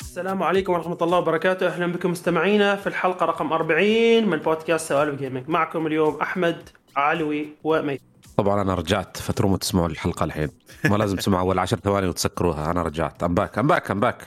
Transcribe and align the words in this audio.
السلام 0.00 0.42
عليكم 0.42 0.72
ورحمة 0.72 0.98
الله 1.02 1.18
وبركاته. 1.18 1.66
أهلا 1.66 1.86
بكم 1.86 2.10
مستمعينا 2.10 2.76
في 2.76 2.86
الحلقة 2.86 3.26
رقم 3.26 3.52
40 3.52 4.28
من 4.28 4.36
بودكاست 4.36 4.88
سوالف 4.88 5.18
gaming 5.18 5.48
معكم 5.48 5.86
اليوم 5.86 6.20
أحمد 6.20 6.68
علوي 6.96 7.48
وميت 7.64 8.02
طبعا 8.36 8.62
أنا 8.62 8.74
رجعت 8.74 9.16
فتروموا 9.16 9.56
تسمعوا 9.56 9.86
الحلقة 9.86 10.24
الحين. 10.24 10.48
ما 10.84 10.96
لازم 10.96 11.16
تسمعوا 11.16 11.42
أول 11.42 11.58
عشر 11.58 11.76
ثواني 11.76 12.06
وتسكروها. 12.06 12.70
أنا 12.70 12.82
رجعت. 12.82 13.22
I'm 13.22 13.34
back 13.34 13.58
I'm 13.58 13.66
back 13.66 13.90
I'm 13.90 14.00
back 14.00 14.26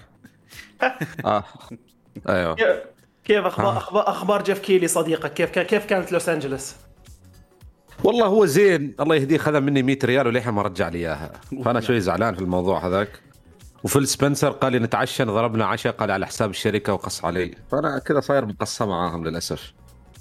آه. 1.25 1.43
أيوه. 2.29 2.55
كيف 3.23 3.45
أخبار, 3.45 3.67
آه. 3.67 3.77
أخبار, 3.77 4.09
أخبار 4.09 4.43
جيف 4.43 4.59
كيلي 4.59 4.87
صديقك؟ 4.87 5.33
كيف 5.33 5.49
كيف 5.59 5.85
كانت 5.85 6.11
لوس 6.11 6.29
أنجلوس؟ 6.29 6.75
والله 8.03 8.25
هو 8.25 8.45
زين. 8.45 8.95
الله 8.99 9.15
يهديه 9.15 9.37
خذ 9.37 9.59
مني 9.59 9.83
100 9.83 9.97
ريال 10.03 10.27
وللحين 10.27 10.53
ما 10.53 10.61
رجع 10.61 10.89
لي 10.89 10.97
إياها. 10.97 11.31
فأنا 11.65 11.81
شوي 11.81 11.99
زعلان 11.99 12.35
في 12.35 12.41
الموضوع 12.41 12.87
هذاك. 12.87 13.09
وفيل 13.83 14.07
سبنسر 14.07 14.49
قال 14.49 14.71
لي 14.71 14.79
نتعشى 14.79 15.23
ضربنا 15.23 15.65
عشاء 15.65 15.93
قال 15.93 16.11
على 16.11 16.27
حساب 16.27 16.49
الشركة 16.49 16.93
وقص 16.93 17.25
علي. 17.25 17.55
فأنا 17.71 17.99
كذا 17.99 18.19
صاير 18.19 18.45
مقصة 18.45 18.85
معاهم 18.85 19.27
للأسف. 19.27 19.73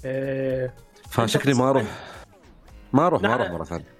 إيه. 0.05 0.73
فشكلي 1.09 1.53
ما 1.53 1.69
أروح. 1.69 1.83
ما 2.93 3.07
أروح 3.07 3.21
ما 3.21 3.33
أروح 3.33 3.51
مرة 3.51 3.63
ثانية. 3.63 3.95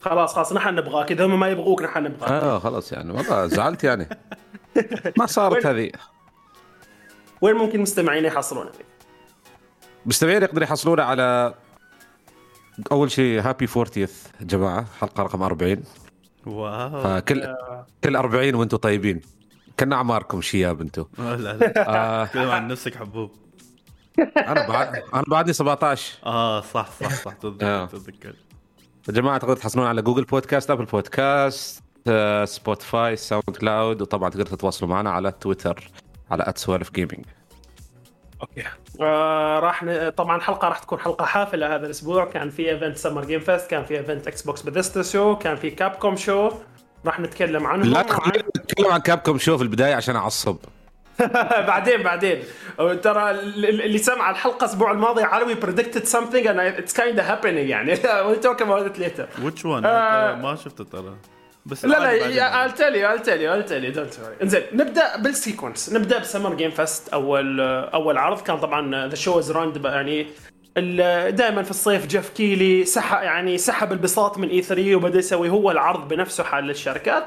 خلاص 0.00 0.34
خلاص 0.34 0.52
نحن 0.52 0.74
نبغاك. 0.74 1.12
إذا 1.12 1.26
هم 1.26 1.40
ما 1.40 1.48
يبغوك 1.48 1.82
نحن 1.82 2.02
نبغاك. 2.02 2.30
آه 2.30 2.58
خلاص 2.58 2.92
يعني. 2.92 3.12
والله 3.12 3.46
زعلت 3.46 3.84
يعني. 3.84 4.08
ما 5.18 5.26
صارت 5.26 5.66
هذه. 5.66 5.90
وين 7.40 7.54
ممكن 7.54 7.80
مستمعينا 7.80 8.26
يحصلونك 8.26 8.72
مستمعين 10.06 10.42
يقدروا 10.42 10.64
يحصلونا 10.64 11.04
على 11.04 11.54
أول 12.92 13.10
شيء 13.10 13.40
happy 13.40 13.68
40 13.76 14.08
جماعة 14.40 14.86
حلقة 15.00 15.22
رقم 15.22 15.42
40 15.42 15.82
wow. 16.46 17.02
فكل 17.02 17.54
كل 18.04 18.16
40 18.16 18.54
وأنتم 18.54 18.76
طيبين. 18.76 19.20
كنا 19.80 19.96
اعماركم 19.96 20.40
شياب 20.40 20.80
أنتم 20.80 21.04
لا 21.18 21.36
لا. 21.36 21.88
آه 21.88 22.24
تكلم 22.24 22.50
عن 22.50 22.68
نفسك 22.68 22.94
حبوب. 22.96 23.30
أنا 24.36 24.68
بعد 24.68 25.02
أنا 25.14 25.24
بعدني 25.28 25.52
17 25.52 26.18
آه 26.26 26.60
صح 26.60 26.90
صح 27.00 27.10
صح. 27.24 27.32
آه. 27.62 27.84
تتذكر 27.86 27.86
تتذكر 27.86 28.34
يا 29.08 29.12
جماعة 29.12 29.38
تقدروا 29.38 29.56
تحصلون 29.58 29.86
على 29.86 30.02
Google 30.02 30.24
Podcast 30.24 30.70
Apple 30.70 30.84
Podcast 30.84 31.82
آه، 32.08 32.44
Spotify 32.44 33.16
SoundCloud 33.16 34.02
وطبعا 34.02 34.30
تقدروا 34.30 34.48
تتواصلوا 34.48 34.90
معنا 34.90 35.10
على 35.10 35.32
تويتر 35.32 35.90
على 36.30 36.52
@سوالف 36.56 36.90
gaming 36.92 37.24
okay. 38.40 38.62
آه 39.00 39.58
راح 39.58 39.82
ن... 39.82 40.10
طبعا 40.10 40.36
الحلقة 40.36 40.68
راح 40.68 40.78
تكون 40.78 40.98
حلقة 41.00 41.24
حافلة 41.24 41.74
هذا 41.74 41.86
الأسبوع. 41.86 42.24
كان 42.24 42.50
في 42.50 42.70
event 42.70 42.96
Summer 42.96 43.24
Game 43.24 43.40
Fest 43.40 43.70
كان 43.70 43.84
في 43.84 43.98
event 43.98 44.26
Xbox 44.26 44.62
Bethesda 44.62 45.02
show 45.02 45.36
كان 45.36 45.56
في 45.56 45.70
Capcom 45.70 46.16
show 46.16 46.50
راح 47.06 47.20
نتكلم 47.20 47.66
عنهم. 47.66 47.90
لا 47.92 48.02
تخلينا 48.02 48.44
نتكلم 48.56 48.86
عن 48.92 49.00
Capcom 49.00 49.38
show 49.38 49.56
في 49.56 49.62
البداية 49.62 49.94
عشان 49.94 50.16
أعصب. 50.16 50.56
بعدين 51.68 52.02
بعدين. 52.02 52.42
ترى 52.78 53.30
ال- 53.30 53.82
اللي 53.82 53.98
سمع 53.98 54.30
الحلقة 54.30 54.64
الأسبوع 54.64 54.90
الماضي 54.92 55.22
علوي 55.22 55.54
predicted 55.54 56.02
something 56.04 56.46
and 56.46 56.80
it's 56.80 56.92
kind 56.96 57.18
of 57.18 57.24
happening 57.24 57.44
يعني. 57.44 57.96
We'll 58.26 58.42
talk 58.46 58.60
about 58.60 58.86
it 58.90 58.98
later. 59.00 59.42
Which 59.44 59.64
one. 59.64 59.82
ما 60.42 60.56
شفته 60.64 60.84
ترى. 60.84 61.14
بس 61.66 61.84
لا 61.84 62.16
لا 62.28 62.68
I'll 62.68 62.72
tell 62.72 62.94
you 62.94 63.04
I'll 63.04 63.26
tell 63.26 63.40
you 63.40 63.48
I'll 63.48 63.68
tell 63.68 63.82
you 63.84 63.92
don't 63.98 64.18
worry. 64.18 64.42
انزين 64.42 64.62
نبدأ 64.72 65.16
بال 65.16 65.30
sequence. 65.30 65.92
نبدأ 65.92 66.18
ب 66.18 66.23
Summer 66.23 66.54
Game 66.54 66.70
Fest 66.70 67.08
أول 67.08 67.60
أول 67.60 68.18
عرض. 68.18 68.40
كان 68.40 68.58
طبعا 68.58 69.08
the 69.08 69.14
show 69.14 69.38
is 69.38 69.50
around 69.50 69.84
يعني 69.84 70.26
دائما 71.30 71.62
في 71.62 71.70
الصيف 71.70 72.06
جيف 72.06 72.28
كيلي 72.28 72.84
سحب 72.84 73.22
يعني 73.22 73.58
سحب 73.58 73.92
البساط 73.92 74.38
من 74.38 74.48
E3 74.48 74.96
وبدأ 74.96 75.18
يسوي 75.18 75.48
هو 75.48 75.70
العرض 75.70 76.08
بنفسه 76.08 76.44
حال 76.44 76.64
للشركات 76.64 77.24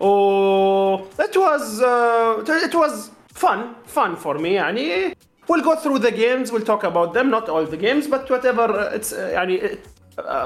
و 0.00 0.96
was 0.98 1.80
uh, 1.80 2.66
it 2.68 2.74
was 2.74 3.10
fun 3.42 3.58
fun 3.96 4.16
for 4.24 4.38
me 4.38 4.46
يعني 4.46 5.16
we'll 5.50 5.64
go 5.64 5.74
through 5.76 5.98
the 5.98 6.12
games 6.12 6.52
we'll 6.52 6.68
talk 6.72 6.84
about 6.84 7.12
them 7.14 7.30
not 7.30 7.48
all 7.48 7.66
the 7.66 7.80
games 7.86 8.06
but 8.06 8.30
whatever 8.30 8.68
it's 8.94 9.12
uh, 9.12 9.16
يعني 9.16 9.78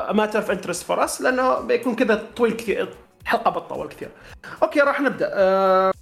a 0.08 0.14
matter 0.14 0.38
of 0.38 0.50
interest 0.50 0.82
for 0.88 0.98
us 1.06 1.20
لأنه 1.20 1.60
بيكون 1.60 1.94
كذا 1.94 2.26
طويل 2.36 2.52
كثير. 2.52 2.88
الحلقة 3.22 3.50
بتطول 3.50 3.88
كثير. 3.88 4.08
okay 4.62 4.80
راح 4.80 5.00
نبدأ. 5.00 5.28
uh, 5.28 5.96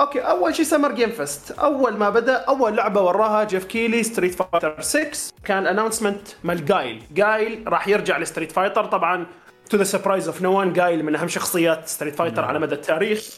okay 0.00 0.20
أول 0.20 0.54
شيء 0.54 0.64
Summer 0.64 0.92
Game 0.92 1.10
Fest 1.10 1.50
أول 1.50 1.96
ما 1.96 2.10
بدأ 2.10 2.34
أول 2.34 2.76
لعبة 2.76 3.00
وراها 3.00 3.44
جيف 3.44 3.64
كيلي 3.64 4.02
Street 4.02 4.34
Fighter 4.34 4.80
6 4.80 5.10
كان 5.44 5.66
announcement 5.66 6.28
مال 6.44 6.64
جايل 6.64 7.02
جايل 7.12 7.64
راح 7.68 7.88
يرجع 7.88 8.18
ل 8.18 8.23
Street 8.23 8.52
Fighter 8.52 8.84
طبعا 8.84 9.26
to 9.70 9.76
the 9.76 9.84
surprise 9.84 10.28
of 10.28 10.42
no 10.42 10.72
جايل 10.72 11.04
من 11.04 11.16
أهم 11.16 11.28
شخصيات 11.28 11.88
Street 11.88 12.14
Fighter 12.14 12.44
على 12.44 12.58
مدى 12.58 12.74
التاريخ. 12.74 13.30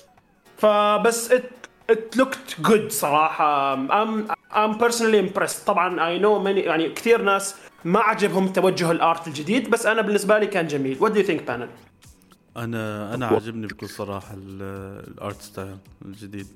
فبس 0.58 1.32
it 1.32 1.42
it 1.92 2.20
looked 2.20 2.66
good 2.68 2.88
صراحة. 2.88 3.76
I'm 3.76 4.30
I'm 4.52 4.78
personally 4.78 5.18
impressed. 5.28 5.66
طبعا 5.66 5.96
I 5.96 6.22
know 6.22 6.44
many 6.44 6.66
يعني 6.66 6.88
كثير 6.88 7.22
ناس 7.22 7.54
ما 7.84 8.00
عجبهم 8.00 8.48
توجه 8.48 8.90
ال 8.90 8.99
art 8.99 9.26
الجديد 9.26 9.70
بس 9.70 9.86
أنا 9.86 10.02
بالنسبة 10.02 10.38
لي 10.38 10.46
كان 10.46 10.66
جميل. 10.66 10.98
What 10.98 11.12
do 11.12 11.18
you 11.18 11.28
think 11.28 11.42
بانل؟ 11.46 11.68
أنا 12.64 13.14
أنا 13.14 13.26
عاجبني 13.26 13.66
بكل 13.66 13.88
صراحة 13.88 14.34
ال- 14.34 15.08
ال 15.14 15.21
art 15.21 15.42
style 15.42 15.76
الجديد. 16.04 16.46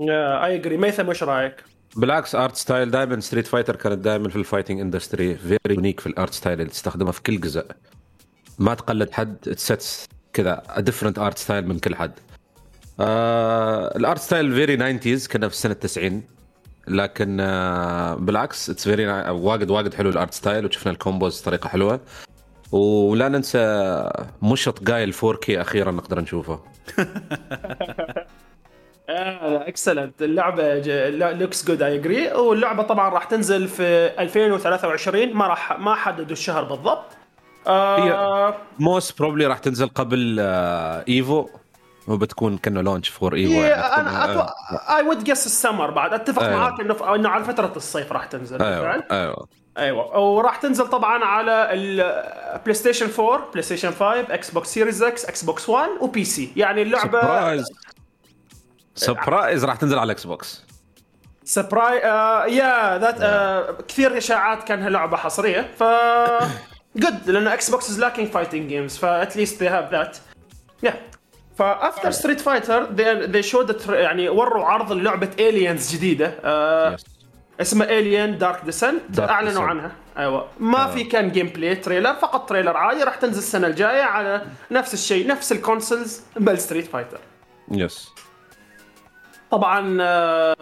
I 0.00 0.54
agree 0.54 0.76
ميثم 0.76 1.08
وش 1.08 1.22
رأيك؟ 1.22 1.64
بالعكس 1.96 2.34
art 2.34 2.56
style 2.56 2.90
دائما 2.90 3.20
Street 3.20 3.46
Fighter 3.46 3.76
كانت 3.76 3.98
دائما 3.98 4.28
في 4.28 4.36
ال 4.36 4.41
fighting 4.41 4.80
industry 4.80 5.34
very 5.36 5.58
unique 5.74 6.00
في 6.00 6.06
ال 6.06 6.12
art 6.12 6.32
style 6.32 6.60
اللي 6.60 6.70
تستخدمها 6.70 7.12
في 7.12 7.22
كل 7.22 7.40
جزء. 7.40 7.66
ما 8.58 8.74
تقلد 8.74 9.12
حد 9.12 9.36
تسيتس 9.36 10.06
كذا 10.32 10.62
different 10.78 11.18
art 11.18 11.38
style 11.38 11.66
من 11.68 11.78
كل 11.78 11.94
حد. 11.96 12.12
آه 13.00 13.96
ال 13.96 14.02
art 14.02 14.18
style 14.20 14.52
very 14.54 14.98
90s 15.00 15.28
كنا 15.32 15.48
في 15.48 15.56
سنه 15.56 15.72
90 15.72 16.22
لكن 16.88 17.36
آه 17.40 18.14
بالعكس 18.14 18.70
it's 18.70 18.84
very 18.88 19.06
واجد 19.30 19.70
واجد 19.70 19.94
حلو 19.94 20.10
ال 20.10 20.16
art 20.16 20.34
style 20.34 20.66
وشفنا 20.66 20.92
ال 20.92 20.99
combos 20.99 21.40
بطريقه 21.42 21.68
حلوة. 21.68 22.00
ولا 22.74 23.28
ننسى 23.28 24.10
مشط 24.42 24.82
جايل 24.82 25.14
4K 25.14 25.50
أخيرا 25.50 25.90
نقدر 25.90 26.20
نشوفه. 26.20 26.60
excellent 29.08 30.22
اللعبة 30.22 30.78
looks 31.32 31.66
good 31.66 31.82
I 31.82 31.94
agree 31.94 32.32
واللعبة 32.32 32.82
طبعا 32.82 33.08
راح 33.08 33.24
تنزل 33.24 33.68
في 33.68 34.10
2023 34.18 35.32
ما 35.32 35.46
راح 35.46 35.78
ما 35.78 35.94
حددوا 35.94 36.32
الشهر 36.32 36.64
بالضبط. 36.64 37.04
آه 37.66 38.54
most 38.78 39.18
probably 39.18 39.46
راح 39.46 39.58
تنزل 39.58 39.88
قبل 39.88 40.36
آه 40.40 41.04
Evo 41.08 41.48
وبتكون 42.08 42.58
كأنه 42.58 42.80
launch 42.80 43.08
for 43.08 43.34
Evo 43.34 43.62
أنا 43.62 44.46
اي 44.96 45.02
وود 45.02 45.24
جس 45.24 45.46
السمر 45.46 45.90
بعد. 45.90 46.14
أتفق 46.14 46.42
أيوة. 46.42 46.56
معاك 46.56 46.80
إنه 46.80 47.14
إنه 47.14 47.28
على 47.28 47.44
فترة 47.44 47.72
الصيف 47.76 48.12
راح 48.12 48.26
تنزل. 48.26 48.62
أيوه 48.62 49.04
أيوه. 49.10 49.46
أيوه. 49.78 50.18
وراح 50.18 50.56
تنزل 50.56 50.86
طبعا 50.86 51.24
على 51.24 51.68
ال 51.72 52.74
PlayStation 52.74 53.08
4 53.18 53.50
PlayStation 53.50 53.90
5 53.90 54.20
Xbox 54.20 54.68
Series 54.68 55.02
X 55.02 55.24
Xbox 55.24 55.68
1 55.68 55.88
و 56.00 56.24
PC 56.24 56.52
يعني 56.56 56.82
اللعبه 56.82 57.20
surprise 57.20 57.66
surprise 58.94 59.64
راح 59.64 59.76
تنزل 59.76 59.98
على 59.98 60.06
ال 60.06 60.26
Xbox 60.26 60.64
surprise 61.44 61.96
yeah 62.56 62.98
that 62.98 63.86
كثير 63.88 64.18
إشاعات 64.18 64.64
كانها 64.64 64.90
لعبة 64.90 65.16
حصرية. 65.16 65.70
ف 65.78 65.82
good 66.96 67.30
لأنه 67.30 67.54
Xbox 67.54 67.90
is 67.90 68.00
lacking 68.00 68.28
fighting 68.28 68.68
games 68.68 68.96
ف 68.96 69.09
at 69.09 69.36
least 69.36 69.62
they 69.62 69.68
have 69.68 69.90
that 69.90 70.16
yeah 70.82 70.94
ف 71.58 71.67
after 71.67 72.10
Street 72.10 72.40
Fighter 72.40 72.92
they 73.24 73.42
showed 73.42 73.80
يعني 73.88 74.28
وروا 74.28 74.64
عرض 74.64 74.92
لعبه 74.92 75.30
Aliens 75.38 75.94
جديدة 75.94 76.34
آه 76.44 76.96
اسمها 77.60 77.98
Aliens 77.98 78.38
Dark 78.38 78.60
Descent 78.64 79.20
اعلنوا 79.20 79.52
Descent. 79.52 79.68
عنها. 79.68 79.92
أيوه. 80.18 80.46
ما 80.60 80.86
في 80.86 81.04
كان 81.04 81.30
gameplay 81.32 81.76
trailer 81.76 82.14
فقط 82.14 82.48
trailer 82.48 82.76
عادي 82.76 83.02
راح 83.02 83.14
تنزل 83.16 83.38
السنة 83.38 83.66
الجاية 83.66 84.02
على 84.02 84.42
نفس 84.70 84.94
الشيء 84.94 85.26
نفس 85.26 85.52
ال 85.52 85.60
consoles 85.60 86.22
بل 86.36 86.58
Street 86.58 86.86
Fighter 86.86 87.18
yes 87.70 88.08
طبعا 89.50 89.98
آه، 90.00 90.56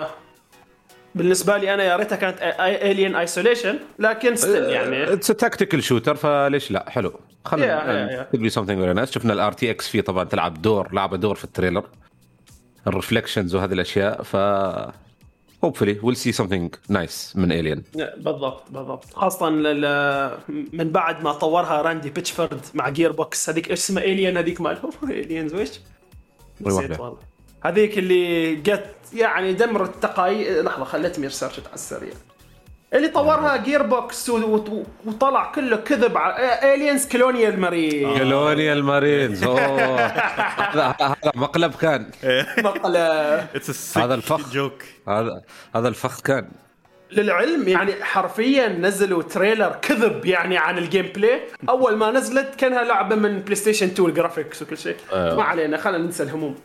بالنسبة 1.15 1.57
لي 1.57 1.75
أنا 1.75 1.83
يا 1.83 1.97
ريتها 1.97 2.17
كانت 2.17 2.39
Alien 2.61 3.17
Isolation 3.17 3.79
لكن 3.99 4.37
still 4.37 4.65
يعني. 4.65 5.13
it's 5.13 5.27
tactical 5.27 5.83
shooter 5.83 6.15
ف 6.15 6.26
ليش 6.26 6.71
لا؟ 6.71 6.85
حلو. 6.91 7.21
خلينا 7.45 8.27
yeah. 8.33 8.37
be 8.37 8.49
something 8.51 8.81
very 8.81 8.93
nice 8.93 9.11
شفنا 9.11 9.33
ال 9.33 9.53
RTX 9.53 9.89
فيه 9.89 10.01
طبعا 10.01 10.25
تلعب 10.25 10.63
دور 10.63 10.95
لعبة 10.95 11.17
دور 11.17 11.35
في 11.35 11.45
ال 11.45 11.49
trailer. 11.49 11.85
ال 12.87 12.93
reflections 12.93 13.55
وهذه 13.55 13.73
الأشياء 13.73 14.23
ف 14.23 14.37
hopefully 15.67 15.95
we'll 16.03 16.17
see 16.25 16.33
something 16.41 16.71
nice 16.93 17.37
من 17.37 17.53
Alien 17.53 17.83
بالضبط 18.17 18.71
بالضبط. 18.71 19.05
خاصة 19.15 19.49
لل- 19.49 20.39
من 20.73 20.91
بعد 20.91 21.23
ما 21.25 21.33
طورها 21.33 21.83
Randy 21.83 22.11
Pitchford 22.11 22.61
مع 22.75 22.89
Gearbox 22.89 23.51
هذيك 23.51 23.71
إيش 23.71 23.79
اسمها 23.79 24.05
Alien 24.05 24.37
هذيك؟ 24.37 24.61
مالهم 24.61 24.91
Aliens 25.03 25.55
ويش؟ 25.55 25.81
نسيت. 26.61 27.01
والله. 27.01 27.19
هذيك 27.65 27.99
اللي 27.99 28.55
جت 28.57 28.95
يعني 29.15 29.53
دمرت 29.53 30.03
تقاي 30.03 30.63
لحظة 30.63 30.85
خليتني 30.85 31.27
research 31.27 31.59
على 31.59 31.75
السريع. 31.75 32.13
اللي 32.95 33.09
طورها 33.09 33.57
Gearbox 33.57 34.31
وطلع 35.07 35.53
كله 35.53 35.77
كذب 35.77 36.17
على 36.17 36.75
Aliens 36.75 37.09
Colonial 37.09 37.61
Marines 37.61 38.19
Colonial 38.19 38.85
Marines 38.85 39.45
أوه. 39.45 40.07
هذا 40.07 41.17
مقلب 41.35 41.75
كان. 41.75 42.11
مقلب. 42.59 43.47
هذا 43.97 44.15
الفخ. 44.15 44.53
joke 44.53 44.83
هذا 45.09 45.43
هذا 45.75 45.89
الفخ 45.89 46.21
كان. 46.21 46.49
للعلم 47.13 47.69
يعني 47.69 47.93
حرفيا 48.05 48.69
نزلوا 48.69 49.23
trailer 49.23 49.77
كذب 49.83 50.25
يعني 50.27 50.59
عن 50.59 50.79
ال 50.79 51.07
gameplay 51.15 51.41
أول 51.69 51.97
ما 51.97 52.11
نزلت 52.11 52.55
كانها 52.55 52.85
لعبة 52.85 53.17
من 53.17 53.41
PlayStation 53.41 53.87
2 53.87 54.09
ال 54.09 54.15
graphics 54.15 54.63
وكل 54.63 54.79
شيء. 54.79 54.97
أيوه. 55.13 55.37
ما 55.37 55.43
علينا 55.43 55.77
خلينا 55.77 56.05
ننسى 56.05 56.23
الهموم. 56.23 56.57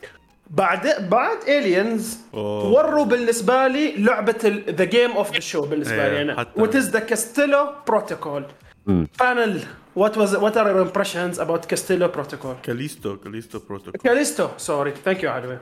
بعد 0.50 1.10
بعد 1.10 1.38
Aliens 1.48 2.18
وروا 2.34 3.06
بالنسبة 3.06 3.68
لي 3.68 3.96
لعبة 3.98 4.62
the 4.70 4.84
game 4.84 5.12
of 5.12 5.34
the 5.34 5.40
show 5.40 5.66
بالنسبة 5.66 5.96
لي 5.96 6.18
إيه، 6.18 6.22
أنا. 6.22 6.46
what 6.56 6.76
is 6.76 6.90
the 6.90 7.00
Castello 7.00 7.70
Protocol 7.88 8.46
panel 8.88 9.62
what 9.96 10.18
was 10.18 10.36
what 10.36 10.58
are 10.58 10.68
your 10.68 10.82
impressions 10.82 11.40
about 11.40 11.66
Castello 11.66 12.08
Protocol 12.08 12.56
Callisto 12.64 13.18
Callisto 13.18 13.60
Protocol 13.70 14.02
Callisto 14.04 14.48
sorry 14.58 14.94
thank 15.06 15.24
you 15.24 15.32
علوي 15.32 15.60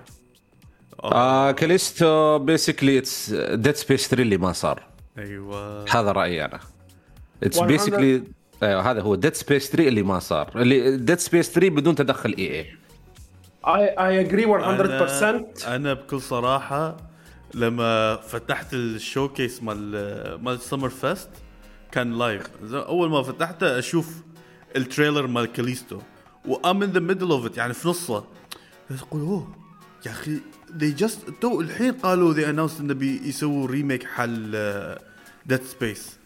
آه 1.04 1.52
Callisto 1.52 2.40
basically 2.40 2.98
it's 2.98 3.30
Dead 3.34 3.76
Space 3.76 4.08
3 4.08 4.22
اللي 4.22 4.38
ما 4.38 4.52
صار. 4.52 4.84
أيوه. 5.18 5.86
هذا 5.90 6.12
رأيي 6.12 6.46
أنا. 6.46 6.60
it's 7.44 7.58
100 7.58 7.68
basically 7.68 8.24
أيوه 8.64 8.92
هذا 8.92 9.02
هو. 9.02 9.16
Dead 9.16 9.34
Space 9.34 9.70
3 9.70 9.88
اللي 9.88 10.04
ما 10.04 10.20
صار. 10.20 10.52
اللي 10.56 10.98
Dead 10.98 11.20
Space 11.20 11.52
3 11.52 11.70
بدون 11.70 11.96
تدخل 11.96 12.36
إي 12.38 12.60
إي. 12.60 12.78
I 13.68 14.20
agree 14.22 14.46
100% 14.46 14.48
أنا, 14.48 15.46
أنا 15.68 15.94
بكل 15.94 16.22
صراحة 16.22 16.98
لما 17.54 18.16
فتحت 18.16 18.74
ال 18.74 18.84
showcase 18.84 19.64
مال 19.64 20.42
مال 20.44 20.62
Summer 20.62 20.90
Fest 20.90 21.30
كان 21.92 22.18
live 22.18 22.48
أول 22.74 23.10
ما 23.10 23.24
فتحته 23.24 23.80
أشوف 23.80 24.16
ال 24.76 24.82
trailer 24.82 25.28
مال 25.28 25.46
كاليستو 25.46 26.02
و 26.46 26.55
I'm 26.55 26.84
in 26.84 26.90
the 26.90 27.00
middle 27.00 27.32
of 27.32 27.46
it 27.46 27.58
يعني 27.58 27.74
في 27.74 27.88
نصه. 27.88 28.24
أقول 29.02 29.22
أوه 29.22 29.56
يا 30.06 30.12
أخي 30.12 30.40
they 30.80 31.02
just 31.04 31.40
تو 31.42 31.62
الحين 31.62 31.92
قالوا 31.92 32.34
they 32.34 32.46
announced 32.48 32.80
انه 32.80 32.94
بيسووا 32.94 33.68
remake 33.68 34.04
حال 34.04 34.52
Dead 35.46 35.64
Space 35.64 36.18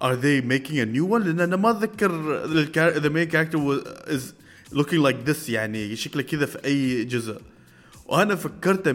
are 0.00 0.16
they 0.16 0.42
making 0.52 0.78
a 0.78 0.86
new 0.96 1.06
one 1.12 1.22
لأن 1.26 1.40
أنا 1.40 1.56
ما 1.56 1.70
أتذكر 1.70 2.44
the 2.76 3.08
main 3.08 3.24
character 3.24 3.80
is 4.06 4.22
looking 4.72 5.02
like 5.08 5.28
this 5.30 5.48
يعني 5.48 5.96
شكله 5.96 6.22
كذا 6.22 6.46
في 6.46 6.64
أي 6.64 7.04
جزء. 7.04 7.40
وأنا 8.06 8.36
فكرته 8.36 8.92
100% 8.92 8.94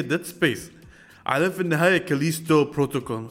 Dead 0.00 0.22
Space 0.22 0.70
على 1.26 1.50
في 1.50 1.60
النهاية 1.60 1.98
Callisto 1.98 2.64
Protocol. 2.64 3.30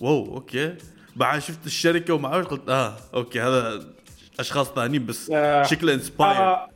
wow 0.00 0.34
okay. 0.34 0.74
بعد 1.16 1.38
شفت 1.38 1.66
الشركة 1.66 2.14
وما 2.14 2.28
قلت 2.28 2.68
آه 2.68 2.96
okay 3.14 3.40
هذا 3.40 3.86
أشخاص 4.40 4.68
ثانيين 4.68 5.06
بس 5.06 5.30
آه. 5.30 5.62
شكله 5.62 5.94
inspired 5.94 6.36
آه، 6.36 6.70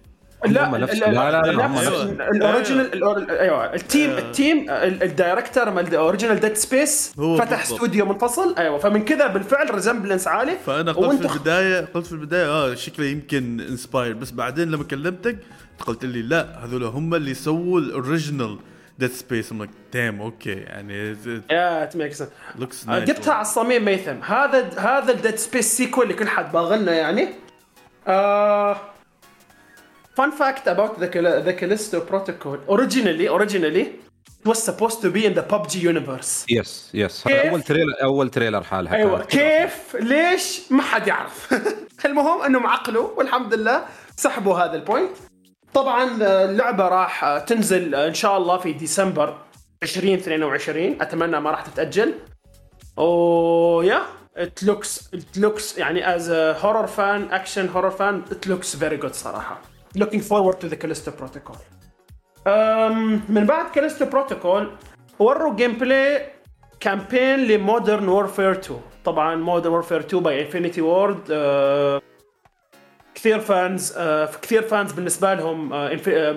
لا 0.44 0.50
لا 0.50 0.86
لا، 0.86 1.10
لا، 1.10 2.30
ال 2.30 2.42
original 2.42 3.30
أيوه 3.30 3.74
ال 3.74 3.82
team 3.82 4.10
ال 4.10 4.22
team 4.22 4.70
ال- 4.70 5.02
ال 5.02 5.10
director 5.10 5.70
مال 5.70 5.94
original 5.94 6.40
Dead 6.40 6.54
Space 6.54 7.12
فتح. 7.38 7.62
استوديو 7.62 8.06
منفصل. 8.06 8.54
أيوه 8.58 8.78
فمن 8.78 9.04
كذا 9.04 9.26
بالفعل 9.26 9.74
resemblance 9.74 10.28
عالي. 10.28 10.56
فأنا 10.66 10.92
قلت 10.92 11.06
وأنت 11.08 11.26
في 11.26 11.36
البدايه 11.36 11.88
قلت 11.94 12.06
في 12.06 12.12
البداية 12.12 12.46
آه 12.46 12.74
شكله 12.74 13.06
يمكن 13.06 13.60
inspired 13.60 14.12
بس 14.12 14.30
بعدين 14.30 14.70
لما 14.70 14.84
كلمتك 14.84 15.38
قلت 15.86 16.04
لي 16.04 16.22
لا 16.22 16.64
هذول 16.64 16.84
هم 16.84 17.14
اللي 17.14 17.34
سووا 17.34 17.80
ال 17.80 17.89
original 17.89 18.58
Dead 18.98 19.10
Space 19.10 19.52
um 19.52 19.68
دام 19.94 20.20
okay 20.20 20.50
يعني 20.50 21.16
yeah 21.50 21.82
it 21.82 21.96
make 21.96 22.12
sense 22.12 22.28
جبتها 22.88 23.32
على 23.34 23.42
الصميم 23.42 23.84
ميثم 23.84 24.22
هذا 24.22 24.68
هذا 24.78 25.12
ال 25.12 25.17
Dead 25.17 25.36
Space 25.36 25.76
sequel 25.76 26.04
اللي 26.04 26.14
كل 26.14 26.28
حد 26.28 26.52
باغلنا 26.52 26.92
يعني. 26.92 27.28
آه 28.06 28.76
fun 30.18 30.30
fact 30.42 30.64
about 30.74 30.92
the 31.02 31.08
the 31.48 31.54
Callisto 31.60 31.98
protocol. 32.10 32.56
Originally 32.74 33.26
originally 33.36 33.84
it 34.40 34.46
was 34.50 34.58
supposed 34.68 34.98
to 35.04 35.08
be 35.16 35.22
in 35.28 35.34
the 35.34 35.42
PUBG 35.52 35.72
universe. 35.92 36.44
yes 36.50 36.90
yes 36.94 37.24
كيف؟ 37.24 37.36
هذا 37.36 37.50
أول 37.50 37.62
trailer 37.62 38.02
أول 38.02 38.30
trailer 38.30 38.62
حالها 38.62 38.96
أيوه. 38.96 39.24
كيف؟ 39.24 39.96
ليش؟ 39.96 40.72
ما 40.72 40.82
حد 40.82 41.06
يعرف. 41.06 41.54
المهم 42.06 42.42
إنهم 42.42 42.66
عقلوا 42.66 43.08
والحمد 43.16 43.54
لله 43.54 43.84
سحبوا 44.16 44.58
هذا 44.58 44.74
ال 44.74 44.80
point. 44.80 45.16
طبعا 45.74 46.10
اللعبة 46.44 46.88
راح 46.88 47.38
تنزل 47.38 47.94
إن 47.94 48.14
شاء 48.14 48.38
الله 48.38 48.58
في 48.58 48.72
ديسمبر 48.72 49.36
2022 49.82 51.02
أتمنى 51.02 51.40
ما 51.40 51.50
راح 51.50 51.62
تتأجل. 51.62 52.14
oh 52.98 53.82
yeah. 53.84 54.02
It 54.38 54.62
looks 54.62 55.08
it 55.14 55.40
looks 55.40 55.78
يعني 55.78 56.16
as 56.16 56.28
a 56.28 56.54
horror 56.62 56.86
fan 56.86 57.30
action 57.32 57.68
horror 57.74 57.90
fan 57.90 58.22
it 58.30 58.46
looks 58.46 58.74
very 58.74 58.96
good 58.96 59.12
صراحة. 59.12 59.60
Looking 59.94 60.20
forward 60.20 60.60
to 60.60 60.68
the 60.68 60.76
Callisto 60.76 61.10
Protocol. 61.10 61.56
um 62.46 63.22
من 63.28 63.44
بعد 63.46 63.70
Callisto 63.70 64.04
Protocol 64.04 64.70
وروا 65.18 65.54
gameplay 65.54 65.72
campaign 65.72 66.28
ل 66.80 67.38
Modern 67.38 68.08
Warfare 68.08 68.52
2 68.52 68.80
طبعا 69.04 69.36
Modern 69.36 69.72
Warfare 69.72 70.00
2 70.00 70.22
by 70.22 70.42
Infinity 70.42 70.80
Ward 70.80 71.22
كثير 73.14 73.40
fans 73.40 73.94
آه، 73.96 74.30
كثير 74.42 74.62
fans 74.62 74.92
بالنسبة 74.92 75.34
لهم 75.34 75.68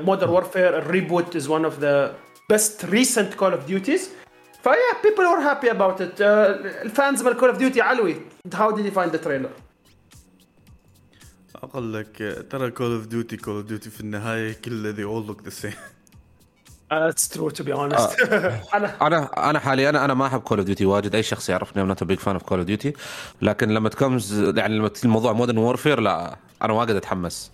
Modern 0.05 0.29
Warfare 0.29 0.77
ال 0.77 0.85
reboot 0.85 1.35
is 1.35 1.47
one 1.49 1.65
of 1.65 1.79
the 1.79 2.15
best 2.49 2.85
recent 2.85 3.33
Call 3.33 3.51
of 3.51 3.65
Duties 3.65 4.09
ف 4.63 4.73
yeah 5.03 5.12
people 5.12 5.25
were 5.25 5.39
happy 5.39 5.71
about 5.71 6.01
it 6.01 6.21
ال 6.21 6.42
fans 6.42 7.23
مال 7.23 7.37
Call 7.37 7.49
of 7.49 7.57
Duty 7.57 7.81
علوي. 7.81 8.15
how 8.53 8.71
did 8.71 8.85
you 8.85 8.91
find 8.91 9.11
the 9.11 9.17
trailer 9.17 9.49
أقول 11.63 11.93
لك 11.93 12.45
ترى 12.49 12.71
Call 12.71 12.91
of 12.95 13.05
Duty 13.07 13.37
Call 13.37 13.55
of 13.55 13.65
Duty 13.65 13.89
في 13.89 14.01
النهاية 14.01 14.53
كله 14.53 14.93
they 14.93 15.07
all 15.07 15.29
look 15.29 15.45
the 15.47 15.53
same. 15.63 15.75
it's 16.91 17.29
true 17.29 17.49
to 17.49 17.63
be 17.63 17.73
honest 17.73 18.19
أنا 18.73 19.07
أنا 19.07 19.49
أنا 19.49 19.59
حاليا 19.59 19.89
أنا 19.89 20.05
أنا 20.05 20.13
ما 20.13 20.27
أحب 20.27 20.39
Call 20.39 20.57
of 20.57 20.65
Duty 20.65 20.85
واجد. 20.85 21.15
أي 21.15 21.23
شخص 21.23 21.49
يعرفني 21.49 21.83
أنا 21.83 21.95
big 22.01 22.19
fan 22.19 22.33
of 22.33 22.43
Call 22.43 22.57
of 22.57 22.67
Duty 22.67 22.93
لكن 23.41 23.69
لما 23.69 23.89
it 23.89 24.04
comes 24.04 24.41
يعني 24.57 24.77
لما 24.77 24.91
الموضوع 25.05 25.33
Modern 25.33 25.57
Warfare 25.57 25.99
لا 25.99 26.37
أنا 26.61 26.73
واجد 26.73 26.95
أتحمس. 26.95 27.51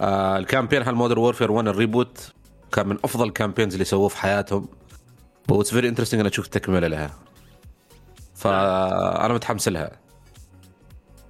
آه 0.00 0.38
ال 0.38 0.43
campaign 0.43 0.84
حال 0.84 0.94
Modern 0.94 1.18
Warfare 1.18 1.50
1 1.52 1.68
ال 1.68 1.77
reboot 1.77 2.32
كان 2.72 2.88
من 2.88 2.98
أفضل 3.04 3.28
ال 3.28 3.32
campaigns 3.32 3.72
اللي 3.72 3.84
سووه 3.84 4.08
في 4.08 4.16
حياتهم. 4.16 4.68
what's 5.48 5.70
very 5.70 5.88
interesting 5.88 6.20
أنا 6.20 6.28
أشوف 6.28 6.46
تكمله 6.46 6.86
لها. 6.86 7.10
فأنا 8.34 9.34
متحمس 9.34 9.68
لها. 9.68 9.90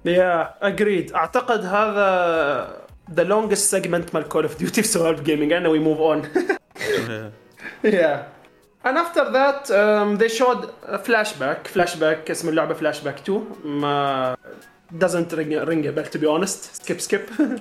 yeah 0.05 0.53
agreed 0.67 1.13
أعتقد 1.13 1.65
هذا 1.65 2.77
the 3.13 3.23
longest 3.23 3.71
segment 3.71 4.15
مال 4.15 4.27
Call 4.29 4.43
of 4.43 4.57
Duty 4.57 4.81
في 4.81 4.87
سوالف 4.87 5.21
gaming 5.21 5.53
and 5.53 5.69
we 5.69 5.79
move 5.79 5.99
on 5.99 6.21
Yeah. 7.83 8.17
And 8.83 8.97
after 8.97 9.23
that 9.37 9.61
um, 9.71 10.17
they 10.17 10.29
showed 10.39 10.61
a 10.97 10.99
flashback. 10.99 11.67
Flashback 11.67 12.31
اسم 12.31 12.49
اللعبة 12.49 12.75
flashback 12.75 13.19
2 13.29 13.43
ما 13.65 14.37
doesn't 14.99 15.33
ring, 15.33 15.51
ring 15.65 15.87
a 15.87 15.91
bell 15.91 16.05
to 16.05 16.19
be 16.19 16.25
honest. 16.25 16.75
Skip 16.83 17.01
skip. 17.01 17.29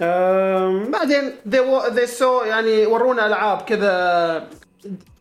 Um, 0.00 0.90
بعدين 0.92 1.32
they, 1.46 1.58
they 1.90 2.06
saw 2.06 2.46
يعني 2.46 2.86
ورونا 2.86 3.26
ألعاب 3.26 3.62
كذا 3.62 4.48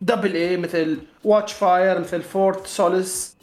double 0.01 0.35
A 0.35 0.57
مثل 0.57 0.97
Witchfire 1.23 1.99
مثل 1.99 2.21
Fort 2.21 2.67
Solis 2.67 3.37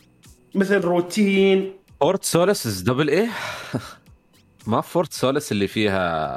مثل 0.55 0.81
Routine 0.81 1.73
Fort 2.05 2.25
Solis 2.25 2.67
is 2.67 2.81
double 2.83 3.09
A 3.09 3.29
ما 4.67 4.81
Fort 4.81 5.13
Solis 5.13 5.53
اللي 5.53 5.67
فيها 5.69 6.37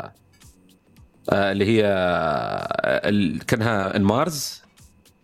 آه 1.29 1.51
اللي 1.51 1.65
هي 1.65 1.85
آه 1.85 3.09
ال- 3.09 3.45
كانها 3.45 3.95
in 3.95 4.01
Mars 4.01 4.63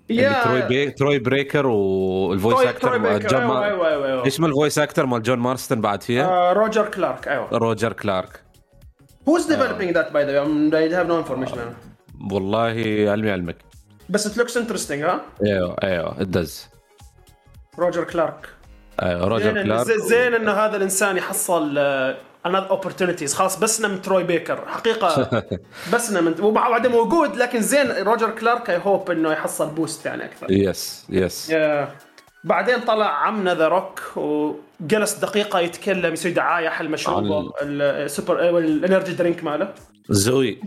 اللي 0.09 0.41
تروي 0.43 0.61
بي... 0.61 0.91
تروي 0.91 1.19
بيكر 1.19 1.65
وال 1.67 1.96
voice 1.96 2.67
actor 2.67 2.99
مال 2.99 3.27
جون 3.27 3.39
أيوة، 3.41 3.53
مار... 3.53 3.63
أيوة، 3.65 3.87
أيوة، 3.87 4.07
أيوة. 4.07 4.27
اسم 4.27 4.45
ال 4.45 4.51
voice 4.51 4.79
actor 4.79 5.05
مال 5.05 5.21
جون 5.23 5.39
مارستن 5.39 5.81
بعد 5.81 6.03
فيها. 6.03 6.25
آه، 6.25 6.53
روجر 6.53 6.89
كلارك 6.89 7.27
أيوه. 7.27 7.49
روجر 7.51 7.93
كلارك 7.93 8.43
Who's 9.29 9.43
developing 9.45 9.93
that 9.93 10.07
by 10.13 10.23
the 10.27 10.33
way? 10.33 10.73
I 10.73 10.95
have 10.99 11.07
no 11.07 11.17
information. 11.25 11.59
والله 12.31 12.61
علمي 13.11 13.31
علمك. 13.31 13.57
بس 14.09 14.27
it 14.27 14.41
looks 14.41 14.53
interesting 14.53 14.91
ها؟ 14.91 15.21
أيوه 15.45 15.75
أيوه 15.83 16.21
it 16.21 16.37
does 16.37 16.67
روجر 17.79 18.03
كلارك 18.03 18.49
روجر 19.01 19.43
زين 19.53 19.63
كلارك. 19.63 19.87
زين- 19.87 19.99
زين 19.99 20.33
إنه 20.33 20.51
هذا 20.51 20.77
الإنسان 20.77 21.17
يحصل 21.17 21.75
آه، 21.77 22.17
another 22.47 22.71
opportunities. 22.71 23.33
خلاص 23.33 23.59
بسنا 23.59 23.87
من 23.87 24.01
تروي 24.01 24.23
بيكر. 24.23 24.63
حقيقة 24.67 25.29
بسنا 25.93 26.21
من 26.21 26.35
وبعده 26.41 26.89
موجود 26.89 27.35
لكن 27.35 27.61
زين 27.61 27.91
روجر 27.91 28.29
كلارك 28.29 28.69
I 28.69 28.81
hope 28.85 29.11
إنه 29.11 29.31
يحصل 29.31 29.69
boost 29.69 30.05
يعني 30.05 30.25
أكثر. 30.25 30.51
yes 30.51 31.05
yes 31.09 31.49
yeah. 31.49 31.89
بعدين 32.43 32.79
طلع 32.79 33.05
عمنا 33.27 33.53
The 33.55 33.67
Rock 33.67 34.01
وجلس 34.17 35.13
دقيقة 35.13 35.59
يتكلم 35.59 36.13
يسوي 36.13 36.31
دعاية 36.31 36.69
حل 36.69 36.89
مشروبه 36.89 37.51
ال 37.61 37.77
super 37.77 38.57
ال 38.57 38.65
energy 38.65 39.13
drink 39.13 39.43
ماله. 39.43 39.73
ZOA. 40.09 40.61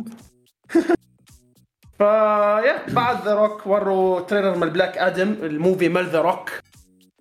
ف 1.98 2.16
yeah 2.16 2.86
بعد 2.88 3.24
The 3.24 3.34
Rock 3.34 3.66
وروا 3.66 4.20
trailer 4.20 4.54
من 4.56 4.68
Black 4.70 4.98
Adam 4.98 5.32
ال 5.42 5.50
movie 5.50 5.88
مال 5.88 6.06
The 6.06 6.20
Rock 6.20 6.50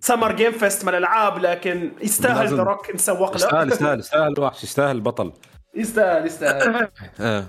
Summer 0.06 0.32
Game 0.36 0.52
Fest 0.52 0.84
من 0.86 0.90
الألعاب 0.90 1.38
لكن 1.40 1.92
يستاهل 2.02 2.48
The 2.56 2.64
Rock 2.64 2.96
نسوق 2.96 3.36
يستاهل 3.36 3.68
له. 3.68 3.74
يستاهل 3.74 4.00
يستاهل 4.00 4.32
الوحش 4.34 4.64
يستاهل 4.68 4.96
البطل 4.96 5.32
يستاهل 5.76 6.26
يستاهل. 6.26 6.88
آه. 7.20 7.46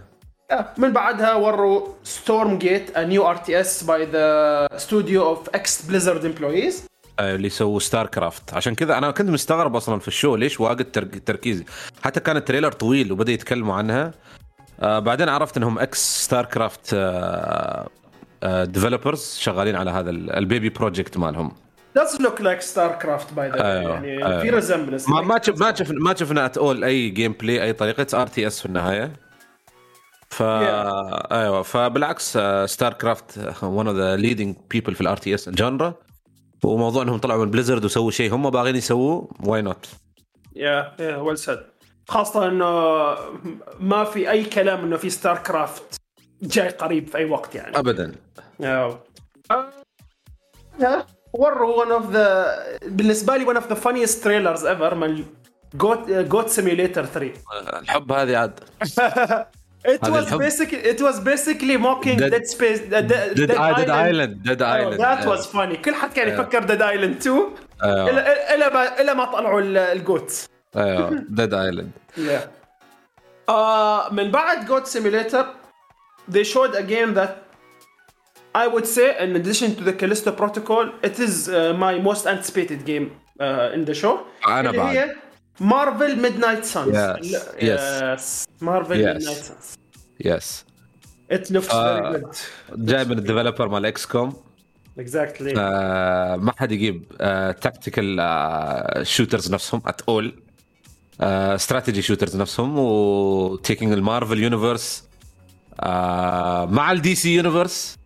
آه، 0.50 0.66
من 0.78 0.92
بعدها 0.92 1.34
وروا 1.34 1.86
Stormgate 2.04 2.90
a 2.90 3.00
new 3.00 3.22
RTS 3.36 3.84
by 3.86 4.00
the 4.14 4.78
studio 4.86 5.20
of 5.36 5.58
ex 5.60 5.90
Blizzard 5.90 6.24
employees. 6.24 6.74
آه، 7.18 7.34
اللي 7.34 7.46
يسووا 7.46 7.78
StarCraft 7.80 8.54
عشان 8.54 8.74
كذا 8.74 8.98
أنا 8.98 9.10
كنت 9.10 9.30
مستغرب 9.30 9.76
أصلا 9.76 9.98
في 10.00 10.08
ال 10.08 10.14
show 10.14 10.36
ليش 10.36 10.60
واجد 10.60 10.84
ترك- 10.92 11.22
تركيز. 11.26 11.64
حتى 12.02 12.20
كان 12.20 12.36
ال 12.36 12.41
trailer 12.41 12.72
طويل 12.72 13.12
وبدأ 13.12 13.32
يتكلموا 13.32 13.74
عنها. 13.74 14.12
آه 14.80 14.98
بعدين 14.98 15.28
عرفت 15.28 15.56
إنهم 15.56 15.78
ex 15.78 16.24
StarCraft 16.24 16.90
آه 16.94 17.88
آه 18.42 18.64
developers 18.64 19.36
شغالين 19.40 19.76
على 19.76 19.90
هذا 19.90 20.10
ال- 20.10 20.30
ال 20.36 20.43
baby 20.43 20.68
project 20.68 21.16
مالهم. 21.16 21.52
Does 21.98 22.20
look 22.20 22.38
like 22.40 22.60
StarCraft 22.60 23.28
by 23.34 23.48
the 23.48 23.58
way. 23.58 23.64
أيوة، 23.64 23.92
يعني 23.92 24.26
أيوة. 24.26 24.40
في 24.40 24.60
resemblance. 24.60 25.10
ما 25.10 25.20
ما 25.20 25.42
شف 25.42 25.60
ما 25.60 25.74
شف 25.74 25.90
ما 25.90 26.14
شفنا 26.14 26.46
at 26.46 26.58
all 26.58 26.84
أي 26.84 27.08
gameplay 27.08 27.62
أي 27.62 27.72
طريقة 27.72 28.22
RTS 28.22 28.60
في 28.60 28.66
النهاية. 28.66 29.12
ف 30.30 30.42
أيوه 30.42 31.62
فبالعكس 31.62 32.38
StarCraft 32.64 33.62
one 33.62 33.88
of 33.88 33.96
the 33.96 34.16
leading 34.16 34.56
people 34.70 34.94
في 34.94 35.00
ال 35.00 35.16
RTS 35.16 35.48
genre 35.48 35.94
وموضوع 36.64 37.02
إنهم 37.02 37.18
طلعوا 37.18 37.44
من 37.44 37.50
Blizzard 37.50 37.84
وسووا 37.84 38.10
شيء 38.10 38.34
هم 38.34 38.50
باغيين 38.50 38.76
يسووه 38.76 39.28
why 39.44 39.62
not 39.62 39.88
yeah 40.56 40.92
yeah 41.00 41.16
well 41.16 41.38
said 41.38 41.58
خاصة 42.08 42.48
إنه 42.48 42.66
ما 43.80 44.04
في 44.04 44.30
أي 44.30 44.44
كلام 44.44 44.84
إنه 44.84 44.96
في 44.96 45.10
StarCraft 45.10 46.00
جاي 46.42 46.68
قريب 46.68 47.08
في 47.08 47.18
أي 47.18 47.24
وقت 47.24 47.54
يعني. 47.54 47.78
ابدا. 47.78 48.14
آه. 48.60 49.00
آه. 51.36 51.40
وروا 51.40 51.84
one 51.84 51.88
of 52.02 52.04
the 52.14 52.88
بالنسبة 52.88 53.36
لي 53.36 53.46
one 53.46 53.56
of 53.58 53.64
the 53.66 53.76
funniest 53.76 54.22
trailers 54.22 54.62
ever 54.64 54.94
من 54.94 55.24
Goat 55.74 56.10
Goat 56.10 56.48
Simulator 56.48 57.04
3 57.06 57.30
الحب 57.80 58.12
هذه 58.12 58.36
عاد. 58.36 58.60
It 59.86 60.04
هذا 60.04 60.12
was 60.20 60.32
الحب. 60.32 60.42
basically 60.42 60.82
it 60.94 61.00
was 61.00 61.20
basically 61.20 61.76
mocking 61.76 62.18
Dead- 62.18 62.30
Dead, 62.32 62.46
Space 62.46 62.80
uh, 62.80 63.00
Dead, 63.08 63.34
Dead 63.34 63.50
Island 63.90 64.42
Dead 64.42 64.62
Oh, 64.62 64.66
Island 64.66 65.00
that 65.02 65.24
was 65.38 65.44
funny. 65.46 65.76
كل 65.84 65.94
حد 65.94 66.12
كان 66.12 66.28
يفكر 66.28 66.64
Dead 66.64 66.82
Island 66.82 67.16
2 67.16 67.42
أيوة. 67.84 68.10
إلى 68.10 68.54
إلى 68.54 68.70
ما 68.74 69.00
إلى 69.00 69.14
ما 69.14 69.24
طلعوا 69.24 69.60
ال- 69.60 69.76
ال 69.78 69.92
goat 69.92 70.48
أيوه 70.76 71.10
ديد 71.28 71.54
ايلاند 71.54 71.90
Yeah. 72.16 72.46
Uh, 73.50 74.12
من 74.12 74.30
بعد 74.30 74.66
Goat 74.66 74.84
Simulator 74.84 75.46
they 76.32 76.44
showed 76.44 76.74
a 76.74 76.82
game 76.82 77.14
that 77.14 77.30
I 78.62 78.66
would 78.74 78.86
say 78.96 79.08
in 79.24 79.30
addition 79.40 79.68
to 79.78 79.82
the 79.88 79.94
Callisto 80.00 80.30
Protocol 80.42 80.84
it 81.08 81.16
is 81.26 81.34
uh, 81.48 81.54
my 81.84 81.94
most 82.08 82.24
anticipated 82.34 82.80
game 82.90 83.06
uh, 83.40 83.74
in 83.76 83.84
the 83.84 83.94
show. 83.94 84.18
أنا 84.48 84.70
بعد. 84.70 84.96
هي 84.96 85.14
Marvel's 85.60 86.22
Midnight 86.22 86.64
Suns 86.64 86.96
Yes, 87.26 87.38
yes. 87.60 88.46
Marvel's 88.60 88.94
Yes. 88.94 89.06
Midnight 89.06 89.22
Suns 89.44 89.74
yes 90.20 90.64
it 91.32 91.36
looks 91.52 91.74
آه. 91.74 92.12
very 92.12 92.20
good. 92.20 92.36
جاي 92.76 93.04
من 93.04 93.18
ال 93.18 93.23
developer 93.23 93.68
مال 93.68 93.86
XCOM 93.86 94.32
exactly. 95.00 95.54
آه، 95.58 96.36
ما 96.36 96.52
حد 96.58 96.72
يجيب 96.72 97.04
tactical 97.60 99.06
shooters 99.06 99.52
نفسهم 99.52 99.82
at 99.86 100.00
all 100.08 100.42
strategy 101.20 102.02
shooters 102.02 102.36
نفسهم 102.36 102.78
و 102.78 102.95
taking 102.95 103.92
ال 103.92 103.99
Marvel 103.99 104.38
universe 104.42 105.04
مع 106.70 106.92
ال 106.92 107.14
DC 107.14 107.34
universe 107.34 107.96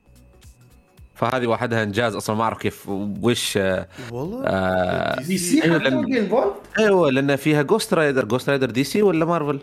فهذه 1.20 1.46
وحدها 1.46 1.82
إنجاز 1.82 2.14
أصلا 2.14 2.36
ما 2.36 2.42
أعرف 2.44 2.58
كيف 2.58 2.88
وش 3.22 3.56
آه، 3.56 3.86
والله 4.12 4.42
آه، 4.46 5.22
DC؟ 5.22 5.62
حتى 5.62 5.78
لأن- 5.78 6.78
أيوه 6.78 7.10
لأن 7.10 7.36
فيها 7.36 7.62
Ghost 7.62 7.94
Rider 7.94 8.24
Ghost 8.24 8.48
Rider 8.48 8.70
DC 8.70 9.02
ولا 9.02 9.24
مارفل؟ 9.24 9.60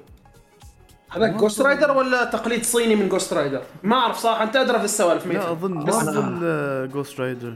هذا 1.10 1.28
Ghost 1.28 1.62
Rider 1.62 1.92
ولا 1.98 2.24
تقليد 2.26 2.64
صيني 2.64 2.96
من 2.96 3.10
Ghost 3.10 3.34
Rider 3.34 3.62
ما 3.84 3.96
أعرف 3.96 4.18
صراحة 4.18 4.44
أنت 4.44 4.56
أدرى 4.56 4.80
في 4.80 4.86
السوالف 4.86 5.28
لا 5.28 5.34
ميتة. 5.34 5.52
أظن 5.52 5.84
بس 5.84 5.96
Marvel 5.96 6.92
Ghost 6.94 7.20
Rider 7.20 7.54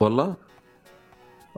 والله؟ 0.00 0.34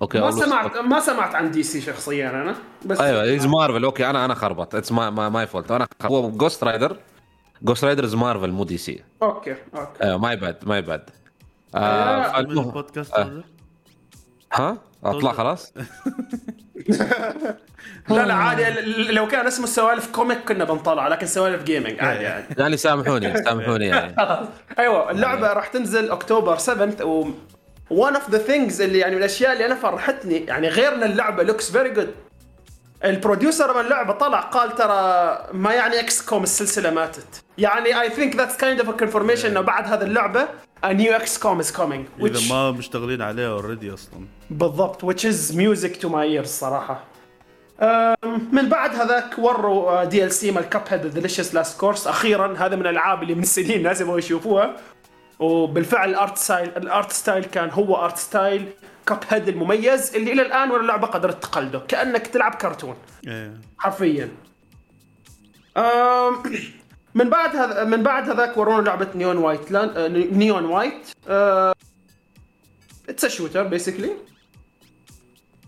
okay 0.03 0.21
ما 0.21 0.31
سمعت 0.31 0.77
ما 0.77 1.01
سمعت 1.01 1.35
عن 1.35 1.51
DC 1.51 1.81
شخصيا 1.81 2.31
أنا 2.31 2.55
بس 2.85 3.01
أيوه 3.01 3.37
is 3.37 3.47
Marvel 3.47 3.85
okay 3.85 4.11
أنا 4.11 4.25
أنا 4.25 4.35
خربط. 4.35 4.75
it's 4.75 4.93
my 4.93 5.47
fault 5.47 5.71
أنا. 5.71 5.87
هو 6.03 6.31
Ghost 6.31 6.65
Rider 6.65 6.97
Ghost 7.63 7.85
Rider 7.85 8.05
is 8.05 8.15
Marvel 8.15 8.51
مو 8.51 8.65
DC 8.65 9.03
okay 9.23 9.57
okay 9.75 10.05
أيوه 10.05 10.19
my 10.19 10.37
bad 10.37 10.57
my 10.67 10.83
bad 10.83 11.11
آه، 11.75 12.39
البودكاست 12.39 13.13
آه. 13.13 13.45
ها 14.53 14.79
أطلع 15.05 15.33
خلاص؟ 15.33 15.73
لا 18.09 18.27
لا 18.27 18.35
عادي. 18.35 18.65
لو 19.13 19.29
كان 19.29 19.47
اسمه 19.47 19.65
السوالف 19.65 20.11
comic 20.13 20.39
كنا 20.39 20.65
بنطلع 20.65 21.09
لكن 21.09 21.27
سوالف 21.27 21.63
gaming 21.63 22.01
عادي 22.01 22.27
عادي. 22.27 22.47
يعني 22.59 22.77
سامحوني 22.77 23.45
سامحوني 23.45 23.87
يعني. 23.87 24.17
أيوه 24.79 25.11
اللعبة 25.11 25.53
راح 25.53 25.67
تنزل 25.67 26.11
اكتوبر 26.11 26.57
7 26.57 27.05
و 27.05 27.31
one 27.91 28.15
of 28.15 28.33
the 28.33 28.39
things 28.49 28.81
اللي 28.81 28.99
يعني 28.99 29.13
من 29.15 29.19
الأشياء 29.19 29.53
اللي 29.53 29.67
أنا 29.67 29.75
فرحتني 29.75 30.37
يعني 30.37 30.69
غير 30.69 30.95
ان 30.95 31.03
اللعبة 31.03 31.43
looks 31.43 31.73
very 31.73 31.91
good 31.91 32.15
ال 33.05 33.13
producer 33.13 33.75
من 33.75 33.81
اللعبه 33.81 34.13
طلع 34.13 34.41
قال 34.41 34.75
ترى 34.75 35.39
ما 35.53 35.73
يعني 35.73 36.01
XCOM 36.01 36.43
السلسلة 36.43 36.91
ماتت. 36.91 37.45
يعني 37.59 38.01
I 38.01 38.11
think 38.11 38.37
that's 38.37 38.57
kind 38.57 38.81
of 38.81 38.91
confirmation 38.91 39.49
إنه 39.51 39.61
بعد 39.61 39.87
هذه 39.87 40.03
اللعبة 40.03 40.49
a 40.87 40.89
new 40.89 41.23
XCOM 41.25 41.65
is 41.65 41.71
coming 41.77 42.23
which 42.23 42.25
اذا 42.25 42.55
ما 42.55 42.71
مشتغلين 42.71 43.23
عليها 43.23 43.49
already 43.49 43.95
أصلا. 43.95 44.27
بالضبط 44.51 45.05
which 45.05 45.25
is 45.25 45.53
music 45.55 46.03
to 46.03 46.09
my 46.09 46.43
ears 46.43 46.47
صراحة. 46.47 47.01
أم، 47.81 48.49
من 48.53 48.69
بعد 48.69 48.95
هذاك 48.95 49.39
وروا 49.39 50.05
DLC 50.05 50.51
مال 50.51 50.69
Cuphead 50.69 51.07
Delicious 51.07 51.55
Last 51.55 51.81
Course 51.81 52.07
أخيرا 52.07 52.55
هذا 52.59 52.77
من 52.77 52.83
الألعاب 52.83 53.23
اللي 53.23 53.35
من 53.35 53.43
سنين 53.43 53.87
يبغوا 53.87 54.19
يشوفوها. 54.19 54.77
وبالفعل 55.39 56.11
ال 56.11 56.18
art 56.18 56.39
style 56.39 56.71
ال 56.77 56.86
art 56.86 57.13
style 57.13 57.45
كان 57.45 57.71
هو 57.71 58.05
art 58.05 58.17
style 58.19 58.69
Cuphead 59.07 59.49
المميز 59.49 60.15
اللي 60.17 60.33
إلى 60.33 60.43
الآن 60.43 60.71
ولا 60.71 60.81
اللعبه 60.81 61.07
قدرت 61.07 61.43
تقلده. 61.43 61.79
كأنك 61.79 62.27
تلعب 62.27 62.55
كرتون. 62.55 62.97
إيه. 63.27 63.61
حرفيا. 63.79 64.29
من 67.15 67.31
بعد 67.31 67.57
هذا 67.57 67.85
من 67.85 68.03
بعد 68.03 68.31
هذاك 68.31 68.57
ورونا 68.57 68.87
لعبة 68.87 69.09
Neon 69.15 69.37
White 69.37 69.71
لأن 69.71 70.13
Neon 70.39 70.65
White 70.65 71.07
it's 73.09 73.27
shooter 73.27 73.63
basically 73.63 74.11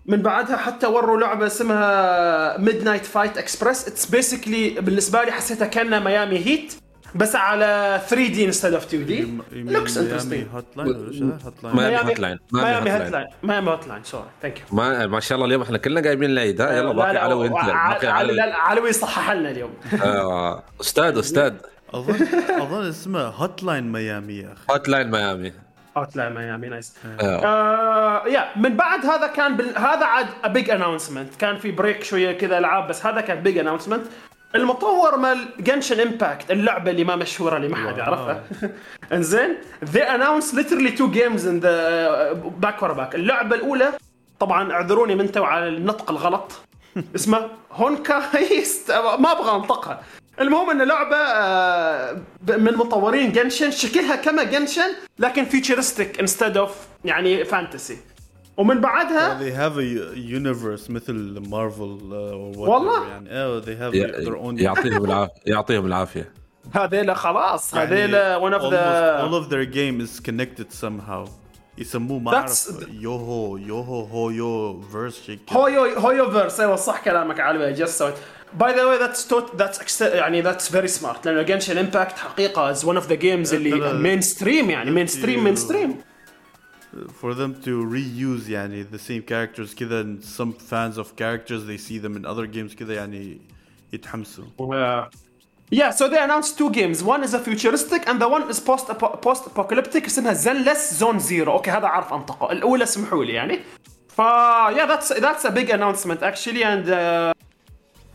من 0.07 0.23
بعدها 0.23 0.57
حتى 0.57 0.87
وروا 0.87 1.21
لعبة 1.21 1.47
اسمها 1.47 2.59
Midnight 2.59 3.05
Fight 3.05 3.39
Express 3.39 3.89
it's 3.89 4.07
basically 4.07 4.71
بالنسبة 4.71 5.25
لي 5.25 5.33
حسيتها 5.33 5.67
كأنها 5.67 5.99
Miami 5.99 6.39
Heat 6.39 6.75
بس 7.15 7.37
على 7.37 8.01
3D 8.09 8.45
instead 8.45 8.73
of 8.75 8.85
2D 8.87 9.29
looks 9.53 9.99
interesting 9.99 10.47
Hotline 10.55 11.13
Miami 11.65 11.99
Hotline 12.11 12.39
Miami 12.53 12.93
Hotline 12.93 13.27
Miami 13.43 13.71
Hotline 13.71 14.05
sorry 14.05 14.25
thank 14.43 14.59
you 14.61 14.65
ما 14.73 15.07
ما 15.07 15.21
شاء 15.21 15.37
الله 15.37 15.47
اليوم 15.47 15.63
إحنا 15.63 15.79
كلنا 15.79 16.01
جايبين 16.01 16.31
العيد 16.31 16.61
ها؟ 16.61 16.73
يلا 16.73 16.93
باقي 16.93 17.17
علوي 17.17 17.47
انت 17.47 17.55
باقي 17.55 18.07
علوي 18.07 18.41
علوي 18.41 18.93
صحح 18.93 19.31
لنا 19.31 19.51
اليوم. 19.51 19.71
آه، 20.03 20.63
أستاذ 20.81 21.19
أستاذ. 21.19 21.55
اظن 21.95 22.15
أظن 22.61 22.89
اسمها 22.89 23.23
Hotline 23.37 23.93
Miami 23.93 24.35
يا 24.35 24.53
أخي. 24.53 24.75
Hotline 24.75 25.11
Miami 25.11 25.53
Hot 25.97 26.17
line 26.17 26.35
Miami 26.35 26.69
nice 26.69 26.95
yeah 28.27 28.47
من 28.57 28.77
بعد 28.77 29.07
هذا 29.07 29.27
كان 29.27 29.57
بال... 29.57 29.79
هذا 29.79 30.05
عاد 30.07 30.27
big 30.53 30.71
announcement 30.71 31.35
كان 31.39 31.59
في 31.59 31.71
break 31.71 32.05
شوية 32.05 32.33
كذا 32.33 32.59
العاب 32.59 32.89
بس 32.89 33.07
هذا 33.07 33.21
كان 33.21 33.43
big 33.43 33.59
announcement 33.59 34.03
المطور 34.55 35.17
مال 35.17 35.49
Genshin 35.59 36.01
Impact 36.01 36.51
اللعبة 36.51 36.91
اللي 36.91 37.05
ما 37.05 37.17
مشهورة 37.17 37.57
اللي 37.57 37.69
ما 37.69 37.89
حد 37.89 37.99
يعرفها. 37.99 38.45
انزين 39.13 39.57
they 39.85 40.07
announced 40.17 40.55
literally 40.55 40.97
two 40.99 41.09
games 41.15 41.45
in 41.45 41.61
the 41.61 42.35
back 42.67 42.83
ورا 42.83 42.93
back 42.93 43.15
اللعبة 43.15 43.57
الأولى 43.57 43.93
طبعا 44.41 44.73
اعذروني 44.73 45.15
من 45.15 45.33
تو 45.33 45.45
على 45.45 45.69
النطق 45.69 46.11
الغلط. 46.11 46.53
Honkai 47.73 48.91
ما 48.93 49.33
أبغى 49.33 49.57
أنطقها. 49.57 50.03
المهم 50.41 50.71
إن 50.71 50.83
لعبة 50.83 51.17
آه، 51.17 52.21
من 52.49 52.77
مطورين 52.77 53.33
Genshin 53.33 53.71
شكلها 53.71 54.17
كما 54.17 54.43
Genshin 54.43 54.91
لكن 55.19 55.45
futuristic 55.45 56.21
instead 56.21 56.57
of 56.57 56.77
يعني 57.05 57.45
fantasy 57.45 57.99
ومن 58.57 58.81
بعدها 58.81 59.39
they 59.39 59.53
have 59.53 59.77
a 59.77 60.17
universe 60.17 60.91
مثل 60.91 61.43
Marvel 61.49 61.99
uh, 61.99 62.59
والله؟ 62.59 63.09
يعني. 63.09 63.31
إيه 63.31 63.61
they 63.61 63.77
have 63.79 63.95
their 64.27 64.37
own 64.37 64.63
يعطيهم 64.63 65.05
العافيه 65.05 65.33
يعطيهم 65.47 65.87
العافية. 65.87 66.33
هذيلا 66.73 67.15
خلاص 67.15 67.75
يعني 67.75 67.89
هذيلا 67.89 68.41
one 68.41 68.53
of 68.53 68.63
the 68.63 69.25
all 69.25 69.45
of 69.45 69.51
their 69.51 69.65
game 69.75 70.01
is 70.07 70.21
connected 70.21 70.73
somehow. 70.85 71.29
يسموه 71.79 72.19
ما 72.19 72.37
أعرف 72.37 72.87
يوهو 73.01 73.57
يوهو 73.57 74.05
HoYoverse. 74.05 75.31
هويو 75.51 75.85
HoYoverse 75.85 76.61
أيوه 76.61 76.77
صح 76.77 77.05
كلامك 77.05 77.41
على 77.41 77.73
just 77.73 77.99
sweet 77.99 78.15
by 78.55 78.75
the 78.75 78.85
way 78.85 78.99
that's 78.99 79.29
توت 79.29 79.57
that's 79.57 80.03
يعني 80.03 80.41
that's 80.41 80.71
very 80.71 80.89
smart 80.89 81.27
لأنه 81.27 81.43
Genshin 81.43 81.79
Impact 81.79 82.19
حقيقة 82.19 82.71
is 82.71 82.85
one 82.85 82.97
of 82.97 83.09
the 83.09 83.15
games 83.15 83.55
اللي 83.55 83.93
mainstream 83.93 84.71
يعني 84.71 84.91
mainstream 84.91 85.45
mainstream 85.45 85.97
for 87.22 87.34
them 87.36 87.54
to 87.66 87.84
reuse 87.86 88.50
يعني 88.50 88.84
the 88.92 89.00
same 89.00 89.22
characters 89.22 89.74
كذا 89.76 90.02
and 90.04 90.24
some 90.24 90.54
fans 90.54 90.98
of 90.98 91.16
characters 91.16 91.66
they 91.66 91.78
see 91.78 91.98
them 92.00 92.16
in 92.18 92.26
other 92.26 92.46
games 92.48 92.76
كذا 92.76 92.94
يعني 92.94 93.42
يتحمسوا 93.94 94.44
Uh, 94.60 95.06
yeah, 95.72 95.92
so 95.92 96.04
they 96.10 96.18
announced 96.28 96.58
two 96.58 96.72
games. 96.72 97.04
One 97.04 97.22
is 97.28 97.34
a 97.36 97.40
futuristic 97.48 98.02
and 98.10 98.18
the 98.24 98.28
one 98.36 98.44
is 98.54 98.60
post 98.60 98.88
post 99.28 99.44
apocalyptic 99.48 100.06
اسمها 100.06 100.34
Zenless 100.34 100.94
Zone 101.00 101.20
Zero. 101.20 101.48
اوكي 101.52 101.72
هذا 101.72 101.88
عارف 101.88 102.14
انطقه. 102.14 102.52
الاولى 102.52 102.84
اسمحوا 102.84 103.26
لي 103.26 103.34
يعني. 103.34 103.60
ف 104.08 104.22
yeah 104.22 104.86
that's 104.88 105.10
that's 105.10 105.46
a 105.46 105.52
big 105.52 105.70
announcement 105.70 106.24
actually 106.24 106.64
and 106.64 106.86
uh, 106.90 107.34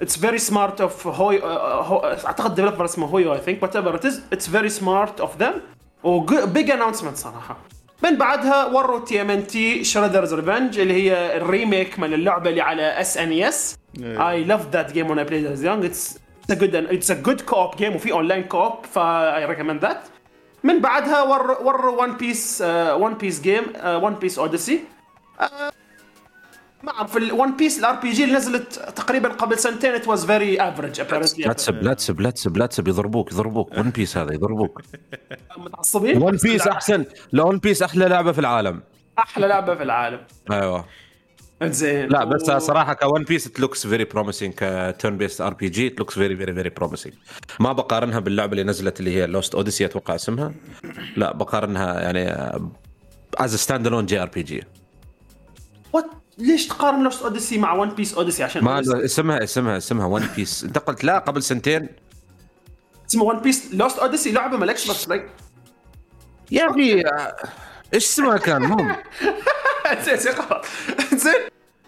it's 0.05 0.17
very 0.17 0.39
smart 0.39 0.81
of 0.81 0.93
Hoy 1.03 1.39
uh, 1.39 1.83
Ho- 1.83 2.03
اعتقد 2.05 2.57
developer 2.61 2.81
اسمه 2.83 3.07
هويو 3.07 3.35
I 3.37 3.39
think 3.41 3.63
whatever 3.63 3.95
it 3.97 4.05
is 4.05 4.15
it's 4.37 4.47
very 4.49 4.71
smart 4.83 5.21
of 5.21 5.39
them 5.39 5.55
و 6.05 6.27
big 6.55 6.69
announcement 6.71 7.15
صراحه. 7.15 7.57
من 8.04 8.16
بعدها 8.16 8.66
وروا 8.66 9.06
TMNT 9.06 9.84
Shredder's 9.84 10.34
Revenge 10.34 10.80
اللي 10.80 10.94
هي 10.94 11.38
ال 11.38 11.47
remake 11.47 12.00
من 12.00 12.14
اللعبة 12.14 12.50
اللي 12.50 12.62
على 12.62 13.02
SNES 13.02 13.76
loved 14.48 14.72
that 14.76 14.94
game 14.94 15.08
when 15.08 15.20
I 15.20 15.26
played 15.30 15.46
as 15.54 15.64
young. 15.64 15.84
It's 15.84 16.20
a 16.52 16.56
good 16.56 16.74
it's 16.76 17.10
a 17.10 17.28
good 17.28 17.46
co-op 17.46 17.78
game 17.78 17.96
وفي 17.96 18.12
online 18.12 18.44
co-op 18.54 18.86
ف 18.88 19.00
I 19.00 19.52
recommend 19.54 19.86
that. 19.88 19.98
من 20.64 20.80
بعدها 20.82 21.22
ور 21.22 21.52
ور 21.52 21.86
One 21.86 22.12
Piece 22.18 22.64
One 22.68 23.14
Piece 23.14 23.42
game 23.42 23.64
One 23.86 24.14
Piece 24.16 24.40
Odyssey 24.40 24.80
ما 26.84 26.92
اعرف 26.92 27.18
ال 27.18 27.58
One 27.58 27.80
Piece 27.80 27.96
ال 27.96 28.12
RPG 28.12 28.24
اللي 28.24 28.36
نزلت 28.36 28.74
تقريبا 28.96 29.30
قبل 29.30 29.60
سنتين 29.60 30.00
was 30.02 30.20
very 30.20 30.60
average 30.60 31.00
apparently. 31.00 31.48
لا 31.48 31.54
تسب 31.54 31.84
لا 31.84 31.94
تسب 31.94 32.22
لا 32.22 32.30
تسب 32.30 32.58
لا 32.58 32.66
تسب 32.66 32.88
يضربوك 32.88 33.32
يضربوك. 33.32 33.78
One 33.78 33.90
Piece 33.90 34.18
هذا 34.18 34.34
يضربوك. 34.34 34.82
متعصبين؟ 35.58 36.22
One 36.22 36.38
Piece 36.44 36.68
أحسن 36.68 37.06
لا 37.32 37.44
One 37.44 37.58
Piece 37.58 37.84
أحلى 37.84 38.06
لعبة 38.06 38.32
في 38.32 38.40
العالم. 38.40 38.82
أحلى 39.20 39.48
لعبة 39.48 39.76
في 39.76 39.84
العالم. 39.84 40.20
أيوه. 40.52 40.86
زين 41.64 42.10
لا 42.10 42.24
بس 42.24 42.50
و- 42.50 42.60
صراحة 42.60 42.94
ك 42.94 43.24
One 43.24 43.48
Piece 43.48 43.60
it 43.60 43.88
looks 43.88 44.04
very 44.04 44.54
promising 44.58 45.18
ك 45.18 45.42
turn 45.42 45.54
based 45.54 45.70
RPG 45.70 45.88
it 45.88 46.00
looks 46.00 46.14
very 46.14 46.38
very 46.38 46.54
very 46.54 46.70
promising 46.70 47.16
ما 47.60 47.72
بقارنها 47.74 48.20
باللعبة 48.20 48.52
اللي 48.52 48.64
نزلت 48.64 49.00
اللي 49.00 49.16
هي 49.16 49.28
Lost 49.28 49.56
Odyssey 49.56 49.86
أتوقع 49.86 50.16
اسمها. 50.16 50.54
لا 51.18 51.34
بقارنها 51.34 52.02
يعني 52.02 52.54
از 53.38 53.56
ستاند 53.56 53.88
الون 53.88 54.06
جي 54.06 54.22
ار 54.22 54.28
بي 54.28 54.44
جي 54.44 54.64
what 55.94 56.06
ليش 56.40 56.68
تقارن 56.68 57.04
Lost 57.04 57.22
Odyssey 57.24 57.58
مع 57.58 57.74
One 57.74 57.90
Piece 57.90 58.14
Odyssey؟ 58.14 58.44
عشان 58.44 58.64
ما؟ 58.64 58.80
اسمها 59.06 59.44
اسمها 59.44 59.78
اسمها 59.78 60.06
One 60.06 60.28
Piece 60.36 60.64
انت 60.64 60.78
قلت 60.78 61.04
لا 61.04 61.20
قبل 61.20 61.44
سنتين. 61.44 61.90
اسمه 63.10 63.24
One 63.24 63.40
Piece 63.40 63.74
Lost 63.74 64.00
Odyssey 64.00 64.32
لعبة 64.32 64.58
مالكش 64.58 64.90
بس 64.90 65.10
like 65.10 65.30
يا 66.52 66.70
أخي 66.72 67.04
إيش 67.94 68.04
اسمها 68.06 68.38
كان؟ 68.38 68.62
مهم 68.62 68.96
زين 71.14 71.34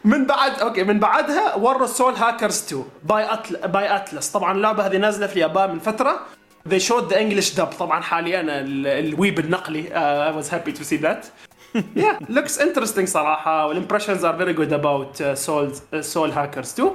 من 0.06 0.26
بعد 0.26 0.60
okay 0.60 0.84
من 0.84 1.00
بعدها 1.00 1.56
وروا 1.56 1.88
Soul 1.88 2.14
Hackers 2.14 2.64
2 2.68 2.86
by 3.04 3.34
أتل... 3.34 3.68
by 3.68 3.96
Atlus 3.96 4.28
طبعا 4.30 4.52
اللعبة 4.52 4.86
هذه 4.86 4.98
نازلة 4.98 5.28
في 5.28 5.34
اليابان 5.34 5.72
من 5.72 5.80
فترة. 5.80 6.20
They 6.70 6.80
showed 6.90 7.10
the 7.12 7.16
English 7.18 7.58
dub. 7.58 7.76
طبعا 7.80 8.02
حاليا 8.02 8.42
ال- 8.42 8.88
الويب 8.88 9.40
النقلي. 9.40 9.84
Uh, 9.84 10.34
I 10.34 10.44
was 10.44 10.50
happy 10.52 10.72
to 10.80 10.84
see 10.84 10.98
that. 11.04 11.26
Yeah 11.76 12.20
looks 12.30 12.58
interesting 12.62 13.06
صراحة 13.06 13.68
والimpressions 13.74 14.22
are 14.24 14.36
very 14.44 14.54
good 14.54 14.72
about 14.74 15.22
uh, 15.22 15.36
Soul 15.36 15.72
uh, 15.72 16.02
Soul 16.14 16.32
Hackers 16.32 16.74
2 16.80 16.92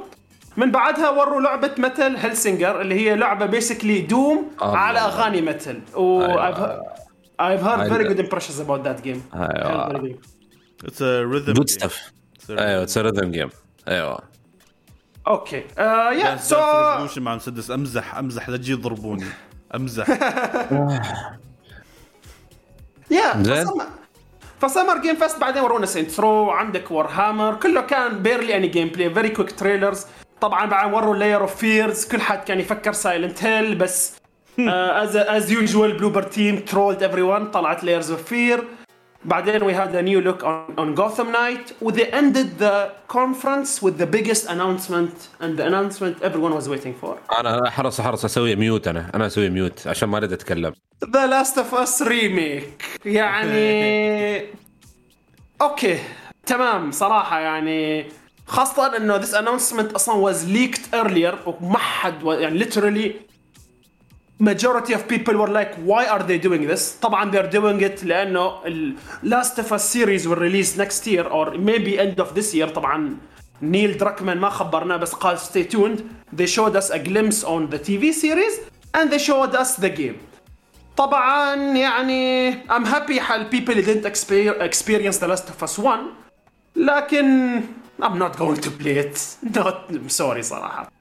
من 0.56 0.70
بعدها 0.70 1.10
وروا 1.10 1.40
لعبة 1.40 1.70
Metal 1.78 2.16
Hellsinger 2.16 2.80
اللي 2.80 2.94
هي 2.94 3.16
لعبة 3.16 3.46
basically 3.46 4.00
Doom. 4.00 4.50
على 4.60 4.98
أغاني 4.98 5.40
متل 5.40 5.80
و. 5.94 6.26
I've, 6.26 6.56
heard- 6.56 6.82
I've 7.40 7.62
heard 7.62 7.90
very 7.92 8.04
good 8.08 8.20
impressions 8.26 8.60
about 8.60 8.82
that 8.84 9.02
game 9.06 9.20
good. 9.32 10.18
it's 10.84 11.00
a 11.00 11.26
rhythm 11.26 11.52
جود 11.54 11.66
game. 11.66 11.72
ستاف 11.72 12.12
It's 12.38 12.44
a 12.50 12.50
أيوه 12.58 12.82
اتس 12.82 12.98
ريذم 12.98 13.30
جيم 13.30 13.48
أيوه 13.88 14.18
أوكي 15.26 15.64
آه 15.78 16.12
يا 16.12 16.36
سو 16.36 16.56
Revolution 16.56 17.18
مع 17.18 17.34
مسدس 17.34 17.70
امزح 17.70 18.14
امزح 18.16 18.48
لا 18.48 18.56
تجي 18.56 18.72
يضربوني 18.72 19.24
امزح 19.74 20.06
يا. 23.10 23.42
فسمر 24.60 24.98
جيم 24.98 25.14
فست 25.16 25.40
بعدين 25.40 25.62
ورونا 25.62 25.86
سينت 25.86 26.10
ثرو 26.10 26.50
عندك 26.50 26.90
وور 26.90 27.06
هامر 27.06 27.54
كله 27.54 27.80
كان 27.80 28.22
بيرلي 28.22 28.56
اني 28.56 28.66
جيم 28.66 28.88
بلاي 28.88 29.10
فيري 29.14 29.28
كويك 29.28 29.52
تريلرز 29.52 30.06
طبعا 30.40 30.66
بعد 30.66 30.94
وروا 30.94 31.16
Layers 31.16 31.40
of 31.40 31.56
Fear 31.56 32.08
كل 32.08 32.20
حد 32.20 32.44
كان 32.44 32.60
يفكر 32.60 32.92
Silent 32.92 33.44
Hill 33.44 33.74
بس 33.74 34.16
as 34.58 35.16
as 35.16 35.50
usual 35.50 35.92
Bloober 35.92 36.22
Team 36.22 36.58
trolled 36.58 37.02
everyone 37.02 37.50
طلعت 37.50 37.84
Layers 37.84 38.10
of 38.10 38.22
Fear 38.22 38.64
بعدين 39.26 39.60
we 39.60 39.74
had 39.74 39.94
a 39.94 40.02
new 40.02 40.20
look 40.20 40.42
on, 40.44 40.78
on 40.78 40.94
Gotham 40.94 41.32
Knight 41.32 41.72
و 41.82 41.90
they 41.90 42.06
ended 42.12 42.58
the 42.58 42.90
conference 43.08 43.82
with 43.82 43.98
the 43.98 44.06
biggest 44.06 44.46
announcement 44.48 45.28
and 45.40 45.56
the 45.58 45.64
announcement 45.66 46.22
everyone 46.22 46.54
was 46.54 46.68
waiting 46.68 46.94
for 47.00 47.18
أنا 47.38 47.70
حرص 47.70 48.00
حرص 48.00 48.24
أسوي 48.24 48.56
mute 48.56 48.88
أنا 48.88 49.10
أنا 49.14 49.26
أسوي 49.26 49.50
mute 49.50 49.86
عشان 49.86 50.08
ما 50.08 50.16
اريد 50.18 50.32
اتكلم 50.32 50.72
The 51.12 51.26
Last 51.26 51.58
of 51.58 51.74
Us 51.74 52.02
remake 52.02 52.84
يعني 53.04 54.46
أوكي 55.62 55.98
تمام 56.46 56.90
صراحة 56.90 57.40
يعني 57.40 58.06
خاصة 58.46 58.96
انه 58.96 59.20
this 59.20 59.34
announcement 59.34 59.94
أصلا 59.94 60.32
was 60.32 60.36
leaked 60.44 60.94
earlier 60.94 61.34
وما 61.46 61.78
حد 61.78 62.22
يعني 62.22 62.64
literally 62.64 63.35
majority 64.39 64.93
of 64.93 65.07
people 65.07 65.35
were 65.41 65.51
like 65.59 65.75
why 65.75 66.05
are 66.05 66.23
they 66.23 66.37
doing 66.37 66.67
this 66.67 66.97
طبعا 67.01 67.31
they're 67.31 67.51
doing 67.51 67.81
it 67.81 68.03
لانه 68.03 68.65
ال 68.65 68.95
Last 69.23 69.59
of 69.59 69.71
Us 69.71 69.83
series 69.95 70.27
will 70.27 70.39
release 70.49 70.77
next 70.77 71.07
year 71.07 71.23
or 71.27 71.51
maybe 71.51 71.99
end 71.99 72.19
of 72.19 72.33
this 72.35 72.53
year 72.55 72.67
طبعا 72.67 73.17
نيل 73.61 73.97
دراكمان 73.97 74.37
ما 74.37 74.49
خبرنا 74.49 74.97
بس 74.97 75.13
قال 75.13 75.39
stay 75.39 75.63
tuned 75.73 75.99
they 76.35 76.47
showed 76.47 76.75
us 76.75 76.89
a 76.89 76.99
glimpse 76.99 77.43
on 77.43 77.69
the 77.69 77.79
TV 77.79 78.11
series 78.13 78.59
and 78.95 79.09
they 79.11 79.19
showed 79.19 79.55
us 79.55 79.75
the 79.75 79.89
game 79.89 80.15
طبعا 80.97 81.55
يعني 81.55 82.53
I'm 82.69 82.85
happy 82.85 83.19
حال 83.19 83.49
people 83.49 83.73
who 83.75 83.81
didn't 83.81 84.05
exper- 84.05 84.61
experience 84.61 85.17
The 85.17 85.27
Last 85.27 85.49
of 85.49 85.63
Us 85.63 85.79
1 85.79 85.99
لكن 86.75 87.61
I'm 88.01 88.17
not 88.17 88.37
going 88.37 88.57
to 88.61 88.71
play 88.71 88.97
it 88.97 89.17
not 89.57 89.89
I'm 89.91 90.09
sorry 90.09 90.41
صراحة 90.41 90.91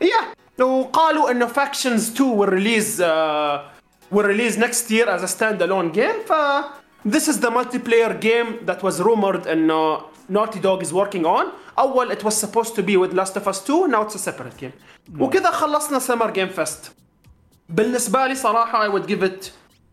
yeah 0.00 0.39
وقالوا 0.60 1.30
انه 1.30 1.46
Factions 1.46 2.14
2 2.14 2.36
will 2.36 2.50
release 2.50 3.00
uh, 3.00 3.58
will 4.10 4.26
release 4.26 4.56
next 4.56 4.90
year 4.90 5.08
as 5.08 5.22
a 5.22 5.28
standalone 5.36 5.92
game 5.92 6.24
ف 6.26 6.32
this 7.06 7.28
is 7.28 7.40
the 7.40 7.50
multiplayer 7.50 8.20
game 8.20 8.66
that 8.66 8.82
was 8.82 9.00
rumored 9.00 9.46
انه 9.46 10.00
Naughty 10.28 10.58
Dog 10.60 10.82
is 10.82 10.92
working 10.92 11.24
on 11.24 11.44
اول 11.78 12.12
it 12.12 12.24
was 12.24 12.34
supposed 12.34 12.74
to 12.74 12.82
be 12.82 12.96
with 12.96 13.12
Last 13.12 13.36
of 13.36 13.46
Us 13.48 13.60
2 13.64 13.88
now 13.88 14.02
it's 14.02 14.14
a 14.14 14.30
separate 14.30 14.56
game 14.60 14.72
وكذا 15.20 15.50
خلصنا 15.50 15.98
Summer 15.98 16.30
Game 16.30 16.60
Fest 16.60 16.90
بالنسبة 17.68 18.26
لي 18.26 18.34
صراحة 18.34 18.88
I 18.88 18.88
would 18.88 19.06
give 19.06 19.22
it 19.22 19.50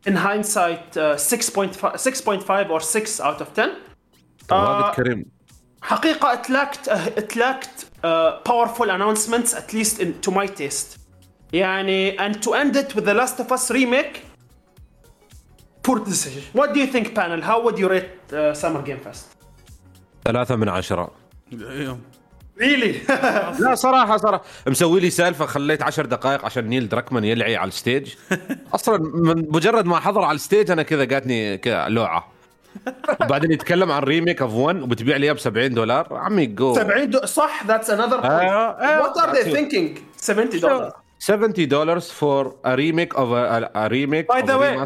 in 0.08 0.15
hindsight 0.15 0.97
uh, 0.97 1.15
6.5 1.17 1.95
6.5 1.95 2.69
or 2.69 2.80
6 2.82 3.21
out 3.21 3.41
of 3.41 3.54
10 3.54 3.69
واجد 4.52 4.95
كريم 4.95 5.26
حقيقة 5.26 5.26
it 5.26 5.37
lacked 5.37 5.37
uh, 5.37 5.37
it 5.37 5.37
Lacked 7.37 7.75
uh, 8.03 8.33
powerful 8.45 8.91
announcements 8.91 9.55
at 9.55 9.73
least 9.73 10.01
in, 10.01 10.21
to 10.21 10.31
my 10.31 10.47
taste 10.47 10.99
يعني 11.53 12.17
and 12.19 12.43
to 12.43 12.55
end 12.55 12.77
it 12.77 12.95
with 12.95 13.05
the 13.05 13.14
Last 13.14 13.41
of 13.41 13.53
Us 13.53 13.71
remake 13.71 14.23
poor 15.83 15.99
decision 15.99 16.43
what 16.53 16.75
do 16.75 16.81
you 16.81 16.87
think 16.87 17.14
panel 17.14 17.41
how 17.43 17.62
would 17.64 17.79
you 17.79 17.88
rate 17.88 18.11
uh, 18.33 18.55
Summer 18.55 18.83
Game 18.83 19.01
Fest 19.01 19.38
ثلاثة 20.25 20.57
من 20.57 20.69
عشرة 20.69 21.11
أيوه. 21.53 21.99
really 22.61 23.11
لا 23.61 23.75
صراحة 23.75 24.17
صراحة 24.17 24.45
مسوي 24.67 25.01
لي 25.01 25.11
سالفة 25.11 25.47
خليت 25.47 25.83
عشر 25.83 26.07
دقائق 26.07 26.45
عشان 26.45 26.64
نيل 26.64 26.88
دراكمان 26.88 27.25
يلعي 27.25 27.57
على 27.57 27.69
ال 27.68 27.76
stage 27.76 28.14
أصلا 28.75 28.99
من 28.99 29.49
مجرد 29.51 29.87
ما 29.87 30.01
حضر 30.01 30.25
على 30.25 30.37
الستيج 30.37 30.71
أنا 30.71 30.83
كذا 30.83 31.05
جاتني 31.05 31.59
كذا 31.59 31.88
لوعة 31.88 32.38
وبعدين 33.23 33.53
يتكلم 33.53 33.93
عن 33.93 34.03
remake 34.03 34.42
of 34.42 34.55
1 34.55 34.83
وبتبيع 34.83 35.17
لي 35.17 35.35
ب 35.35 35.38
70 35.38 35.75
دولار. 35.75 36.07
عمي 36.11 36.47
جو 36.47 36.75
70 36.75 36.91
آه، 36.91 37.03
آه، 37.03 37.05
دولار 37.05 37.27
صح 37.27 37.67
that's 37.66 37.90
another 37.90 38.16
what 38.16 39.18
are 39.18 39.35
they 39.35 39.51
thinking 39.51 39.98
70 40.17 40.49
دولار. 40.49 40.93
70 41.19 41.53
دولار 41.69 42.01
for 42.01 42.57
a 42.64 42.74
remake 42.74 43.14
of 43.14 43.33
a 43.33 43.87
remake 43.87 44.29
by 44.29 44.42
the 44.42 44.55
way 44.55 44.85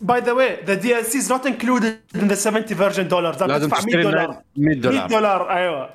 by 0.00 0.20
the 0.20 0.32
way 0.32 0.58
the 0.66 0.74
DLC 0.74 1.04
is 1.04 1.32
not 1.32 1.46
included 1.46 2.00
in 2.14 2.28
the 2.28 2.34
70 2.34 2.66
version 2.66 3.08
دولار 3.08 3.46
لازم 3.46 3.68
تدفع 3.68 3.84
100 3.86 4.02
دولار 4.02 4.42
100 4.56 4.76
دولار. 4.76 4.98
100 4.98 5.06
دولار 5.08 5.50
أيوه. 5.50 5.90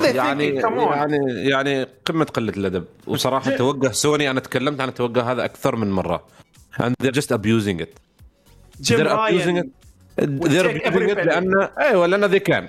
يعني 0.00 0.46
يعني 0.46 1.16
يعني 1.48 1.86
قمة 2.04 2.24
قلة 2.24 2.52
الأدب. 2.56 2.84
وصراحة 3.06 3.56
توجه 3.56 3.92
سوني 3.92 4.30
أنا 4.30 4.40
تكلمت 4.40 4.80
عن 4.80 4.88
التوجه 4.88 5.22
هذا 5.22 5.44
أكثر 5.44 5.76
من 5.76 5.90
مرة. 5.90 6.24
And 6.80 6.94
they're 7.02 7.20
just 7.20 7.32
abusing 7.32 7.80
it. 7.80 7.98
game 8.80 8.98
they're 8.98 9.12
abusing 9.12 9.56
it. 9.56 9.81
ذرب 10.20 10.96
لأن 11.18 11.68
أيوه 11.78 12.06
لأن 12.06 12.24
they 12.24 12.38
can 12.38 12.68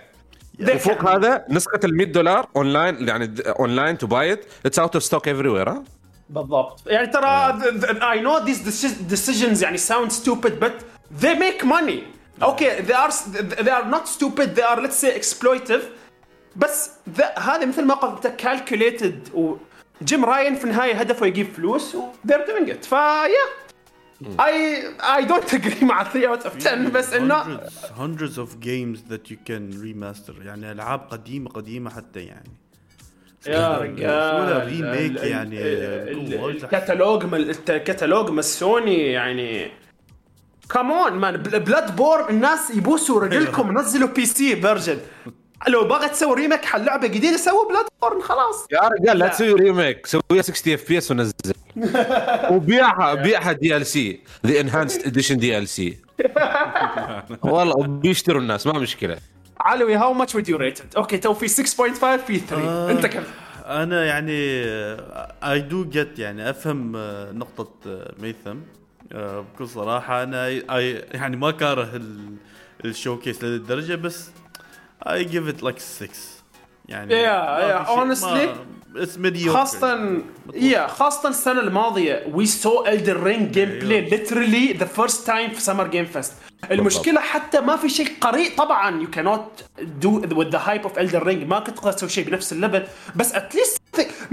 وفوق 0.61 1.09
هذا 1.09 1.45
نسخة 1.49 1.79
ال 1.83 1.97
100 1.97 2.07
دولار 2.07 2.49
اون 2.55 2.67
لاين 2.67 3.07
يعني 3.07 3.35
online 3.47 3.97
to 3.97 4.07
buy 4.07 4.30
it 4.30 4.45
it's 4.65 4.79
out 4.79 4.95
of 4.95 5.03
stock 5.03 5.27
everywhere 5.27 5.73
بالضبط. 6.29 6.81
يعني 6.87 7.07
ترى 7.07 7.59
I 8.11 8.21
know 8.21 8.37
these 8.37 8.85
decisions 8.85 9.63
يعني 9.63 9.77
sound 9.77 10.11
stupid 10.11 10.59
but 10.59 10.85
they 11.19 11.33
make 11.33 11.63
money 11.63 12.03
okay 12.43 12.69
they 12.69 12.95
are 12.95 13.09
they 13.61 13.71
are 13.71 13.85
not 13.85 14.07
stupid 14.07 14.53
they 14.53 14.63
are 14.63 14.81
let's 14.81 15.01
say 15.01 15.15
exploitative 15.15 15.89
بس 16.55 16.91
هذه 17.37 17.65
مثل 17.65 17.85
ما 17.85 17.93
قلت 17.93 18.27
calculated 18.27 19.29
و 19.33 19.56
Jim 19.56 20.25
Ryan 20.25 20.55
في 20.55 20.63
النهاية 20.63 20.93
هدفه 20.93 21.25
يجيب 21.25 21.47
فلوس 21.53 21.95
و 21.95 22.03
they 22.03 22.35
are 22.35 22.45
doing 22.47 22.69
it 22.69 22.85
ف 22.85 22.93
yeah 22.93 23.27
yeah. 23.27 23.62
I 24.39 24.87
I 25.15 25.25
don't 25.25 25.53
agree 25.53 25.85
مع 25.85 26.03
3 26.03 26.27
out 26.27 26.45
of 26.45 26.55
10 26.55 26.89
بس 26.89 27.13
انه 27.13 27.43
hundreds, 27.43 27.69
hundreds 27.97 28.37
of 28.37 28.49
games 28.65 28.99
that 29.11 29.31
you 29.31 29.37
can 29.49 29.83
remaster. 29.83 30.45
يعني 30.45 30.71
ألعاب 30.71 30.99
قديمة 30.99 31.49
قديمة 31.49 31.89
حتى 31.89 32.19
يعني. 32.19 32.51
يا 33.47 33.77
رجال. 33.77 34.67
remake 34.67 35.23
يعني. 35.23 35.59
الكتالوج 35.61 37.25
مال 37.25 37.55
الكتالوج 37.69 38.29
مال 38.29 38.43
سوني 38.43 39.11
يعني. 39.11 39.71
come 40.69 41.13
on 41.13 41.37
man 41.37 41.95
Bloodborne 41.95 42.29
الناس 42.29 42.71
يبوسوا 42.71 43.21
رجلكم 43.21 43.79
نزلوا 43.79 44.07
PC 44.09 44.61
version 44.61 44.97
لو 45.67 45.83
باغي 45.83 46.09
تسوي 46.09 46.35
remake 46.35 46.65
حق 46.65 46.79
لعبه 46.79 47.07
جديدة 47.07 47.37
سووا 47.37 47.69
Bloodborne 47.69 48.21
خلاص. 48.21 48.67
يا 48.71 48.79
رجال 48.79 49.17
لا 49.17 49.25
لا. 49.25 49.27
تسوي 49.27 49.53
remake 49.53 50.05
سويها 50.05 50.41
60 50.41 50.73
FPS 50.73 51.11
ونزل. 51.11 51.33
وبيعها 52.51 53.13
بيعها 53.13 53.51
دي 53.51 53.77
ال 53.77 53.85
سي 53.85 54.19
ذا 54.45 54.59
انهانسد 54.59 55.05
اديشن 55.07 55.37
دي 55.37 55.57
ال 55.57 55.67
سي 55.67 55.97
والله 57.41 57.87
بيشتروا 57.87 58.41
الناس 58.41 58.67
ما 58.67 58.79
مشكلة. 58.79 59.17
علوي 59.59 59.95
how 59.95 60.13
much 60.13 60.35
would 60.35 60.49
you 60.49 60.57
rate 60.57 60.76
it 60.76 60.85
okay 60.97 61.17
تو 61.17 61.33
في 61.33 61.47
6.5 61.47 61.55
في 62.27 62.39
3 62.39 62.57
آه. 62.57 62.91
أنت 62.91 63.05
كم؟ 63.05 63.23
أنا 63.65 64.05
يعني 64.05 64.31
I 65.43 65.59
do 65.61 65.85
get 65.85 66.19
يعني 66.19 66.49
أفهم 66.49 66.95
آه، 66.95 67.31
نقطة 67.31 67.69
آه، 67.87 68.13
ميثم. 68.21 68.57
آه، 69.11 69.39
بكل 69.55 69.67
صراحة 69.67 70.23
أنا 70.23 70.59
I- 70.59 71.15
يعني 71.15 71.37
ما 71.37 71.51
كاره 71.51 71.89
ال- 71.95 72.35
ال 72.85 72.91
showcase 72.91 73.43
للدرجه 73.43 73.95
بس 73.95 74.29
I 75.07 75.23
give 75.23 75.47
it 75.47 75.63
like 75.63 75.79
6 75.79 76.09
يعني 76.89 77.13
Yeah, 77.13 77.85
yeah, 77.85 77.89
honestly, 77.89 78.49
it's 78.95 79.47
خاصة 79.47 80.21
yeah 80.53 80.87
خاصة 80.87 81.29
السنة 81.29 81.59
الماضية 81.59 82.25
we 82.35 82.45
saw 82.45 82.85
Elden 82.85 83.23
Ring 83.23 83.51
gameplay 83.55 84.09
literally 84.11 84.73
the 84.73 85.01
first 85.01 85.25
time 85.25 85.53
في 85.55 85.61
Summer 85.61 85.87
Game 85.93 86.17
Fest 86.17 86.31
المشكلة 86.71 87.21
حتى 87.21 87.61
ما 87.61 87.75
في 87.75 87.89
شيء 87.89 88.07
قريب 88.21 88.51
طبعا 88.57 89.05
you 89.05 89.15
cannot 89.15 89.63
do 90.05 90.09
with 90.35 90.51
the 90.51 90.59
hype 90.59 90.85
of 90.85 90.97
Elden 90.97 91.23
Ring 91.23 91.47
ما 91.47 91.59
كنت 91.59 91.77
تقدر 91.77 91.91
تسوي 91.91 92.09
شيء 92.09 92.25
بنفس 92.25 92.53
ال 92.53 92.58
level 92.58 92.83
بس 93.15 93.24
at 93.24 93.33
least 93.33 93.82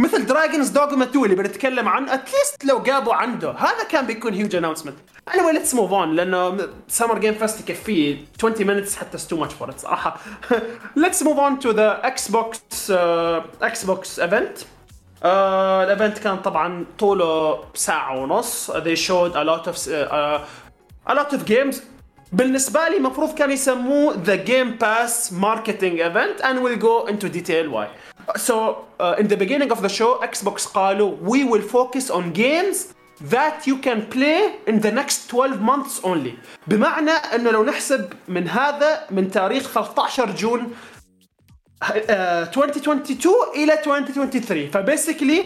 مثل 0.01 0.27
دراجونز 0.27 0.69
دوغما 0.69 1.05
2 1.05 1.25
اللي 1.25 1.37
بنتكلم 1.37 1.89
عن 1.89 2.09
at 2.09 2.25
least 2.25 2.65
لو 2.65 2.83
جابوا 2.83 3.15
عنده. 3.15 3.51
هذا 3.51 3.85
كان 3.91 4.07
بيكون 4.07 4.35
huge 4.35 4.57
announcement 4.57 4.97
أنا 5.35 5.43
ولا 5.47 5.53
let's 5.53 5.75
move 5.75 5.93
on 5.93 6.17
لأنه 6.17 6.69
سمر 6.89 7.19
جيم 7.19 7.35
فيست 7.35 7.61
يكفي 7.71 8.17
20 8.39 8.55
minutes 8.67 8.97
حتى 8.97 9.19
too 9.19 9.37
much 9.37 9.55
for 9.55 9.71
صراحة. 9.77 10.21
Let's 10.97 11.23
move 11.23 11.39
on 11.39 11.59
to 11.59 11.71
the 11.71 12.01
إكس 12.05 12.29
بوكس 12.29 12.91
إكس 13.63 13.85
بوكس 13.85 14.21
event 14.21 14.59
ال 15.25 15.40
event 15.40 16.19
كان 16.19 16.37
طبعا 16.37 16.85
طوله 16.99 17.65
ساعة 17.75 18.19
ونص. 18.19 18.71
They 18.71 18.97
showed 18.97 19.35
a 19.35 19.45
lot 19.45 19.67
of 19.67 19.77
uh, 19.77 20.13
uh, 20.13 21.11
a 21.11 21.15
lot 21.15 21.35
of 21.35 21.77
بالنسبة 22.33 22.89
لي 22.89 22.97
المفروض 22.97 23.35
كان 23.35 23.51
يسموه 23.51 24.15
The 24.15 24.49
Game 24.49 24.83
Pass 24.83 25.33
Marketing 25.33 25.99
Event 25.99 26.41
and 26.43 26.59
we'll 26.63 26.81
go 26.81 27.07
into 27.13 27.29
detail 27.29 27.69
why. 27.71 27.87
So 28.36 28.56
uh, 29.00 29.16
in 29.20 29.28
the 29.28 29.38
beginning 29.38 29.72
of 29.72 29.82
the 29.82 29.90
show 29.90 30.22
Xbox 30.24 30.68
قالوا 30.68 31.18
we 31.22 31.44
will 31.44 31.62
focus 31.62 32.10
on 32.10 32.32
games 32.34 32.94
that 33.22 33.66
you 33.66 33.78
can 33.78 34.06
play 34.08 34.56
in 34.68 34.80
the 34.82 34.92
next 34.92 35.30
12 35.30 35.62
months 35.62 36.04
only. 36.04 36.34
بمعنى 36.68 37.12
انه 37.12 37.52
لو 37.52 37.64
نحسب 37.64 38.14
من 38.28 38.48
هذا 38.50 39.06
من 39.12 39.32
تاريخ 39.32 39.68
13 39.68 40.36
جون 40.36 40.74
آه، 42.10 42.44
2022 42.58 43.36
الى 43.56 43.74
2023 43.74 44.72
فبيسكلي 44.72 45.46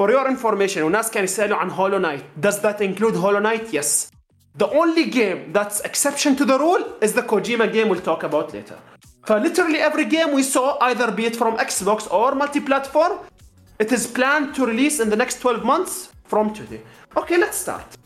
for 0.00 0.10
your 0.10 0.28
information 0.28 0.78
وناس 0.78 1.10
كانوا 1.10 1.24
يسالوا 1.24 1.56
عن 1.56 1.70
هولو 1.70 1.98
نايت 1.98 2.22
does 2.46 2.54
that 2.54 2.80
include 2.80 3.16
هولو 3.16 3.38
نايت 3.38 3.76
yes 3.76 4.10
the 4.58 4.66
only 4.66 5.04
game 5.10 5.52
that's 5.52 5.80
exception 5.84 6.36
to 6.36 6.44
the 6.44 6.58
rule 6.58 6.84
is 7.02 7.12
the 7.12 7.22
Kojima 7.22 7.72
game 7.72 7.88
we'll 7.88 8.06
talk 8.10 8.22
about 8.22 8.52
later 8.54 8.78
ف 9.23 9.31
literally 9.33 9.79
every 9.89 10.05
game 10.05 10.29
we 10.39 10.43
saw 10.43 10.77
either 10.87 11.11
be 11.11 11.25
it 11.29 11.35
from 11.41 11.53
Xbox 11.57 11.99
or 12.19 12.29
multi-platform 12.35 13.13
it 13.83 13.91
is 13.97 14.03
planned 14.17 14.47
to 14.55 14.65
release 14.65 14.99
in 15.03 15.09
the 15.09 15.19
next 15.23 15.41
12 15.41 15.63
months 15.63 15.93
from 16.31 16.53
today. 16.53 16.81
Okay 17.17 17.37
let's 17.37 17.57
start. 17.57 17.97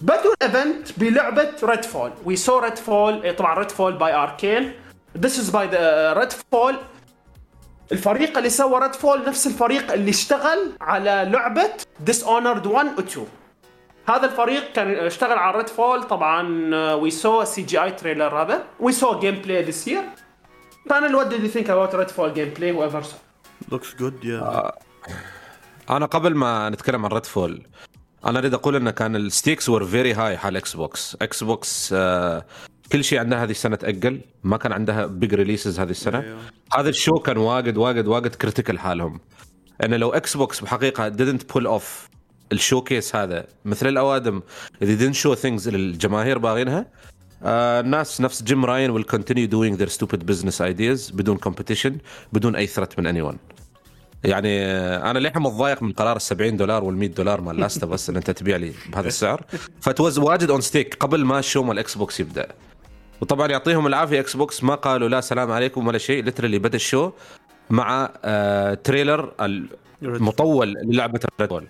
بدوا 0.00 0.34
الايفنت 0.42 0.98
بلعبه 0.98 1.52
ريد 1.62 1.84
فول 1.84 2.12
وي 2.24 2.36
سو 2.36 2.58
ريد 2.58 2.78
فول 2.78 3.36
طبعا 3.36 3.58
ريد 3.58 3.70
فول 3.70 3.92
باي 3.92 4.14
اركين 4.14 4.72
This 5.18 5.36
is 5.38 5.50
by 5.50 5.66
the 5.66 6.12
ريد 6.18 6.32
فول 6.52 6.76
الفريق 7.92 8.36
اللي 8.38 8.50
سوى 8.50 8.80
ريد 8.80 8.94
فول 8.94 9.24
نفس 9.26 9.46
الفريق 9.46 9.92
اللي 9.92 10.10
اشتغل 10.10 10.72
على 10.80 11.28
لعبة 11.32 11.70
ديس 12.00 12.24
اونرد 12.24 12.66
1 12.66 12.86
و 12.98 13.00
2 13.00 13.26
هذا 14.08 14.26
الفريق 14.26 14.72
كان 14.72 14.94
اشتغل 14.94 15.38
على 15.38 15.56
ريد 15.58 15.68
فول 15.68 16.02
طبعا 16.02 16.74
we 16.94 17.10
saw 17.10 17.44
CGI 17.44 17.82
trailer 17.82 18.42
هذا. 18.42 18.64
We 18.80 18.92
saw 18.92 19.18
gameplay 19.18 19.62
this 19.62 19.88
year 19.88 20.02
فانا 20.90 21.18
what 21.18 21.28
did 21.32 21.42
you 21.42 21.54
think 21.58 21.66
about 21.66 21.94
ريد 21.94 22.08
فول 22.08 22.34
gameplay 22.34 22.72
whoever 22.72 23.04
saw? 23.04 23.14
Looks 23.72 23.94
good 23.94 24.24
yeah 24.24 24.72
أنا 25.90 26.06
قبل 26.06 26.34
ما 26.34 26.70
نتكلم 26.70 27.04
عن 27.04 27.12
ريد 27.12 27.26
فول 27.26 27.62
أنا 28.24 28.38
أريد 28.38 28.54
أقول 28.54 28.76
انه 28.76 28.90
كان 28.90 29.16
ال 29.16 29.23
stakes 29.23 29.68
were 29.68 29.84
very 29.84 30.14
high 30.14 30.36
حال 30.36 30.56
إكس 30.56 30.76
بوكس 30.76 31.16
إكس 31.22 31.44
بوكس 31.44 31.92
آه 31.92 32.46
كل 32.92 33.04
شيء 33.04 33.18
عندها 33.18 33.44
هذه 33.44 33.50
السنة 33.50 33.76
تأجل 33.76 34.20
ما 34.44 34.56
كان 34.56 34.72
عندها 34.72 35.06
big 35.06 35.34
releases 35.34 35.80
هذه 35.80 35.90
السنة. 35.90 36.20
أيوه. 36.20 36.38
هذا 36.76 36.88
ال 36.88 36.93
show 36.93 37.12
كان 37.12 37.36
واجد 37.36 37.76
واجد 37.76 38.06
واجد 38.06 38.34
critical 38.34 38.78
حالهم. 38.78 39.20
إنه 39.84 39.96
لو 39.96 40.10
إكس 40.10 40.36
بوكس 40.36 40.60
بحقيقة 40.60 41.10
didn't 41.10 41.42
pull 41.54 41.66
off 41.66 42.12
ال 42.52 42.59
showcase 42.59 43.16
هذا 43.16 43.46
مثل 43.64 43.88
الأوادم 43.88 44.42
اللي 44.82 44.98
didn't 44.98 45.16
show 45.16 45.42
things 45.42 45.66
اللي 45.66 45.76
الجماهير 45.76 46.38
باغينها 46.38 46.86
آه 47.44 47.80
الناس 47.80 48.20
نفس 48.20 48.42
جيم 48.42 48.64
رايان 48.64 48.98
will 48.98 49.06
continue 49.06 49.48
doing 49.48 49.82
their 49.82 49.90
stupid 49.90 50.18
business 50.30 50.60
ideas 50.60 51.14
بدون 51.14 51.38
competition 51.48 51.92
بدون 52.32 52.56
أي 52.56 52.66
threat 52.66 52.98
من 52.98 53.12
anyone. 53.12 53.36
يعني 54.24 54.64
آه، 54.64 55.10
أنا 55.10 55.18
للحين 55.18 55.42
متضايق 55.42 55.82
من 55.82 55.92
قرار 55.92 56.16
ال 56.16 56.22
70 56.22 56.56
دولار 56.56 56.84
وال 56.84 56.96
100 56.96 57.08
دولار 57.08 57.40
مال 57.40 57.56
لاست 57.56 57.84
بس 57.84 58.10
إن 58.10 58.16
أنت 58.16 58.30
تبيع 58.30 58.56
لي 58.56 58.72
بهذا 58.92 59.08
السعر. 59.08 59.44
ف 59.80 59.86
it 59.86 59.99
was 59.99 60.18
واجد 60.18 60.50
on 60.50 60.60
stake 60.60 60.94
قبل 60.94 61.24
ما 61.24 61.38
ال 61.38 61.43
show 61.43 61.62
مال 61.62 61.78
إكس 61.78 61.94
بوكس 61.94 62.20
يبدأ. 62.20 62.48
وطبعا 63.20 63.48
يعطيهم 63.48 63.86
العافية 63.86 64.20
إكس 64.20 64.36
بوكس 64.36 64.64
ما 64.64 64.74
قالوا 64.74 65.08
لا 65.08 65.20
سلام 65.20 65.50
عليكم 65.50 65.86
ولا 65.86 65.98
شيء 65.98 66.24
literally 66.24 66.58
بدأ 66.58 66.76
ال 66.76 66.83
show 66.83 67.10
مع 67.70 68.10
آه 68.24 68.74
trailer 68.74 69.32
المطول 70.02 70.68
للعبه 70.72 71.20
ريد 71.40 71.50
فول 71.50 71.66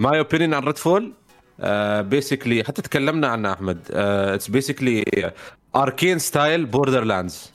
my 0.00 0.18
opinion 0.18 0.54
عن 0.54 0.64
ريد 0.64 0.78
فول 0.78 1.12
basically 2.02 2.64
حتى 2.64 2.82
تكلمنا 2.82 3.28
عنه 3.28 3.52
أحمد. 3.52 3.78
It's 3.90 4.48
basically 4.48 5.04
اركين 5.76 6.18
style 6.18 6.66
بوردر 6.66 7.04
لاندز 7.04 7.52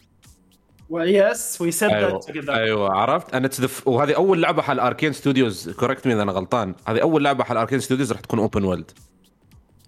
Yes 0.92 1.62
we 1.62 1.72
said 1.72 1.90
أيوه 1.92 2.22
أيوه 2.50 2.94
عرفت؟ 2.94 3.36
أنا 3.36 3.48
تدف... 3.48 3.88
وهذه 3.88 4.16
أول 4.16 4.42
لعبة 4.42 4.62
حال 4.62 4.80
اركين 4.80 5.14
ستوديوز 5.14 5.70
correct 5.70 6.08
me 6.08 6.14
إذا 6.14 6.22
أنا 6.24 6.32
غلطان. 6.32 6.76
هذه 6.88 7.02
أول 7.02 7.24
لعبة 7.24 7.44
حال 7.44 7.58
اركين 7.58 7.80
ستوديوز 7.80 8.12
راح 8.12 8.22
تكون 8.22 8.40
open 8.40 8.64
world 8.64 8.92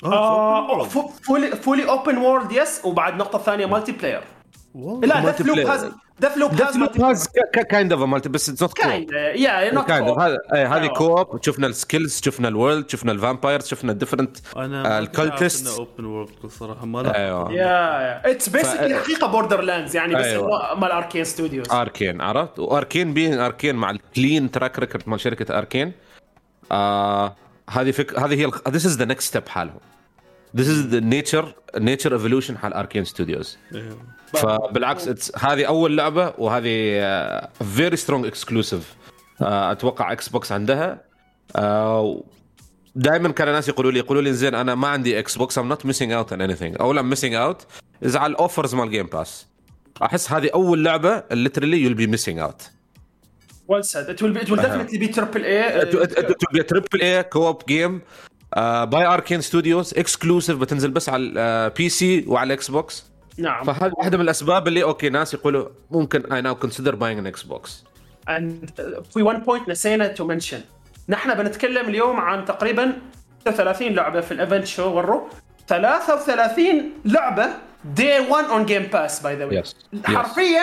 آه 0.03 0.83
fully 1.23 1.47
fully 1.55 1.89
open 1.89 2.17
world 2.17 2.51
yes 2.51 2.81
وبعد 2.85 3.15
نقطة 3.15 3.39
ثانية 3.39 3.65
multiplayer 3.65 4.23
لا 5.03 5.31
ديث 5.31 5.41
لوب. 5.41 5.59
هاز 5.59 5.91
ديث 6.19 6.37
لوب 6.37 6.51
لوب 6.75 7.01
has 7.01 7.27
kind 7.69 7.93
of 7.93 8.01
multi 8.01 8.29
بس 8.29 8.49
it's 8.49 8.61
not 8.61 8.73
co-op 8.77 8.85
kind 8.85 9.11
Yeah 9.11 9.73
not 9.73 9.87
kind 9.87 10.07
of 10.07 10.19
هذا 10.19 10.37
هذه. 10.53 10.87
Co-op 10.87 11.43
شفنا 11.43 11.67
ال 11.67 11.75
skills 11.75 12.21
شفنا 12.25 12.47
ال 12.47 12.54
world 12.54 12.89
شفنا 12.89 13.11
ال 13.11 13.18
vampires 13.18 13.67
شفنا 13.67 13.91
ال 13.91 13.96
different 13.96 14.37
أنا 14.57 14.99
ال 14.99 15.08
cultists 15.08 15.79
open 15.79 16.05
world 16.05 16.29
الصراحه 16.43 16.85
ما 16.85 16.99
لا 16.99 17.17
أيوه. 17.17 17.53
Yeah 17.53 18.31
it's 18.31 18.49
basically 18.49 18.95
حقيقة 18.95 19.27
بوردر 19.27 19.61
لاندز 19.61 19.95
يعني 19.95 20.15
بس 20.15 20.25
أيوة. 20.25 20.75
مال 20.75 20.91
اركين 20.91 21.23
ستوديوز 21.23 21.71
اركين 21.71 22.21
عرفت؟ 22.21 22.59
واركين 22.59 23.13
بين 23.13 23.39
اركين 23.39 23.75
مع 23.75 23.91
ال 23.91 24.01
clean 24.01 24.51
track 24.51 24.79
record 24.79 25.09
مال 25.09 25.19
شركة 25.19 25.57
اركين 25.57 25.91
آه 26.71 27.35
هذه 27.69 27.91
فك... 27.91 28.19
هذه 28.19 28.45
هي 28.45 28.51
this 28.69 28.85
is 28.85 28.97
the 28.97 29.05
next 29.05 29.27
step 29.27 29.47
حالهم. 29.49 29.79
This 30.57 30.67
is 30.67 30.93
the 30.93 31.01
nature 31.01 31.45
nature 31.77 32.13
evolution 32.13 32.57
حال 32.57 32.73
اركين 32.73 33.05
ستوديوز. 33.05 33.57
فبالعكس 34.33 35.31
هذه 35.37 35.65
أول 35.65 35.97
لعبة 35.97 36.33
وهذه 36.37 37.01
very 37.75 37.95
strong 37.95 38.25
exclusive 38.25 38.95
أتوقع 39.41 40.11
إكس 40.11 40.29
بوكس 40.29 40.51
عندها 40.51 41.01
دائما 42.95 43.31
كان 43.31 43.47
الناس 43.47 43.69
يقولوا 43.69 43.91
لي 43.91 43.99
يقولوا 43.99 44.21
لي 44.21 44.33
زين 44.33 44.55
أنا 44.55 44.75
ما 44.75 44.87
عندي 44.87 45.19
إكس 45.19 45.37
بوكس 45.37 45.57
I'm 45.57 45.69
not 45.69 45.85
missing 45.85 46.11
out 46.11 46.33
on 46.33 46.41
anything 46.41 46.75
all 46.79 46.97
I'm 46.97 47.09
missing 47.09 47.35
out 47.35 47.65
is 48.03 48.15
على 48.15 48.31
ال 48.31 48.38
offers 48.38 48.75
مال 48.75 48.89
جيم 48.89 49.05
باس 49.05 49.47
أحس 50.03 50.31
هذه 50.31 50.49
أول 50.53 50.83
لعبة 50.83 51.19
literally 51.19 51.77
you'll 51.83 51.99
be 51.99 52.07
missing 52.07 52.39
out. 52.39 52.61
Well 53.69 53.83
said. 53.83 54.05
It 54.13 54.21
will 54.21 54.33
be 54.33 54.39
it 54.39 54.49
will 54.49 54.63
definitely 54.67 54.99
be 55.05 55.09
triple 55.17 55.43
A 55.57 55.59
it 55.83 55.93
will 55.93 56.53
be 56.55 56.59
a 56.59 56.67
triple 56.71 57.01
A 57.01 57.23
co-op 57.23 57.65
game 57.67 58.01
by 58.85 59.05
اركين 59.05 59.41
ستوديوز 59.41 59.93
exclusive 59.93 60.57
بتنزل 60.57 60.91
بس 60.91 61.09
على 61.09 61.23
ال 61.23 61.89
PC 61.89 62.25
وعلى 62.27 62.47
الاكس 62.47 62.71
بوكس 62.71 63.05
نعم. 63.37 63.63
فهذه 63.63 63.91
واحدة 63.97 64.17
من 64.17 64.23
الأسباب 64.23 64.67
اللي 64.67 64.83
okay 64.83 65.09
ناس 65.09 65.33
يقولوا 65.33 65.67
ممكن 65.91 66.33
I 66.33 66.41
now 66.41 66.55
consider 66.55 66.95
buying 66.95 67.19
an 67.19 67.27
إكس 67.27 67.43
بوكس 67.43 67.83
uh, 68.29 68.31
في 69.13 69.25
one 69.33 69.45
point 69.49 69.69
نسينا 69.69 70.13
to 70.19 70.23
mention. 70.23 70.57
نحن 71.09 71.33
بنتكلم 71.33 71.89
اليوم 71.89 72.15
عن 72.19 72.45
تقريبا 72.45 72.93
36 73.45 73.87
لعبة 73.93 74.21
في 74.21 74.31
ال 74.31 74.37
event 74.37 74.65
show 74.65 74.89
وروا 74.93 75.27
33 75.67 76.91
لعبة 77.05 77.45
day 77.97 78.31
1 78.31 78.45
on 78.47 78.69
game 78.69 78.91
pass 78.93 79.19
by 79.19 79.23
the 79.23 79.51
way. 79.51 79.61
Yes. 79.63 79.73
Yes. 79.95 80.05
حرفيا 80.15 80.61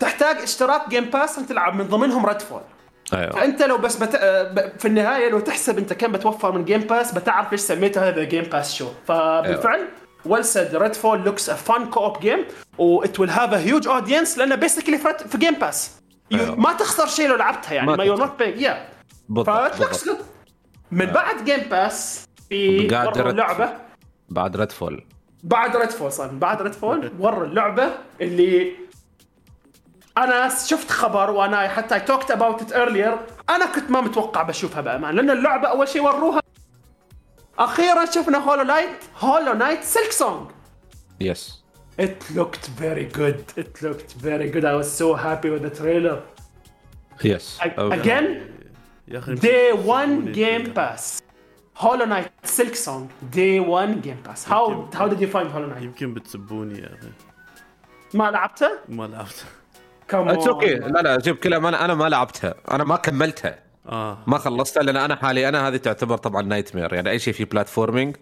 تحتاج 0.00 0.36
اشتراك 0.36 0.88
جيم 0.88 1.04
باس 1.04 1.32
عشان 1.32 1.46
تلعب 1.46 1.74
من 1.74 1.84
ضمنهم 1.88 2.26
ريد 2.26 2.40
فول 2.42 2.60
أيوه. 3.12 3.30
فأنت 3.30 3.62
لو 3.62 3.78
بس 3.78 3.96
بت... 3.96 4.14
آه، 4.14 4.42
ب- 4.42 4.72
في 4.78 4.88
النهاية 4.88 5.30
لو 5.30 5.40
تحسب 5.40 5.78
أنت 5.78 5.92
كم 5.92 6.12
بتوفر 6.12 6.52
من 6.52 6.64
جيم 6.64 6.80
باس 6.80 7.12
بتعرف 7.14 7.52
ليش 7.52 7.60
سميته 7.60 8.08
هذا 8.08 8.24
جيم 8.24 8.44
باس 8.44 8.74
show 8.74 8.86
فبالفعل 9.08 9.80
well 10.28 10.42
said 10.44 10.72
Redfall 10.74 11.24
looks 11.24 11.48
a 11.48 11.56
fun 11.68 11.90
co-op 11.90 12.20
game 12.22 12.44
و 12.78 13.04
it 13.04 13.18
will 13.18 13.30
have 13.30 13.52
a 13.52 13.60
huge 13.68 13.86
audience 13.86 14.38
لأنه 14.38 14.56
basically 14.56 14.96
في, 15.28 15.38
جيم 15.38 15.54
باس 15.54 15.90
أيوة. 16.32 16.54
ما 16.54 16.72
تخسر 16.72 17.06
شيء 17.06 17.28
لو 17.28 17.36
لعبتها 17.36 17.72
يعني 17.74 17.96
ما 17.96 18.04
you're 18.04 18.20
not 18.20 18.42
paying. 18.42 18.60
Yeah. 18.62 18.76
بالضبط, 19.28 19.74
ف 19.74 19.79
looks 19.79 20.04
بالضبط. 20.04 20.18
good 20.18 20.26
من 20.90 21.06
بعد 21.06 21.44
جيم 21.44 21.60
باس 21.70 22.24
في 22.48 22.86
وروا 22.86 23.10
رد- 23.10 23.26
اللعبة. 23.26 23.72
بعد 24.28 24.72
فول 24.72 25.04
بعد 25.42 25.90
فول 25.90 26.12
صار 26.12 26.28
بعد 26.28 26.72
فول 26.72 27.12
ورا 27.18 27.44
اللعبة 27.44 27.90
اللي 28.20 28.72
أنا 30.18 30.48
شفت 30.66 30.90
خبر 30.90 31.30
وأنا 31.30 31.68
حتى 31.68 31.94
I 31.94 32.00
talked 32.00 32.30
about 32.30 32.62
it 32.62 32.72
earlier 32.72 33.16
أنا 33.50 33.66
كنت 33.66 33.90
ما 33.90 34.00
متوقع 34.00 34.42
بشوفها 34.42 34.80
بأمان 34.80 35.14
لأن 35.14 35.30
اللعبة 35.30 35.68
أول 35.68 35.88
شيء 35.88 36.02
وروها 36.02 36.40
اخيرا 37.59 38.05
شفنا 38.05 38.37
هولو 38.37 38.63
نايت 38.63 38.89
هولو 39.19 39.53
نايت 39.53 39.83
سيلك 39.83 40.11
سونج 40.11 40.47
يس 41.21 41.65
It 42.01 42.35
looked 42.37 42.65
very 42.83 43.05
good. 43.19 43.39
It 43.63 43.73
looked 43.85 44.11
very 44.29 44.47
good. 44.53 44.65
I 44.65 44.75
was 44.81 44.89
so 45.01 45.07
happy 45.27 45.49
with 45.49 45.63
the 45.67 45.79
trailer. 45.81 46.17
يس 47.23 47.59
Again, 47.77 48.23
يا 49.07 49.19
اخي 49.19 49.35
day 49.35 49.73
one 49.73 50.33
game 50.35 50.73
pass. 50.73 51.21
Hollow 51.83 52.05
Knight 52.05 52.29
Silk 52.57 52.75
Song. 52.85 53.03
Day 53.35 53.59
one 53.59 53.93
game 54.05 54.21
pass. 54.27 54.43
How 54.53 54.65
how 54.99 55.07
did 55.11 55.19
you 55.23 55.27
find 55.35 55.47
Hollow 55.55 55.69
Knight? 55.73 55.83
يمكن 55.83 56.13
بتسبوني 56.13 56.79
يا 56.79 56.85
اخي 56.99 57.09
ما 58.13 58.31
لعبته؟ 58.31 58.69
ما 58.89 59.07
لعبت 59.07 59.45
Come 60.11 60.15
اتس 60.15 60.45
on. 60.45 60.47
اوكي 60.47 60.75
لا 60.75 61.01
لا 61.01 61.17
جيب 61.19 61.35
كلام 61.35 61.65
انا 61.65 61.85
انا 61.85 61.93
ما 61.93 62.09
لعبتها 62.09 62.55
انا 62.71 62.83
ما 62.83 62.95
كملتها 62.95 63.59
آه 63.90 64.18
ما 64.26 64.38
خلصتها 64.38 64.82
لأن 64.82 64.96
أنا 64.96 65.16
حالي 65.16 65.48
أنا 65.48 65.68
هذه 65.68 65.76
تعتبر 65.76 66.16
طبعا 66.16 66.42
nightmare 66.42 66.94
يعني 66.94 67.10
أي 67.10 67.18
شيء 67.18 67.34
في 67.34 67.44
platforming 67.44 68.16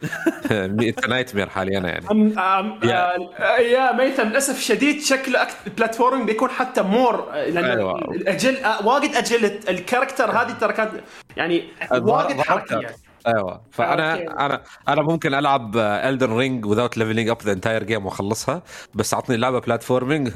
nightmare 1.08 1.48
حالي 1.48 1.78
أنا 1.78 1.88
يعني 1.88 2.10
أم 2.10 2.38
أم 2.38 2.78
yeah. 2.84 3.16
آه، 3.16 3.58
يا 3.58 3.92
ميثم 3.92 4.22
للأسف 4.28 4.60
شديد 4.60 5.00
شكله 5.00 5.42
أكت... 5.42 5.56
ال 5.66 5.73
platform 5.73 6.26
بيكون 6.26 6.50
حتى 6.50 6.82
more 6.82 7.32
لأن 7.32 7.64
أيوة. 7.64 7.98
الاجل 7.98 8.56
آه، 8.56 8.86
واجد 8.86 9.14
أجل 9.14 9.44
ال 9.68 9.74
character 9.74 10.30
هذه 10.30 10.52
ترى 10.52 10.72
كانت 10.72 10.90
يعني 11.36 11.64
واجد 11.92 12.36
ضربتها. 12.36 12.42
حركية 12.42 12.96
أيوه 13.26 13.60
فأنا 13.72 14.12
أوكي. 14.12 14.28
أنا 14.28 14.62
أنا 14.88 15.02
ممكن 15.02 15.34
ألعب 15.34 15.76
الدن 15.76 16.36
رينج 16.36 16.66
without 16.66 16.94
leveling 16.98 17.34
up 17.34 17.44
the 17.44 17.52
entire 17.52 17.88
game 17.88 18.04
وأخلصها 18.04 18.62
بس 18.94 19.14
أعطني 19.14 19.36
لعبة 19.36 19.60
بلاتفورمينج 19.60 20.32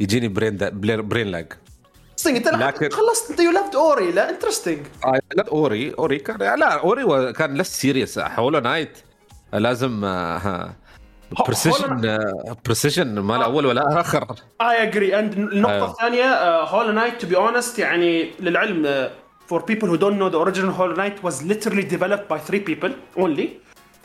يجيني 0.00 0.28
برين 0.28 0.58
برين 1.08 1.26
لاج 1.26 1.52
Interesting. 2.20 2.36
انت 2.36 2.48
لكن- 2.48 2.90
خلصت. 2.90 3.30
انت 3.30 3.40
يو 3.40 3.50
لافد 3.50 3.76
اوري 3.76 4.10
لا 4.12 4.30
انترستنج 4.30 4.78
لا 5.34 5.44
اوري 5.52 5.94
اوري 5.98 6.18
كان 6.18 6.36
لا 6.58 6.72
اوري 6.80 7.32
كان 7.32 7.54
لس 7.54 7.80
سيريس 7.80 8.18
هولو 8.18 8.58
نايت 8.58 8.98
لازم 9.52 10.00
بريسيجن 11.46 12.18
بريسيجن 12.64 13.18
ما 13.18 13.36
الأول 13.36 13.66
ولا 13.66 14.00
آخر. 14.00 14.34
اي 14.60 14.82
اجري 14.82 15.18
اند 15.18 15.32
النقطه. 15.32 15.90
الثانية 15.90 16.60
هولو 16.62 16.92
نايت 16.92 17.20
تو 17.20 17.26
بي 17.26 17.36
اونست 17.36 17.78
يعني 17.78 18.30
للعلم 18.40 19.08
for 19.52 19.58
people 19.58 19.86
who 19.88 19.96
don't 19.98 20.18
know 20.20 20.30
the 20.34 20.38
original 20.46 20.72
Hollow 20.78 20.96
Knight 21.00 21.16
was 21.28 21.36
literally 21.42 21.84
developed 21.94 22.28
by 22.32 22.38
three 22.50 22.60
people 22.70 22.90
only. 23.18 23.46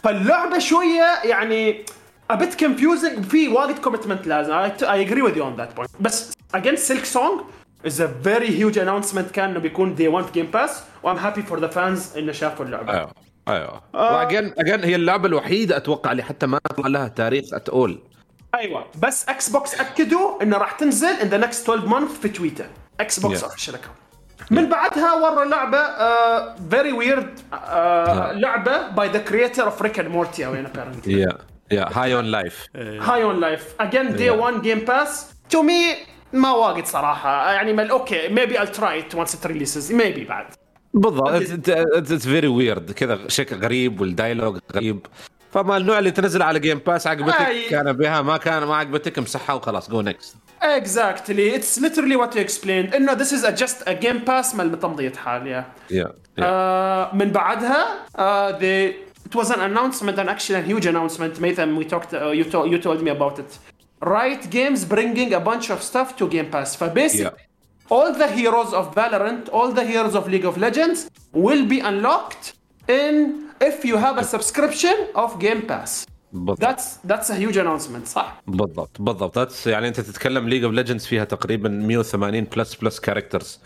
فاللعبة 0.04 0.60
شوية 0.60 1.06
يعني 1.24 1.86
a 2.34 2.36
bit 2.36 2.60
confusing. 2.64 3.22
في 3.22 3.48
واجد 3.48 3.76
commitment 3.86 4.28
لازم. 4.28 4.52
I, 4.54 4.72
I 4.82 5.08
agree 5.10 5.22
with 5.28 5.36
you 5.38 5.42
on 5.44 5.62
that 5.62 5.80
point. 5.82 5.90
بس 6.02 6.32
again 6.58 6.78
Silk 6.92 7.06
Song 7.18 7.42
is 7.88 8.00
a 8.00 8.08
very 8.28 8.50
huge 8.50 8.78
announcement. 8.78 9.32
كان 9.34 9.50
انه 9.50 9.60
بيكون 9.60 9.96
day 9.96 10.22
one 10.22 10.24
في 10.32 10.44
Game 10.44 10.56
Pass. 10.56 10.72
و 11.04 11.14
I'm 11.16 11.18
happy 11.20 11.42
for 11.52 11.60
the 11.60 11.76
fans 11.76 12.18
إنه 12.18 12.32
شافوا 12.32 12.66
اللعبة. 12.66 12.94
أيوه 12.94 13.12
أيوه. 13.48 13.82
و 13.94 14.04
again 14.04 14.54
again 14.58 14.84
هي 14.84 14.96
اللعبة 14.96 15.28
الوحيدة 15.28 15.78
أتوقع 15.78 16.12
اللي 16.12 16.24
حتى 16.24 16.46
ما 16.48 16.60
طلع 16.78 16.88
لها 16.88 17.08
تاريخ 17.08 17.54
at 17.54 17.70
all 17.70 18.00
أيوه. 18.56 18.86
بس 19.00 19.30
إكس 19.30 19.50
بوكس 19.50 19.80
أكدوا 19.80 20.44
إنه 20.44 20.58
راح 20.58 20.72
تنزل 20.72 21.16
in 21.18 21.24
the 21.34 21.46
next 21.46 21.70
12 21.70 21.90
months 21.90 22.22
في 22.22 22.30
تويتر 22.30 22.66
إكس 23.00 23.20
بوكس 23.20 23.42
yeah. 23.42 23.44
official 23.44 23.76
account 23.76 24.52
من 24.52 24.70
بعدها 24.70 25.14
وروا 25.14 25.46
لعبه 25.46 25.80
very 26.70 26.92
weird 26.92 27.40
لعبة 28.42 28.88
by 28.90 29.10
the 29.10 29.20
creator 29.20 29.64
of 29.64 29.82
Rick 29.82 30.00
and 30.00 30.08
Morty 30.10 30.46
أو 30.46 30.54
apparently. 30.54 31.08
yeah 31.08 31.38
yeah 31.72 31.90
High 31.94 32.16
on 32.16 32.26
Life 32.26 32.68
High 32.76 33.24
on 33.24 33.40
Life 33.40 33.76
again 33.80 34.16
day 34.16 34.30
yeah. 34.32 34.34
1 34.34 34.62
Game 34.62 34.80
Pass 34.80 35.28
to 35.50 35.62
me 35.62 35.96
ما 36.34 36.52
واجد 36.52 36.86
صراحة. 36.86 37.52
يعني 37.52 37.74
مال 37.74 37.90
أوكي 37.90 38.28
maybe 38.28 38.60
I'll 38.60 38.68
try 38.68 39.04
it 39.04 39.18
once 39.18 39.32
it 39.32 39.48
releases. 39.48 39.92
Maybe 39.92 40.28
بعد. 40.28 40.46
بالضبط. 40.94 41.30
it's 41.70 42.28
very 42.28 42.48
weird 42.48 42.92
كذا 42.92 43.20
شكل 43.28 43.56
غريب 43.56 44.02
وال 44.02 44.13
dialogue 44.13 44.60
غريب. 44.76 45.08
فما 45.52 45.78
النوع 45.78 46.00
اللي 46.00 46.12
تنزل 46.12 46.42
على 46.42 46.60
Game 46.60 46.78
Pass 46.78 47.08
عجبتك؟ 47.08 47.68
كان 47.70 47.94
بها 47.94 48.22
ما 48.22 48.38
كان 48.38 48.64
ما 48.64 48.76
عجبتك 48.76 49.18
امسحها 49.18 49.56
وخلاص 49.56 49.90
go 49.90 50.02
next 50.02 50.36
exactly 50.62 51.56
it's 51.56 51.80
literally 51.80 52.16
what 52.16 52.36
you 52.36 52.42
explain 52.42 52.94
إنه 52.94 53.14
this 53.14 53.34
is 53.34 53.46
just 53.46 53.88
a 53.88 53.92
Game 53.92 54.18
Pass 54.18 54.56
مال 54.56 54.80
تمضية 54.80 55.14
حال 55.14 55.48
يا 55.92 56.14
من 57.14 57.32
بعدها 57.32 57.86
the 58.60 58.88
it 59.26 59.36
was 59.36 59.52
an 59.52 59.60
announcement 59.60 60.20
an 60.20 60.30
actually 60.30 60.58
an 60.60 60.64
huge 60.64 60.88
announcement 60.88 61.42
ميثم 61.42 61.78
we 61.78 61.84
talked 61.84 62.14
you 62.14 62.78
told 62.78 63.02
me 63.02 63.12
about 63.12 63.40
it 63.40 63.54
Riot 64.15 64.43
Games 64.59 64.81
bringing 64.95 65.31
a 65.41 65.43
bunch 65.51 65.67
of 65.75 65.79
stuff 65.91 66.09
to 66.19 66.25
Game 66.35 66.49
Pass 66.55 66.77
فباسically 66.77 67.41
all 67.95 68.11
the 68.23 68.29
heroes 68.39 68.73
of 68.81 68.85
Valorant 68.95 69.45
all 69.59 69.71
the 69.79 69.85
heroes 69.93 70.15
of 70.21 70.25
League 70.35 70.49
of 70.51 70.57
Legends 70.67 70.99
will 71.47 71.65
be 71.75 71.79
unlocked 71.91 72.45
in 72.89 73.15
if 73.71 73.77
you 73.89 73.97
have 74.07 74.17
a 74.25 74.27
subscription 74.35 74.97
of 75.23 75.29
Game 75.47 75.63
Pass 75.73 76.07
بالضبط 76.33 76.61
that's 76.61 76.83
that's 77.11 77.31
a 77.31 77.35
huge 77.35 77.57
announcement 77.57 78.07
صح 78.07 78.43
بالضبط 78.47 78.91
بالضبط 79.03 79.39
That's 79.39 79.67
يعني 79.67 79.89
انت 79.89 80.01
تتكلم 80.01 80.49
ليج 80.49 80.65
اوف 80.65 80.73
ليجندز 80.73 81.07
فيها 81.07 81.25
تقريبا 81.25 81.69
180 81.69 82.45
بلس 82.45 82.75
بلس 82.75 83.01
كاركترز 83.01 83.61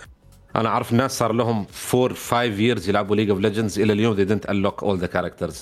انا 0.57 0.69
اعرف 0.69 0.93
ناس 0.93 1.19
صار 1.19 1.33
لهم 1.33 1.67
4 1.95 2.09
5 2.15 2.43
ييرز 2.43 2.89
يلعبوا 2.89 3.17
ليج 3.17 3.31
اوف 3.31 3.39
ليجندز 3.39 3.79
الى 3.79 3.93
اليوم 3.93 4.17
they 4.17 4.29
didn't 4.29 4.49
unlock 4.51 4.83
all 4.87 4.97
the 5.05 5.09
characters 5.17 5.55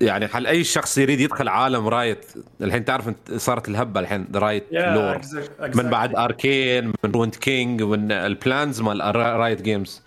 يعني 0.00 0.28
حال 0.28 0.46
أي 0.46 0.64
شخص 0.64 0.98
يريد 0.98 1.20
يدخل 1.20 1.48
عالم 1.48 1.88
Riot؟ 1.88 2.26
الحين 2.60 2.84
تعرف 2.84 3.08
انت 3.08 3.32
صارت 3.34 3.68
الهبة 3.68 4.00
الحين 4.00 4.26
Riot 4.34 4.64
lore 4.72 5.18
exact- 5.22 5.76
من 5.76 5.90
بعد 5.90 6.14
Arcane 6.16 6.86
من 6.86 7.10
Ruined 7.14 7.36
King 7.36 7.82
من 7.82 8.12
ال 8.12 8.23
plans 8.23 8.80
مال 8.80 9.16
Riot 9.16 9.62
Games 9.62 10.02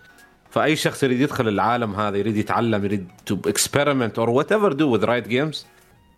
فأي 0.50 0.76
شخص 0.76 1.02
يريد 1.02 1.20
يدخل 1.20 1.48
العالم 1.48 1.94
هذا 1.94 2.16
يريد 2.16 2.36
يتعلم 2.36 2.84
يريد 2.84 3.08
to 3.26 3.36
experiment 3.46 4.18
or 4.18 4.30
whatever 4.30 4.72
do 4.72 4.92
with 4.92 5.04
Riot 5.04 5.28
Games 5.28 5.66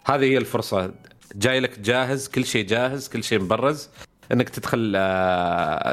هذه 0.07 0.25
هي 0.25 0.39
الفرصة. 0.39 0.95
جاي 1.35 1.61
لك 1.61 1.79
جاهز 1.79 2.29
كل 2.29 2.45
شيء 2.45 2.67
جاهز 2.67 3.09
كل 3.09 3.25
شيء 3.25 3.41
مبرز 3.41 3.89
إنك 4.33 4.49
تدخل 4.49 4.93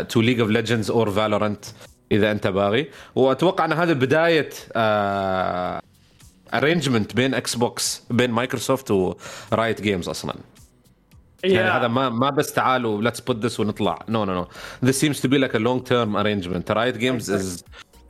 to 0.09 0.21
League 0.21 0.39
of 0.39 0.49
Legends 0.49 0.91
or 0.91 1.11
Valorant 1.11 1.65
إذا 2.11 2.31
أنت 2.31 2.47
باغي. 2.47 2.89
وأتوقع 3.15 3.65
إن 3.65 3.73
هذه 3.73 3.93
بداية 3.93 4.49
arrangement 6.53 7.15
بين 7.15 7.33
إكس 7.33 7.55
بوكس 7.55 8.03
بين 8.09 8.31
مايكروسوفت 8.31 8.91
و 8.91 9.09
Riot 9.09 9.81
Games 9.81 10.09
أصلا. 10.09 10.35
يعني 11.43 11.69
هذا 11.69 11.87
ما 11.87 12.09
ما 12.09 12.29
بس 12.29 12.53
تعالوا 12.53 13.01
let's 13.01 13.19
put 13.19 13.45
this 13.45 13.59
ونطلع. 13.59 14.05
no 14.09 14.25
no 14.25 14.33
no 14.33 14.47
this 14.85 14.99
seems 14.99 15.21
to 15.21 15.27
be 15.27 15.37
like 15.37 15.55
a 15.55 15.57
long 15.57 15.83
term 15.83 16.15
arrangement 16.15 16.71
Riot 16.71 16.97
Games 16.97 17.31
is 17.31 17.63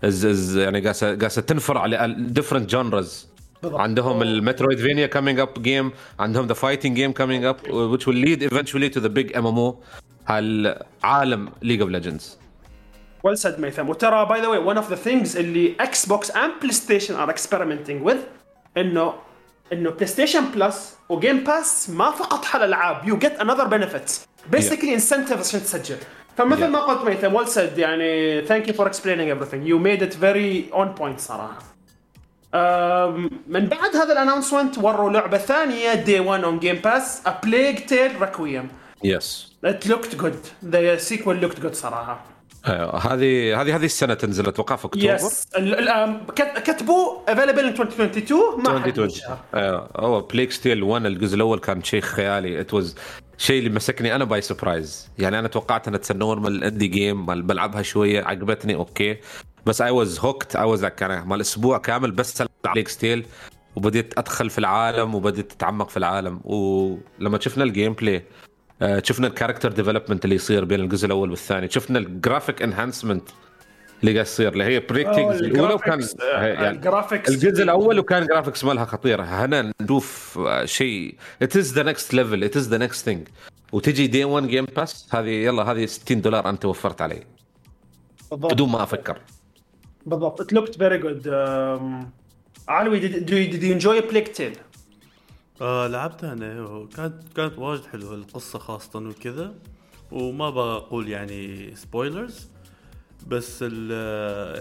is 0.03 0.57
يعني 0.57 0.79
قاسه 0.79 1.15
قاسه 1.15 1.41
تنفر 1.41 1.77
على 1.77 2.15
different 2.19 2.69
genres 2.69 3.27
عندهم 3.63 4.21
ال 4.21 4.77
Metroidvania 4.77 5.07
coming 5.07 5.39
up 5.39 5.49
game 5.61 5.91
عندهم 6.19 6.47
the 6.47 6.53
fighting 6.53 6.95
game 6.95 7.11
coming 7.11 7.45
up 7.45 7.57
which 7.97 8.03
will 8.03 8.25
lead 8.25 8.51
eventually 8.51 8.89
to 8.95 8.99
the 8.99 9.09
big 9.09 9.37
MMO 9.37 9.73
هالعالم 10.27 11.49
League 11.61 11.81
of 11.81 11.89
Legends 11.89 12.37
Well 13.27 13.35
said 13.37 13.59
ميثم 13.59 13.89
وترى 13.89 14.25
by 14.25 14.41
the 14.41 14.47
way 14.47 14.75
one 14.75 14.77
of 14.77 14.85
the 14.89 14.97
things 15.07 15.37
اللي 15.37 15.75
إكس 15.79 16.05
بوكس 16.05 16.31
and 16.31 16.59
بلاي 16.61 16.71
ستيشن 16.73 17.15
are 17.15 17.35
experimenting 17.35 18.09
with 18.09 18.17
انه 18.77 19.13
إنه 19.73 19.89
بلاي 19.89 20.07
ستيشن 20.07 20.45
Plus 20.45 20.97
و 21.09 21.15
Game 21.15 21.37
Pass 21.43 21.89
ما 21.89 22.11
فقط 22.11 22.45
حل 22.45 22.63
العاب 22.63 23.07
you 23.07 23.17
get 23.17 23.39
other 23.39 23.69
benefits 23.69 24.11
basically 24.55 24.99
incentive 24.99 25.37
عشان 25.39 25.63
تسجل. 25.63 25.97
فمثل 26.37 26.59
yeah. 26.61 26.63
ما 26.63 26.79
قلت 26.79 27.05
ميثم 27.05 27.37
well 27.37 27.49
said. 27.49 27.77
يعني 27.79 28.41
thank 28.47 28.67
you 28.67 28.73
for 28.73 28.87
explaining 28.87 29.29
everything. 29.37 29.63
You 29.67 29.79
made 29.79 30.01
it 30.01 30.13
very 30.15 30.75
on 30.75 30.87
point 31.01 31.19
صراحة. 31.19 31.59
أم، 32.55 33.29
من 33.47 33.65
بعد 33.67 33.95
هذا 33.95 34.13
ال 34.13 34.18
announcement 34.18 34.77
وروا 34.77 35.09
لعبة 35.11 35.37
ثانية 35.37 35.93
day 35.93 36.19
1 36.19 36.43
on 36.43 36.59
Game 36.59 36.75
Pass 36.75 37.21
A 37.27 37.39
Plague 37.43 37.77
Tale 37.85 38.21
Requiem 38.21 38.67
yes 39.03 39.53
it 39.65 39.87
looked 39.87 40.15
good 40.15 40.39
the 40.65 40.97
sequel 40.97 41.39
looked 41.41 41.59
good 41.59 41.75
صراحة. 41.75 42.32
أيوه 42.67 43.13
هذه 43.13 43.61
هذه 43.61 43.75
هذه 43.75 43.85
السنة 43.85 44.13
تنزل 44.13 44.47
أتوقع 44.47 44.75
في 44.75 44.85
أكتوبر. 44.85 45.05
yes 45.15 45.47
ال- 45.57 45.89
ال- 45.89 46.17
كت- 46.35 46.59
كتبوا 46.71 47.19
available 47.27 47.59
in 47.59 47.67
2022 47.81 48.63
ما 48.63 48.69
حد 48.79 48.87
2020 48.87 49.09
شهر. 49.09 49.37
أيوه 49.55 49.89
هو 49.95 50.21
Plague 50.21 50.51
Tale 50.51 50.83
1 50.83 51.05
الجزء 51.05 51.35
الأول 51.35 51.59
كان 51.59 51.83
شيء 51.83 52.01
خيالي. 52.01 52.59
it 52.61 52.73
was 52.73 52.95
شيء 53.37 53.59
اللي 53.59 53.69
مسكني 53.69 54.15
أنا 54.15 54.23
by 54.25 54.41
surprise 54.41 55.09
يعني 55.19 55.39
أنا 55.39 55.47
توقعت 55.47 55.87
انها 55.87 55.99
normal 56.11 56.63
indie 56.63 56.87
game 56.87 57.25
بلعبها 57.25 57.81
شوية 57.81 58.23
عجبتني 58.23 58.75
أوكي. 58.75 59.17
بس 59.65 59.81
I 59.81 59.91
was 59.91 60.19
hooked 60.19 60.55
I 60.55 60.63
was 60.65 60.85
كان 60.85 61.27
مال 61.27 61.41
أسبوع 61.41 61.77
كامل 61.77 62.11
بس 62.11 62.41
ألعب 62.41 62.73
Plague 62.73 62.87
Tale 62.87 63.25
وبديت 63.75 64.17
أدخل 64.17 64.49
في 64.49 64.57
العالم 64.57 65.15
وبديت 65.15 65.51
أتعمق 65.51 65.89
في 65.89 65.97
العالم. 65.97 66.39
ولما 66.43 67.39
شفنا 67.39 67.63
ال 67.63 67.93
gameplay 67.93 68.15
آه، 68.15 68.21
شفنا 69.03 69.27
ال 69.27 69.32
character 69.32 69.71
development 69.71 70.25
اللي 70.25 70.35
يصير 70.35 70.65
بين 70.65 70.79
الجزء 70.79 71.05
الأول 71.05 71.29
والثاني. 71.29 71.69
شفنا 71.69 71.99
ال 71.99 72.07
graphic 72.07 72.61
enhancement 72.61 73.29
اللي 74.01 74.13
قاعد 74.13 74.25
يصير 74.25 74.53
اللي 74.53 74.63
هي 74.63 74.79
breaking 74.79 75.31
الاولى 75.43 75.73
وكان 75.73 76.03
آه، 76.21 76.45
يعني 76.45 76.69
ال 76.69 76.76
graphics 76.76 77.29
الجزء 77.29 77.63
الأول 77.63 77.99
وكان 77.99 78.25
graphics 78.25 78.63
مالها 78.63 78.85
خطيرة. 78.85 79.23
هنا 79.23 79.73
نشوف 79.81 80.39
آه، 80.39 80.65
شيء. 80.65 81.15
it 81.41 81.57
is 81.57 81.73
the 81.73 81.83
next 81.83 82.13
level 82.13 82.43
it 82.43 82.57
is 82.57 82.69
the 82.69 82.77
next 82.77 83.05
thing 83.05 83.27
وتجي 83.71 84.07
day 84.07 84.25
1 84.25 84.47
Game 84.47 84.65
Pass 84.65 85.07
هذه 85.15 85.29
يلا 85.29 85.63
هذه 85.63 85.85
60 85.85 86.21
دولار 86.21 86.49
أنت 86.49 86.65
وفرت 86.65 87.01
علي. 87.01 87.23
بالضبط. 88.31 88.53
بدون 88.53 88.69
ما 88.69 88.83
أفكر. 88.83 89.17
بالضبط. 90.05 90.41
it 90.41 90.53
looked 90.53 90.77
very 90.77 90.97
good 90.97 91.27
علوي 92.67 93.01
did 93.01 93.13
did 93.13 93.63
you 93.63 93.73
enjoy 93.83 94.11
Plague 94.11 94.33
Tale? 94.37 94.57
آه 95.63 95.87
لعبتها 95.87 96.33
أنا. 96.33 96.87
كانت 96.95 97.23
كانت 97.35 97.57
واجد 97.59 97.85
حلوة 97.85 98.13
القصة 98.15 98.59
خاصة 98.59 98.99
وكذا. 98.99 99.53
وما 100.11 100.49
بقول 100.49 101.09
يعني 101.09 101.75
spoilers 101.75 102.47
بس 103.27 103.59
ال 103.61 103.91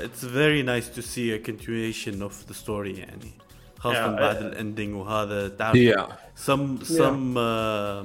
it's 0.05 0.25
very 0.25 0.63
nice 0.63 0.95
to 0.95 1.01
see 1.01 1.35
a 1.37 1.43
continuation 1.47 2.23
of 2.23 2.47
the 2.49 2.53
story 2.53 2.93
يعني. 2.99 3.31
خاصة 3.79 4.17
Yeah, 4.17 4.21
بعد 4.21 4.37
uh, 4.37 4.43
ال 4.43 4.50
ending 4.50 4.95
وهذا 4.95 5.49
تعرف 5.49 5.77
yeah. 5.77 6.07
some 6.49 6.85
some 6.85 7.37
uh, 7.37 8.05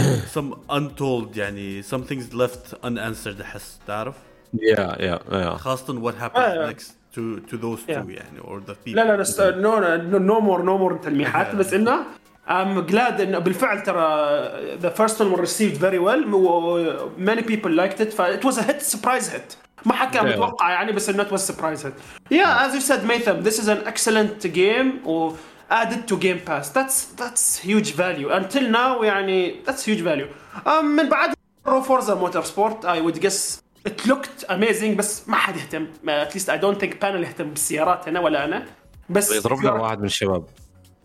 some 0.36 0.54
untold 0.70 1.36
يعني 1.36 1.82
some 1.82 2.02
things 2.10 2.34
left 2.34 2.74
unanswered 2.84 3.40
أحس 3.40 3.78
تعرف؟ 3.86 4.14
يا 4.54 4.80
يا 5.02 5.20
يا 5.32 5.56
خاصة 5.56 6.02
what 6.10 6.14
happens 6.14 6.70
next. 6.74 6.99
to 7.15 7.39
to 7.51 7.57
those 7.57 7.79
Yeah. 7.87 8.01
two 8.01 8.09
يعني 8.09 8.39
or 8.41 8.59
the 8.69 8.73
people 8.73 8.95
لا 8.95 9.01
لا 9.03 9.15
بس 9.15 9.39
نو 9.39 9.79
نو 10.19 10.39
مور 10.39 10.61
نو 10.61 10.77
مور 10.77 10.97
تلميحات 10.97 11.55
بس 11.55 11.73
انه 11.73 12.03
I'm 12.47 12.91
glad 12.91 13.19
انه 13.21 13.39
بالفعل 13.39 13.83
ترى 13.83 14.79
the 14.81 14.91
first 14.97 15.15
one 15.19 15.31
was 15.35 15.39
received 15.39 15.77
very 15.81 15.99
well 15.99 16.33
و 16.33 17.07
many 17.17 17.41
people 17.41 17.71
liked 17.71 17.99
it 17.99 18.13
ف 18.13 18.21
it 18.21 18.43
was 18.45 18.57
a 18.57 18.63
hit 18.63 18.81
surprise 18.95 19.27
hit 19.29 19.55
ما 19.85 19.93
حد 19.93 20.13
كان 20.13 20.25
Yeah. 20.27 20.35
متوقع 20.35 20.69
يعني 20.71 20.91
بس 20.91 21.09
انه 21.09 21.23
it 21.23 21.27
was 21.27 21.41
surprise 21.51 21.81
hit 21.83 22.33
yeah 22.33 22.65
as 22.67 22.73
you 22.75 22.81
said 22.91 22.99
Maytham 23.11 23.43
this 23.47 23.59
is 23.59 23.67
an 23.67 23.87
excellent 23.87 24.53
game 24.55 25.07
و 25.07 25.31
added 25.71 26.01
to 26.11 26.15
Game 26.25 26.41
Pass 26.49 26.65
that's 26.77 26.97
that's 27.21 27.45
huge 27.69 27.91
value 28.03 28.29
until 28.39 28.63
now 28.71 29.03
يعني 29.03 29.55
that's 29.65 29.83
huge 29.85 30.01
value 30.01 30.27
um, 30.65 30.83
من 30.83 31.09
بعد 31.09 31.33
Forza 31.67 32.15
Motorsport 32.23 32.85
I 32.85 32.99
would 33.05 33.19
guess 33.25 33.59
it 33.88 34.06
looked 34.06 34.44
amazing 34.48 34.96
بس 34.96 35.28
ما 35.28 35.36
حد 35.36 35.56
يهتم. 35.56 35.86
least 36.34 36.48
I 36.48 36.58
don't 36.62 36.80
think 36.80 36.92
panel 37.02 37.04
يهتم 37.26 37.50
بالسيارات 37.50 38.08
هنا 38.08 38.20
ولا 38.20 38.44
أنا. 38.44 38.66
بس 39.10 39.32
يضربنا 39.32 39.70
if 39.70 39.74
you're- 39.74 39.80
واحد 39.80 39.98
من 39.98 40.04
الشباب. 40.04 40.44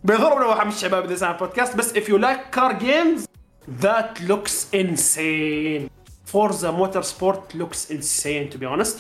بيضربنا 0.03 0.45
واحد 0.45 0.65
من 0.65 0.71
الشباب 0.71 1.05
ذا 1.05 1.15
ساين 1.15 1.33
بودكاست 1.33 1.75
بس 1.75 1.93
if 1.93 2.03
you 2.03 2.17
like 2.21 2.55
car 2.59 2.73
games 2.73 3.25
that 3.83 4.29
looks 4.29 4.73
insane. 4.73 5.89
Forza 6.33 6.69
Motorsport 6.81 7.43
looks 7.61 7.81
insane 7.95 8.45
to 8.53 8.57
be 8.57 8.65
honest. 8.73 8.97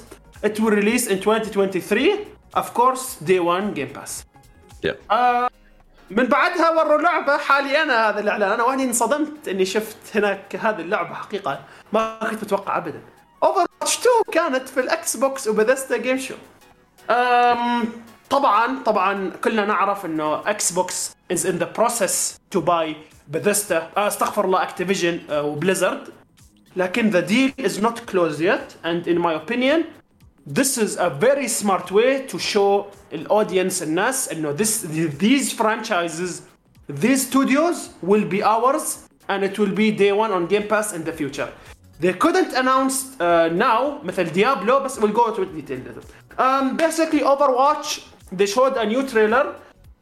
It 0.47 0.59
will 0.59 0.73
release 0.81 1.07
in 1.07 1.17
2023 1.19 2.27
of 2.53 2.73
course 2.73 3.05
day 3.27 3.39
one 3.39 3.73
game 3.73 3.91
pass. 3.99 4.23
Yeah. 4.85 5.49
من 6.11 6.25
بعدها 6.27 6.69
وروا 6.69 7.01
لعبة 7.01 7.37
حالي 7.37 7.83
أنا 7.83 8.09
هذا 8.09 8.19
الإعلان. 8.19 8.51
أنا 8.51 8.63
وأني 8.63 8.83
انصدمت 8.83 9.47
إني 9.47 9.65
شفت 9.65 9.97
هناك 10.15 10.55
هذه 10.55 10.81
اللعبة 10.81 11.13
حقيقة. 11.13 11.59
ما 11.93 12.19
كنت 12.31 12.43
متوقع 12.43 12.77
أبدا. 12.77 13.01
Overwatch 13.85 13.99
كانت 14.31 14.69
في 14.69 14.79
الإكس 14.79 15.17
بوكس 15.17 15.47
وبذستا 15.47 15.97
game 15.97 16.17
show؟ 16.17 16.35
أم 17.09 17.89
طبعا 18.29 18.83
طبعا 18.83 19.29
كلنا 19.43 19.65
نعرف 19.65 20.05
إنه 20.05 20.49
إكس 20.49 20.71
بوكس 20.71 21.11
is 21.31 21.45
in 21.45 21.57
the 21.57 21.71
process 21.77 22.37
to 22.51 22.59
buy 22.59 22.95
بذستا 23.27 23.91
استغفر 23.97 24.45
الله 24.45 24.63
Activision 24.63 25.19
أه، 25.29 25.43
و 25.43 25.51
Blizzard 25.51 26.09
لكن 26.75 27.09
the 27.09 27.19
deal 27.19 27.53
is 27.59 27.79
not 27.79 27.99
closed 27.99 28.41
yet 28.41 28.73
and 28.85 29.09
in 29.09 29.19
my 29.19 29.33
opinion 29.33 29.83
This 30.59 30.77
is 30.77 30.91
a 30.97 31.09
very 31.09 31.47
smart 31.47 31.87
way 31.91 32.11
to 32.31 32.37
show 32.37 32.71
the 33.11 33.25
audience 33.39 33.81
and 33.81 33.97
us 34.09 34.19
and 34.29 34.37
know 34.43 34.53
this 34.61 34.73
these 35.25 35.47
franchises 35.61 36.31
these 37.03 37.21
studios 37.29 37.77
will 38.09 38.25
be 38.35 38.39
ours 38.55 38.85
and 39.31 39.39
it 39.43 39.57
will 39.59 39.75
be 39.83 39.87
day 40.03 40.11
one 40.23 40.31
on 40.37 40.43
Game 40.53 40.67
Pass 40.71 40.87
in 40.97 41.03
the 41.03 41.13
future. 41.19 41.49
They 41.99 42.13
couldn't 42.13 42.53
announce 42.53 42.95
uh, 43.19 43.49
now 43.49 44.03
مثل 44.03 44.33
Diablo 44.33 44.79
بس 44.83 44.99
we'll 44.99 45.13
go 45.13 45.29
into 45.29 45.45
detail 45.45 45.79
later. 45.79 46.03
Um, 46.37 46.75
basically 46.77 47.21
Overwatch 47.21 48.01
they 48.31 48.45
showed 48.45 48.75
a 48.77 48.85
new 48.85 49.03
trailer 49.07 49.55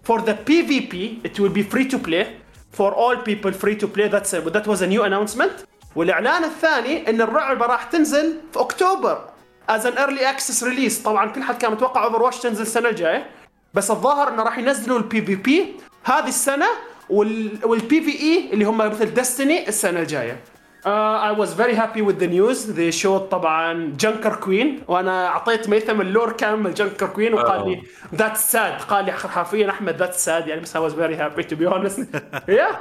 for 0.03 0.21
the 0.21 0.33
PvP 0.33 0.93
it 1.23 1.39
will 1.39 1.53
be 1.59 1.63
free 1.63 1.87
to 1.87 1.99
play 1.99 2.25
for 2.71 2.89
all 2.93 3.15
people 3.17 3.51
free 3.51 3.75
to 3.75 3.87
play 3.87 4.07
that's 4.07 4.33
a, 4.33 4.41
that 4.55 4.65
was 4.65 4.81
a 4.81 4.87
new 4.87 5.03
announcement 5.03 5.51
والاعلان 5.95 6.43
الثاني 6.43 7.09
ان 7.09 7.21
اللعبه 7.21 7.65
راح 7.65 7.83
تنزل 7.83 8.39
في 8.53 8.59
اكتوبر 8.59 9.21
as 9.69 9.81
an 9.81 9.97
early 9.97 10.23
access 10.23 10.63
release 10.63 11.03
طبعا 11.03 11.29
كل 11.29 11.43
حد 11.43 11.57
كان 11.57 11.71
متوقع 11.71 12.05
Overwatch 12.05 12.39
تنزل 12.39 12.61
السنة 12.61 12.89
الجايه 12.89 13.29
بس 13.73 13.91
الظاهر 13.91 14.33
انه 14.33 14.43
راح 14.43 14.57
ينزلوا 14.57 14.97
ال 14.97 15.21
PvP 15.21 15.75
هذه 16.03 16.27
السنة 16.27 16.67
وال 17.09 17.59
وال 17.63 18.01
PvE 18.01 18.49
اللي 18.53 18.65
هم 18.65 18.77
مثل 18.77 19.13
Destiny 19.13 19.67
السنة 19.67 19.99
الجايه 19.99 20.39
Uh, 20.85 20.89
I 21.29 21.31
was 21.31 21.53
very 21.53 21.75
happy 21.75 22.01
with 22.01 22.19
the 22.19 22.27
news. 22.27 22.65
They 22.65 22.91
showed 22.91 23.29
طبعا 23.31 23.93
Junker 23.99 24.35
Queen 24.35 24.83
وأنا 24.87 25.27
اعطيت 25.27 25.69
ميثم 25.69 26.01
ال 26.01 26.07
lore 26.07 26.31
كامل 26.31 26.73
Junker 26.73 27.07
Queen 27.07 27.33
وقال 27.33 27.69
لي 27.69 27.81
that's 28.17 28.51
sad 28.53 28.83
قال 28.89 29.05
لي 29.05 29.11
حرفيا 29.11 29.69
احمد 29.69 30.03
that's 30.03 30.17
sad 30.25 30.47
يعني 30.47 30.61
بس 30.61 30.77
I 30.77 30.79
was 30.79 30.93
very 30.93 31.15
happy 31.15 31.43
to 31.43 31.55
be 31.55 31.65
honest. 31.65 31.99
yeah. 32.47 32.75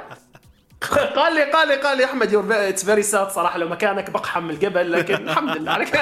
قال 1.15 1.35
لي 1.35 1.51
قال 1.51 1.67
لي 1.67 1.75
قال 1.75 1.97
لي 1.97 2.05
احمد 2.05 2.29
very, 2.29 2.73
it's 2.75 2.83
very 2.83 3.03
sad 3.13 3.29
صراحة 3.31 3.57
لو 3.59 3.69
مكانك 3.69 4.09
بقحم 4.09 4.43
من 4.43 4.49
القبل 4.49 4.91
لكن 4.91 5.13
الحمد 5.13 5.57
لله 5.57 5.71
عليك 5.71 5.95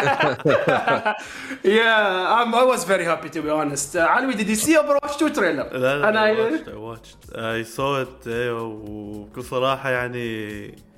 yeah 1.64 2.36
I'm, 2.38 2.56
I 2.56 2.64
was 2.64 2.84
very 2.84 3.06
happy 3.06 3.30
to 3.30 3.42
be 3.42 3.50
honest 3.50 3.96
uh, 3.96 4.00
علوي 4.00 4.34
did 4.34 4.48
you 4.48 4.56
see 4.56 4.76
Overwatch 4.76 5.18
2 5.18 5.34
trailer 5.34 5.74
لا 5.74 5.98
لا 5.98 6.10
أنا 6.10 6.34
I 6.34 6.38
watched 6.38 6.68
I 6.68 6.76
watched 6.76 7.36
I 7.36 7.78
saw 7.78 8.04
it 8.04 8.28
أيوه 8.28 8.62
وبكل 8.64 9.44
صراحة 9.44 9.90
يعني 9.90 10.91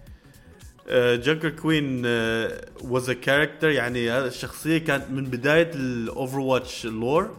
Junker 1.16 1.50
Queen 1.50 2.04
was 2.78 3.08
a 3.08 3.16
character 3.26 3.64
يعني 3.64 4.12
هذا 4.12 4.28
الشخصية 4.28 4.78
كانت 4.78 5.10
من 5.10 5.24
بداية 5.24 5.72
ال 5.76 6.40
Overwatch 6.40 6.86
ال 6.86 6.96
lore 6.96 7.38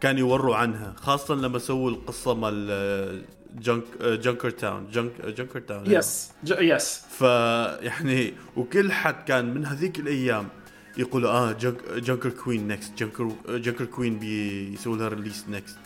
كان 0.00 0.18
يوروا 0.18 0.56
عنها 0.56 0.94
خاصة 0.96 1.34
لما 1.34 1.58
سووا 1.58 1.90
القصة 1.90 2.34
مال 2.34 3.24
Junk 3.54 3.84
Junkertown 4.02 4.88
Junk 4.90 5.26
Junkertown 5.26 5.90
yes 5.90 6.30
yes 6.44 7.04
فيعني 7.18 8.34
وكل 8.56 8.92
حد 8.92 9.24
كان 9.24 9.54
من 9.54 9.66
هذيك 9.66 9.98
الأيام 9.98 10.48
يقول 10.96 11.26
آه 11.26 11.52
Junk 11.52 11.92
Junker 11.92 12.30
Queen 12.30 12.68
next 12.68 12.98
Junker 12.98 13.32
Junker 13.48 13.84
Queen 13.84 14.18
بيسوي 14.18 14.98
لها 14.98 15.08
release 15.08 15.44
next 15.48 15.78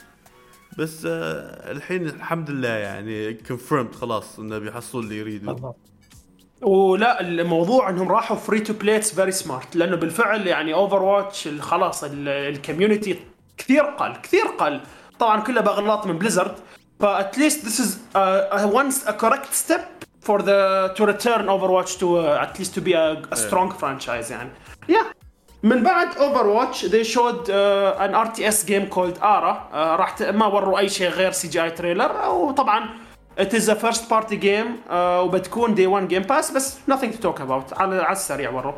بس 0.79 1.07
آه 1.07 1.73
الحين 1.73 2.07
الحمد 2.07 2.51
لله 2.51 2.69
يعني 2.69 3.35
confirmed 3.35 3.95
خلاص 3.95 4.39
إنه 4.39 4.59
بيحصلوا 4.59 5.03
اللي 5.03 5.19
يريدوا 5.19 5.73
ولا 6.63 7.21
الموضوع 7.21 7.89
إنهم 7.91 8.09
راحوا 8.09 8.37
free 8.37 8.61
to 8.61 8.73
play 8.73 8.97
it's 8.97 9.15
very 9.15 9.31
smart 9.33 9.77
لأنه 9.77 9.97
بالفعل 9.97 10.47
يعني 10.47 10.75
Overwatch 10.75 11.49
خلاص 11.61 12.05
ال 12.13 12.23
community 12.23 13.19
كثير 13.59 13.83
قل 13.83 14.17
كثير 14.23 14.47
قل. 14.47 14.81
طبعا 15.19 15.41
كلها 15.41 15.63
باغلاط 15.63 16.07
من 16.07 16.19
Blizzard 16.19 16.55
but 17.01 17.23
at 17.23 17.39
least 17.39 17.67
this 17.67 17.99
is 18.17 18.77
correct 19.21 19.55
step 19.69 19.81
for 20.29 20.39
the 20.39 20.95
to 20.99 21.05
return 21.07 21.45
Overwatch 21.49 21.93
to 22.01 22.07
uh, 22.19 22.45
at 22.47 22.59
least 22.59 22.75
to 22.77 22.81
be 22.81 22.93
a, 22.93 23.23
a 23.33 23.37
strong 23.37 23.71
franchise 23.81 24.31
يعني. 24.31 24.51
Yeah. 24.89 25.05
من 25.63 25.83
بعد 25.83 26.09
Overwatch 26.15 26.77
they 26.91 27.05
showed 27.05 27.49
uh, 27.49 28.05
an 28.05 28.15
RTS 28.15 28.67
game 28.67 28.87
called 28.95 29.19
Ara. 29.23 29.57
Uh, 29.73 29.75
راح 29.75 30.11
ت- 30.11 30.23
ما 30.23 30.47
وروا 30.47 30.79
أي 30.79 30.89
شيء 30.89 31.09
غير 31.09 31.33
CGI 31.33 31.63
trailer 31.63 32.29
وطبعا 32.29 32.89
it 33.39 33.53
is 33.55 33.69
a 33.69 33.75
first 33.75 34.09
party 34.09 34.37
game 34.37 34.79
uh, 34.89 34.93
وبتكون 35.25 35.75
day 35.75 35.87
one 35.87 36.13
game 36.13 36.25
pass 36.25 36.53
بس 36.55 36.77
nothing 36.91 37.13
to 37.13 37.23
talk 37.23 37.41
about 37.41 37.79
على 37.79 38.03
على 38.03 38.13
السريع 38.13 38.51
وروا 38.51 38.73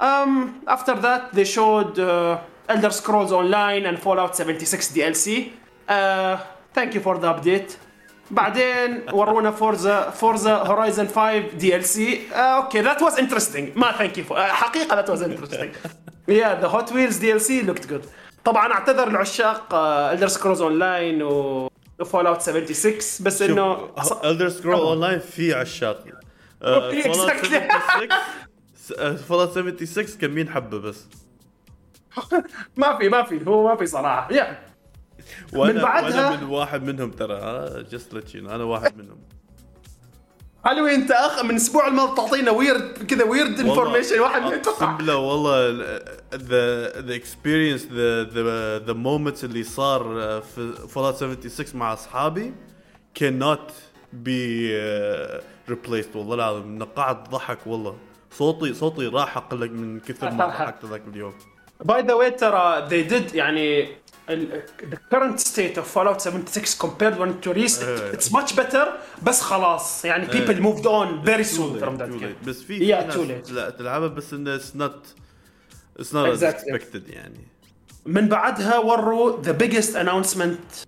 um, 0.00 0.70
after 0.70 0.94
that 0.94 1.32
they 1.32 1.44
showed 1.44 1.98
uh, 1.98 2.38
Elder 2.68 2.90
Scrolls 2.90 3.32
Online 3.32 3.86
and 3.86 3.98
Fallout 3.98 4.36
76 4.36 4.92
DLC 4.92 5.50
uh, 5.88 6.38
thank 6.72 6.94
you 6.94 7.00
for 7.00 7.18
the 7.18 7.26
update. 7.26 7.76
بعدين 8.30 9.02
ورونا 9.12 9.50
Forza 9.50 10.10
Forza 10.10 10.54
Horizon 10.54 11.08
5 11.08 11.38
DLC 11.38 12.20
okay 12.32 12.80
that 12.80 13.02
was 13.02 13.18
interesting 13.18 13.68
ما 13.76 13.92
thank 13.92 14.18
you 14.18 14.24
حقيقة 14.36 14.96
that 14.96 15.10
was 15.10 15.22
interesting 15.22 15.70
yeah 16.28 16.60
the 16.60 16.66
Hot 16.68 16.92
Wheels 16.92 17.16
DLC 17.16 17.62
looked 17.62 17.86
good 17.86 18.04
طبعا 18.44 18.72
اعتذر 18.72 19.08
لعشاق 19.08 19.74
Elder 19.74 20.28
Scrolls 20.28 20.62
Online 20.62 21.22
و 21.22 21.69
Fallout 22.04 22.40
76 22.40 22.94
بس 23.26 23.42
إنه 23.42 23.90
Elder 24.24 24.48
Scrolls 24.48 24.74
Online 24.74 25.18
في 25.18 25.54
عشاق. 25.54 26.04
Fallout 29.28 29.48
76 29.48 30.04
كم 30.20 30.30
مين 30.30 30.48
حبه 30.48 30.78
بس؟ 30.78 31.06
ما 32.76 32.98
في 32.98 33.08
ما 33.08 33.22
في 33.22 33.46
هو 33.46 33.68
ما 33.68 33.76
في 33.76 33.86
صراحة. 33.86 34.32
yeah 34.32 34.58
وأنا 35.52 35.72
من 35.72 35.80
بعدها 35.82 36.30
وأنا 36.30 36.40
من 36.40 36.50
واحد 36.50 36.82
منهم 36.82 37.10
ترى 37.10 37.84
just 37.90 38.14
let 38.14 38.34
أنا 38.34 38.64
واحد 38.64 38.96
منهم. 38.96 39.18
علوي 40.64 40.94
انت 40.94 41.10
اخ 41.10 41.44
من 41.44 41.50
الأسبوع 41.50 41.86
الماضي 41.88 42.16
تعطينا 42.16 42.50
weird 42.50 43.06
كذا 43.08 43.24
weird 43.24 43.60
information 43.60 44.20
واحد 44.20 44.42
أقسم 44.42 44.96
بالله 44.96 45.16
والله 45.16 45.70
the 46.34 47.00
the 47.00 47.14
experience 47.14 47.86
the 47.92 48.24
the 48.24 48.78
the 48.78 48.92
moments 48.92 49.44
اللي 49.44 49.62
صار 49.62 50.02
في 50.54 50.72
Fallout 50.88 51.14
76 51.14 51.80
مع 51.80 51.92
أصحابي 51.92 52.52
كانوت 53.14 53.70
بي 54.12 54.70
replaced 55.68 56.16
والله 56.16 56.34
العظيم 56.34 56.78
نقعت 56.78 57.28
ضحك 57.30 57.66
والله. 57.66 57.96
صوتي 58.30 58.74
صوتي 58.74 59.06
راح 59.06 59.36
أقلق 59.36 59.70
من 59.70 60.00
كثر 60.00 60.30
ما 60.30 60.46
ضحكت 60.46 60.84
ذاك 60.84 61.02
اليوم. 61.12 61.34
by 61.84 62.02
the 62.02 62.14
way 62.14 62.30
ترى 62.30 62.88
they 62.88 63.10
did 63.10 63.34
يعني 63.34 63.88
the 64.30 64.96
current 65.10 65.40
state 65.40 65.76
of 65.76 65.86
Fallout 65.86 66.20
76 66.22 66.74
compared 66.74 67.18
when 67.18 67.30
it 67.30 67.46
released 67.46 67.82
it, 67.82 68.14
it's 68.14 68.30
much 68.30 68.56
better 68.56 68.86
بس 69.22 69.40
خلاص 69.40 70.04
يعني 70.04 70.26
people 70.26 70.60
moved 70.62 70.86
on 70.86 71.24
very 71.24 71.44
soon 71.44 71.78
from 71.80 71.98
that 71.98 72.10
game 72.20 72.46
بس 72.46 72.62
في 72.62 72.78
yeah, 72.78 73.12
too 73.12 73.24
late. 73.24 73.52
لا 73.52 73.70
تلعبها 73.70 74.08
بس 74.08 74.32
انه 74.32 74.58
it's 74.58 74.74
not 74.74 75.14
it's 76.00 76.12
not 76.12 76.28
exactly. 76.28 76.72
expected 76.72 77.10
يعني 77.10 77.46
من 78.06 78.28
بعدها 78.28 78.78
وروا 78.78 79.42
the 79.42 79.54
biggest 79.54 79.94
announcement 79.94 80.86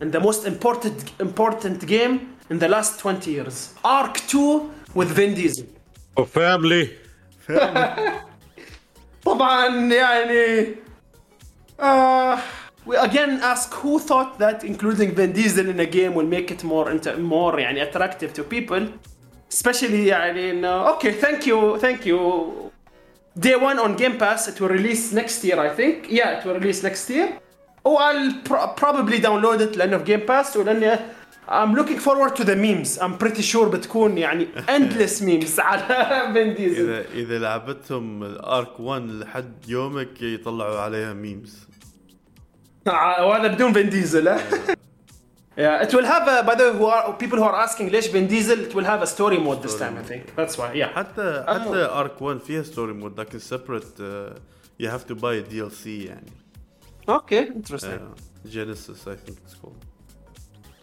and 0.00 0.12
the 0.12 0.20
most 0.20 0.46
important 0.46 1.12
important 1.20 1.86
game 1.86 2.18
in 2.50 2.58
the 2.58 2.68
last 2.68 3.00
20 3.00 3.30
years 3.30 3.74
Ark 3.84 4.18
2 4.28 4.70
with 4.94 5.08
Vin 5.08 5.34
Diesel 5.34 5.66
oh 6.16 6.24
family 6.24 6.88
طبعا 9.24 9.68
يعني 9.92 10.74
uh, 11.79 12.41
we 12.85 12.95
again 12.97 13.39
ask 13.41 13.73
who 13.73 13.99
thought 13.99 14.39
that 14.39 14.63
including 14.63 15.13
Vin 15.15 15.31
Diesel 15.31 15.69
in 15.69 15.79
a 15.79 15.85
game 15.85 16.13
will 16.13 16.25
make 16.25 16.51
it 16.51 16.63
more 16.63 16.91
into 16.91 17.15
more 17.17 17.53
يعني 17.59 17.81
attractive 17.91 18.33
to 18.33 18.43
people 18.43 18.87
especially 19.51 20.07
يعني 20.07 20.51
انه 20.51 20.97
okay 20.97 21.11
thank 21.11 21.45
you 21.45 21.77
thank 21.79 22.05
you 22.05 22.19
day 23.39 23.55
one 23.55 23.79
on 23.79 23.95
Game 23.95 24.17
Pass 24.17 24.47
it 24.47 24.59
will 24.59 24.69
release 24.69 25.13
next 25.13 25.43
year 25.43 25.59
I 25.59 25.69
think 25.69 26.07
yeah 26.09 26.39
it 26.39 26.45
will 26.45 26.55
release 26.55 26.83
next 26.83 27.09
year 27.09 27.39
oh 27.85 27.97
I'll 27.97 28.33
pro 28.43 28.67
probably 28.75 29.19
download 29.19 29.61
it 29.61 29.77
لانه 29.77 29.97
في 29.97 30.17
Game 30.17 30.25
Pass 30.27 30.57
ولانه 30.57 30.99
I'm 31.48 31.74
looking 31.74 31.98
forward 31.98 32.36
to 32.36 32.44
the 32.44 32.56
memes 32.56 32.98
I'm 32.98 33.18
pretty 33.18 33.42
sure 33.42 33.68
بتكون 33.68 34.18
يعني 34.18 34.48
endless 34.68 35.22
memes 35.22 35.58
على 35.58 36.32
فين 36.32 36.54
ديزل 36.54 36.90
اذا 36.90 37.04
اذا 37.12 37.38
لعبتهم 37.38 38.22
ارك 38.44 38.80
1 38.80 39.02
لحد 39.02 39.68
يومك 39.68 40.22
يطلعوا 40.22 40.78
عليها 40.78 41.12
ميمز 41.12 41.68
وهذا 42.86 43.46
بدون 43.46 43.72
فين 43.72 43.90
ديزل 43.90 44.38
Yeah, 45.56 45.84
it 45.84 45.94
will 45.94 46.04
have 46.04 46.26
a, 46.26 46.42
by 46.42 46.56
the 46.56 46.64
way, 46.64 46.78
who 46.78 46.86
are, 46.86 47.12
people 47.12 47.38
who 47.38 47.44
are 47.44 47.54
asking 47.54 47.90
ليش 47.90 48.06
فين 48.06 48.26
ديزل 48.26 48.70
it 48.70 48.74
will 48.74 48.84
have 48.84 49.02
a 49.02 49.06
story 49.06 49.38
mode 49.38 49.62
this 49.62 49.78
time 49.78 49.96
I 49.96 50.02
think 50.02 50.34
that's 50.36 50.58
why 50.58 50.72
yeah 50.74 50.86
حتى 50.94 51.44
حتى 51.48 51.84
ارك 51.84 52.22
1 52.22 52.38
فيها 52.38 52.62
ستوري 52.62 52.92
مود 52.92 53.20
لكن 53.20 53.38
separate 53.38 54.00
uh, 54.00 54.38
you 54.82 54.88
have 54.88 55.06
to 55.06 55.14
buy 55.14 55.34
a 55.34 55.52
DLC 55.52 55.86
يعني 55.86 56.32
okay 57.08 57.46
interesting 57.56 58.00
uh, 58.00 58.48
Genesis 58.48 59.06
I 59.06 59.16
think 59.16 59.38
it's 59.44 59.54
called 59.62 59.83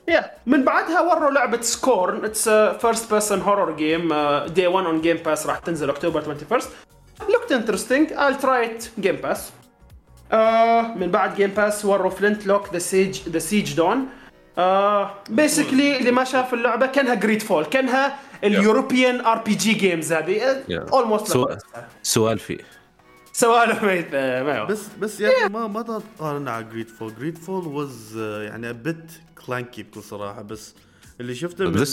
yeah. 0.09 0.25
من 0.45 0.65
بعدها 0.65 1.01
وروا 1.01 1.31
لعبة 1.31 1.61
Scorn 1.61 2.25
it's 2.25 2.49
first 2.49 3.11
person 3.11 3.41
horror 3.41 3.71
game 3.75 4.13
day 4.45 4.67
1 4.67 4.85
on 4.85 5.01
Game 5.01 5.17
Pass 5.17 5.47
راح 5.47 5.57
تنزل 5.57 5.89
اكتوبر 5.89 6.19
21 6.29 6.61
looked 7.21 7.51
interesting. 7.51 8.09
I'll 8.17 8.41
try 8.41 8.65
it. 8.65 8.89
Game 8.99 9.15
Pass 9.15 9.51
من 10.95 11.11
بعد 11.11 11.35
Game 11.35 11.49
Pass 11.49 11.85
وروا 11.85 12.09
Flintlock 12.09 12.73
the 12.73 12.79
Siege 12.79 13.29
the 13.29 13.39
Siege 13.39 13.73
Dawn 13.73 14.05
basically 15.29 15.97
اللي 15.97 16.11
ما 16.11 16.23
شاف 16.23 16.53
اللعبة 16.53 16.85
كانها 16.85 17.13
GreedFall 17.13 17.65
كانها 17.65 18.19
ال 18.43 18.52
European 18.52 19.25
RPG 19.25 19.55
games 19.55 20.13
هذه 20.13 20.63
almost 20.93 21.37
سؤال 22.03 22.39
فيه. 22.39 22.57
سوالف 23.33 23.83
ما 23.83 24.63
بس 24.63 24.87
بس 24.99 25.19
يا 25.19 25.29
أخي 25.29 25.49
ما 25.49 25.67
ما 25.67 25.81
تقارن 25.81 26.47
على 26.47 26.63
GreedFall 26.63 27.15
GreedFall 27.15 27.67
was 27.67 28.17
يعني 28.17 28.69
a 28.69 28.71
bit 28.71 29.11
clunky 29.47 29.83
بكل 29.83 30.03
صراحة 30.03 30.41
بس 30.41 30.73
اللي 31.19 31.35
شفته 31.35 31.65
من 31.65 31.85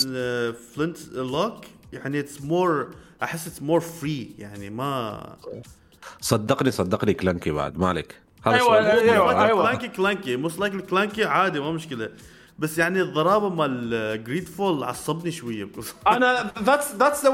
Flintlock 0.52 1.64
يعني 1.92 2.20
it's 2.20 2.42
more 2.42 2.88
أحس 3.22 3.46
it's 3.46 3.62
more 3.62 3.80
free 3.80 4.34
يعني 4.38 4.70
ما 4.70 5.36
صدقني 6.20 6.70
صدقني 6.70 7.14
clunky 7.14 7.50
بعد 7.50 7.78
ما 7.78 7.88
عليك. 7.88 8.20
هذا 8.42 8.54
أيوه 8.56 8.92
أيوه 8.92 9.44
أيوه. 9.44 9.62
كلانكي 9.62 9.88
كلانكي 9.88 10.36
موست 10.36 10.58
لايكلي 10.58 10.82
كلانكي 10.82 11.24
عادي 11.24 11.60
ما 11.60 11.72
مشكلة. 11.72 12.08
بس 12.58 12.78
يعني 12.78 13.02
الضرابة 13.02 13.48
مال 13.48 14.24
GreedFall 14.24 14.84
عصبني 14.84 15.30
شوية 15.30 15.68
أنا 16.06 16.52
that's 16.62 16.94
that's 16.94 17.26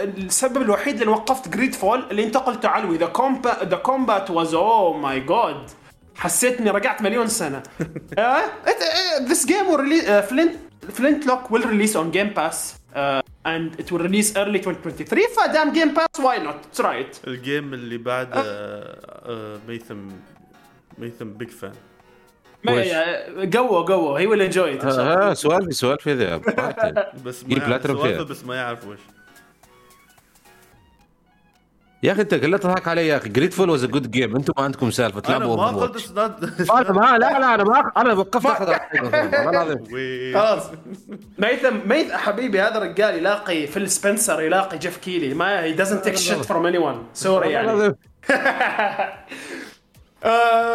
السبب 0.00 0.62
الوحيد 0.62 1.00
اللي 1.00 1.12
وقفت 1.12 1.48
GreedFall 1.48 2.04
اللي 2.10 2.24
انت 2.24 2.36
قلته 2.36 2.68
علوي. 2.68 2.96
the 2.96 3.06
comba- 3.06 3.64
the 3.64 3.76
combat 3.76 4.30
was 4.30 4.54
oh 4.54 4.92
my 4.92 5.20
God 5.20 5.70
حسيت 6.18 6.60
اني 6.60 6.70
رجعت 6.70 7.02
مليون 7.02 7.26
سنة. 7.26 7.62
this 9.22 9.46
game 9.46 9.76
Flint- 10.22 10.54
Flintlock 10.92 11.50
will 11.50 11.66
release 11.66 11.96
on 11.96 12.10
Game 12.10 12.28
Pass 12.28 12.74
and 13.46 13.80
it 13.80 13.90
will 13.92 14.02
release 14.02 14.32
early 14.34 14.58
2023 14.58 15.22
فدام 15.36 15.72
Game 15.72 15.94
Pass 15.94 16.20
why 16.24 16.38
not 16.38 16.56
try 16.74 17.00
it 17.00 17.16
ال 17.26 17.36
game 17.36 17.74
اللي 17.74 17.98
بعد 17.98 18.28
ميثم 19.68 19.96
ميثم 20.98 21.28
big 21.32 21.48
fan 21.48 21.72
قوه 23.54 23.86
قوه. 23.86 24.20
he 24.20 24.26
will 24.26 24.42
enjoy 24.42 24.80
آه 24.82 25.32
سؤال 25.34 25.64
في 25.64 25.72
سؤال 25.72 25.98
في 25.98 26.12
ذا 26.12 26.36
بس 27.26 27.44
ما 27.44 27.76
بس 28.22 28.44
ما 28.44 28.56
يعرف 28.56 28.86
وش. 28.86 28.98
يا 32.06 32.12
أخي 32.12 32.22
أنت 32.22 32.34
كلها 32.34 32.58
تضحك 32.58 32.88
علي 32.88 33.06
يا 33.06 33.16
أخي. 33.16 33.28
GreedFall 33.28 33.70
was 33.70 33.84
a 33.84 33.86
good 33.86 34.10
game 34.10 34.36
أنتم 34.36 34.52
ما 34.58 34.64
عندكم 34.64 34.90
سالفة. 34.90 35.20
تلعبوا 35.20 35.54
أنا 35.68 35.72
ما 35.72 35.80
قلت 35.82 36.18
أنا 36.70 36.92
ما 36.92 37.18
لا 37.18 37.38
لا 37.38 37.54
أنا 37.54 37.64
ما 37.64 37.92
أنا 37.96 38.12
وقفت 38.12 38.46
خلاص. 40.34 40.62
ميثم 41.38 41.88
ميث 41.88 42.12
حبيبي 42.12 42.60
هذا 42.60 42.78
الرجال 42.78 43.14
يلاقي 43.14 43.66
فيل 43.66 43.90
سبنسر 43.90 44.42
يلاقي 44.42 44.78
جيف 44.78 44.96
كيلي. 44.96 45.34
ما 45.34 45.62
he 45.62 45.72
doesn't 45.72 46.04
take 46.04 46.16
shit 46.16 46.44
from 46.44 46.66
anyone 46.66 47.06
sorry 47.14 47.50
يعني 47.50 47.94
Uh, 50.24 50.28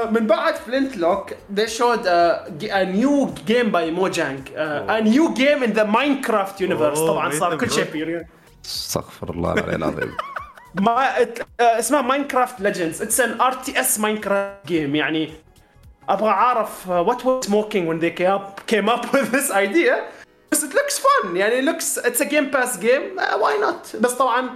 من 0.16 0.28
بعد 0.28 0.56
Flintlock 0.56 1.30
they 1.56 1.68
showed 1.68 2.06
a, 2.06 2.48
a 2.72 2.86
new 2.86 3.28
game 3.52 3.70
by 3.72 3.86
Mojang. 4.00 4.40
uh, 4.56 4.98
a 4.98 5.02
new 5.02 5.34
game 5.34 5.64
in 5.64 5.74
the 5.74 5.86
Minecraft 5.98 6.60
universe. 6.60 7.00
طبعا 7.00 7.32
صار 7.32 7.58
كل 7.58 7.72
شيء 7.72 8.26
استغفر 8.66 9.30
الله 9.30 9.54
العلي 9.54 9.76
العظيم. 9.76 10.12
ما 10.81 11.27
اسمها 11.61 12.03
ماينكرافت 12.03 12.61
ليجندز 12.61 13.03
اتس 13.03 13.21
ان 13.21 13.41
ار 13.41 13.53
تي 13.53 13.81
اس 13.81 14.01
ماينكرافت 14.01 14.67
جيم 14.67 14.95
يعني 14.97 15.33
ابغى 16.09 16.29
اعرف 16.29 16.89
وات 16.89 17.27
واز 17.27 17.47
smoking 17.47 17.87
when 17.89 18.01
they 18.01 18.11
came 18.21 18.39
up 18.39 18.75
came 18.75 18.89
up 18.89 19.12
with 19.12 19.31
this 19.33 19.51
idea 19.51 19.95
بس 20.53 20.64
it 20.64 20.69
looks 20.69 20.99
fun 20.99 21.37
يعني 21.37 21.73
looks 21.73 21.99
it's 21.99 22.21
a 22.21 22.25
game 22.25 22.51
pass 22.57 22.77
game 22.77 23.19
uh, 23.19 23.39
why 23.39 23.64
not 23.64 23.97
بس 23.97 24.12
طبعا 24.12 24.51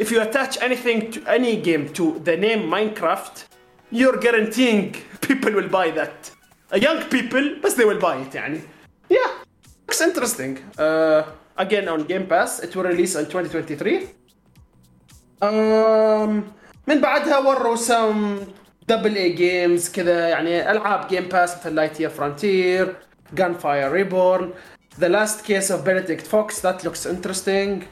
if 0.00 0.04
you 0.04 0.20
attach 0.20 0.58
anything 0.58 1.12
to 1.12 1.20
any 1.26 1.56
game 1.56 1.88
to 1.98 2.04
the 2.24 2.36
name 2.36 2.70
Minecraft 2.74 3.36
you're 3.92 4.18
guaranteeing 4.18 4.96
people 5.28 5.52
will 5.52 5.70
buy 5.78 5.90
that 5.90 6.30
uh, 6.72 6.76
young 6.76 7.00
people 7.14 7.62
بس 7.64 7.74
they 7.74 7.84
will 7.84 8.00
buy 8.00 8.16
it 8.28 8.34
يعني 8.34 8.60
yeah 9.12 9.30
looks 9.88 10.00
interesting 10.00 10.58
uh, 10.78 11.22
again 11.58 11.88
on 11.88 12.00
Game 12.12 12.26
Pass 12.26 12.60
it 12.64 12.74
will 12.76 12.84
release 12.84 13.14
in 13.14 13.24
2023 13.26 14.15
من 16.87 17.01
بعدها 17.01 17.37
وروا 17.37 17.75
some 17.75 18.39
double 18.87 19.15
A 19.15 19.29
games 19.29 19.91
كذا 19.91 20.27
يعني 20.27 20.71
ألعاب 20.71 21.07
Game 21.07 21.23
Pass 21.23 21.57
مثل 21.57 21.75
Lightyear 21.75 22.07
Frontier 22.07 22.95
Gunfire 23.33 23.91
Reborn 23.91 24.49
The 24.99 25.07
Last 25.07 25.45
Case 25.45 25.71
of 25.71 25.81
Benedict 25.81 26.27
Fox 26.27 26.65
that 26.65 26.85
looks 26.85 27.07
interesting 27.07 27.83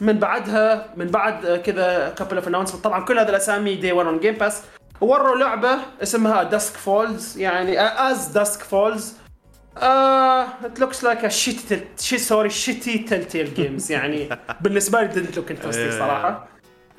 من 0.00 0.18
بعدها 0.18 0.86
من 0.96 1.06
بعد 1.06 1.62
كذا 1.66 2.14
couple 2.18 2.36
of 2.36 2.48
announcement 2.48 2.84
طبعا 2.84 3.04
كل 3.04 3.18
هذه 3.18 3.28
الأسامي 3.28 3.74
day 3.74 3.92
1 3.92 4.08
on 4.08 4.20
Game 4.20 4.34
Pass 4.34 4.62
وروا 5.00 5.36
لعبة 5.36 5.78
اسمها 6.02 6.42
Dusk 6.42 6.76
Falls 6.76 7.38
يعني 7.38 7.80
As 7.80 8.26
Dusk 8.26 8.62
Falls 8.62 9.14
it 9.82 10.80
looks 10.80 11.04
like 11.04 11.24
a 11.24 11.28
shit 11.28 11.86
shi- 12.00 12.18
sorry 12.18 12.50
shitty 12.50 12.98
Telltale 12.98 13.54
games 13.54 13.92
يعني 13.92 14.28
بالنسبة 14.60 15.02
لي 15.02 15.12
didn't 15.12 15.34
look 15.34 15.50
interesting 15.50 15.98
صراحة. 15.98 16.48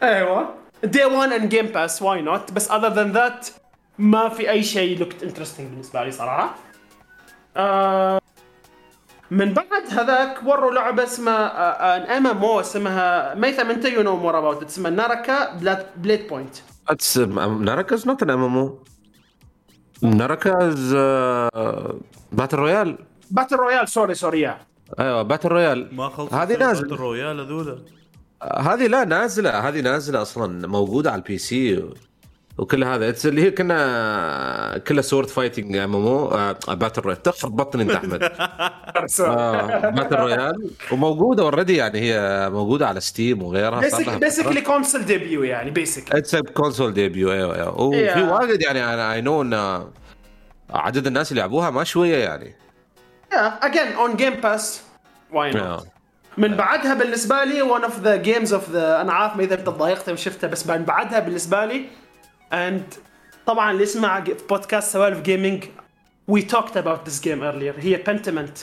أيوه. 0.03 0.53
day 0.83 1.05
1 1.05 1.31
in 1.31 1.49
Game 1.49 1.65
Pass 1.65 2.01
why 2.01 2.21
not 2.21 2.51
بس 2.51 2.71
other 2.71 2.93
than 2.93 3.11
that 3.11 3.47
ما 3.97 4.29
في 4.29 4.49
أي 4.49 4.63
شيء 4.63 4.99
looked 4.99 5.23
interesting 5.23 5.67
بالنسبة 5.67 6.03
لي 6.03 6.11
صراحة. 6.11 6.55
آه 7.57 8.19
من 9.31 9.53
بعد 9.53 9.67
هذاك 9.91 10.37
وروا 10.45 10.71
لعبة 10.71 11.03
اسمها 11.03 11.97
an 11.97 12.01
MMO 12.01 12.59
اسمها 12.59 13.35
ميثم 13.35 13.69
أنت 13.69 13.85
you 13.85 14.01
know 14.03 14.15
more 14.15 14.37
about 14.37 14.63
اسمها 14.63 14.91
Naraka 14.91 15.55
Bladepoint 15.95 16.55
It's 16.91 17.15
um, 17.17 17.63
Naraka 17.63 17.93
is 17.93 18.05
not 18.09 18.19
an 18.23 18.29
MMO. 18.29 18.65
Uh, 19.99 20.05
باتل 22.31 22.57
رويال 22.57 22.97
باتل 23.31 23.55
رويال 23.55 23.89
سوري 23.89 24.13
سوري 24.15 24.41
يا 24.41 24.57
أيوه 24.99 25.21
باتل 25.21 25.49
رويال 25.49 25.95
ما 25.95 26.09
خلصت 26.09 26.33
هذه 26.33 26.57
نازلة. 26.57 26.93
ال 26.95 27.01
royale 27.01 27.39
هذولا؟ 27.39 27.77
هذه 28.59 28.87
لا 28.87 29.03
نازلة. 29.03 29.49
هذه 29.69 29.81
نازلة 29.81 30.21
أصلا 30.21 30.67
موجودة 30.67 31.11
على 31.11 31.19
ال 31.21 31.37
PC. 31.37 31.83
وكل 32.59 32.83
هذا. 32.83 33.15
اللي 33.25 33.41
هي 33.41 33.51
كنا 33.51 34.81
كلها 34.87 35.01
sword 35.01 35.27
fighting 35.27 35.77
MMO 35.77 36.07
battle 36.07 37.01
royale 37.01 37.23
تخرب 37.23 37.55
بطني 37.55 37.83
انت 37.83 37.91
أحمد. 37.91 38.23
آه، 39.19 39.89
Battle 39.89 40.15
Royale 40.15 40.69
وموجودة 40.91 41.43
already 41.43 41.75
يعني 41.75 41.99
هي 41.99 42.49
موجودة 42.49 42.87
على 42.87 42.99
Steam 42.99 43.43
وغيرها 43.43 43.79
basically 44.19 44.61
console 44.61 45.05
debut 45.05 45.43
يعني 45.43 45.71
basic 45.71 46.15
it's 46.15 46.35
console 46.35 46.93
debut 46.93 47.31
أيوه 47.31 47.55
أيوه. 47.55 47.81
وفي. 47.81 48.21
واجد 48.21 48.61
يعني 48.61 48.93
أنا 48.93 49.13
I 49.13 49.21
know 49.21 49.41
إن 49.41 49.83
عدد 50.69 51.07
الناس 51.07 51.31
اللي 51.31 51.41
لعبوها 51.41 51.69
ما 51.69 51.83
شوية 51.83 52.17
يعني. 52.17 52.55
again 53.33 53.93
on 53.93 54.15
Game 54.15 54.33
Pass 54.33 54.81
why 55.31 55.51
not. 55.51 55.87
من 56.37 56.55
بعدها 56.55 56.93
بالنسبة 56.93 57.43
لي 57.43 57.61
one 57.61 57.83
of 57.83 57.99
the 57.99 58.15
games 58.15 58.53
of 58.53 58.69
the 58.69 59.01
أنا 59.01 59.13
عارف 59.13 59.35
ما 59.35 59.43
إذا 59.43 59.53
أنت 59.53 59.67
تضايقت 59.67 60.09
وشفتها 60.09 60.47
بس 60.47 60.67
من 60.67 60.83
بعدها 60.83 61.19
بالنسبة 61.19 61.65
لي 61.65 61.85
and 62.53 62.93
طبعا 63.45 63.71
اللي 63.71 63.83
يسمع 63.83 64.23
في 64.23 64.35
بودكاست 64.49 64.93
سوالف 64.93 65.21
gaming 65.21 65.63
we 66.27 66.41
talked 66.41 66.77
about 66.77 67.05
this 67.05 67.21
game 67.21 67.43
earlier 67.43 67.75
هي 67.79 67.95
Pentiment 67.95 68.57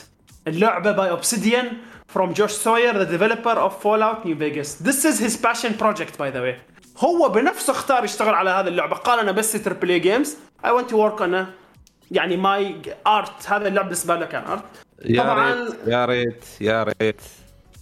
اللعبة 0.47 0.91
by 0.91 1.09
Obsidian 1.09 1.71
from 2.17 2.29
Josh 2.33 2.55
Sawyer 2.65 2.93
the 2.93 3.07
developer 3.17 3.57
of 3.65 3.71
Fallout 3.83 4.19
New 4.25 4.35
Vegas. 4.43 4.69
This 4.87 4.99
is 5.09 5.15
his 5.25 5.35
passion 5.47 5.73
project 5.83 6.17
by 6.17 6.29
the 6.31 6.41
way. 6.41 6.55
هو 6.97 7.29
بنفسه 7.29 7.71
اختار 7.71 8.03
يشتغل 8.05 8.33
على 8.33 8.49
هذه 8.49 8.67
اللعبة. 8.67 8.95
قال 8.95 9.19
أنا 9.19 9.31
بس 9.31 9.51
triple 9.51 9.89
A 9.89 9.99
games 9.99 10.37
I 10.65 10.67
want 10.67 10.85
to 10.89 10.93
work 10.93 11.19
on 11.21 11.33
a 11.33 11.45
يعني 12.11 12.37
my 12.37 12.75
art 13.07 13.47
هذا 13.49 13.67
اللعبة 13.67 13.87
بالنسبة 13.87 14.15
له 14.15 14.25
كان 14.25 14.43
art 14.43 14.63
yeah 15.05 15.23
طبعاً- 15.23 15.27
ريت 15.67 15.75
يا 15.87 16.05
ريت 16.05 16.45
يا 16.61 16.83
ريت. 17.01 17.21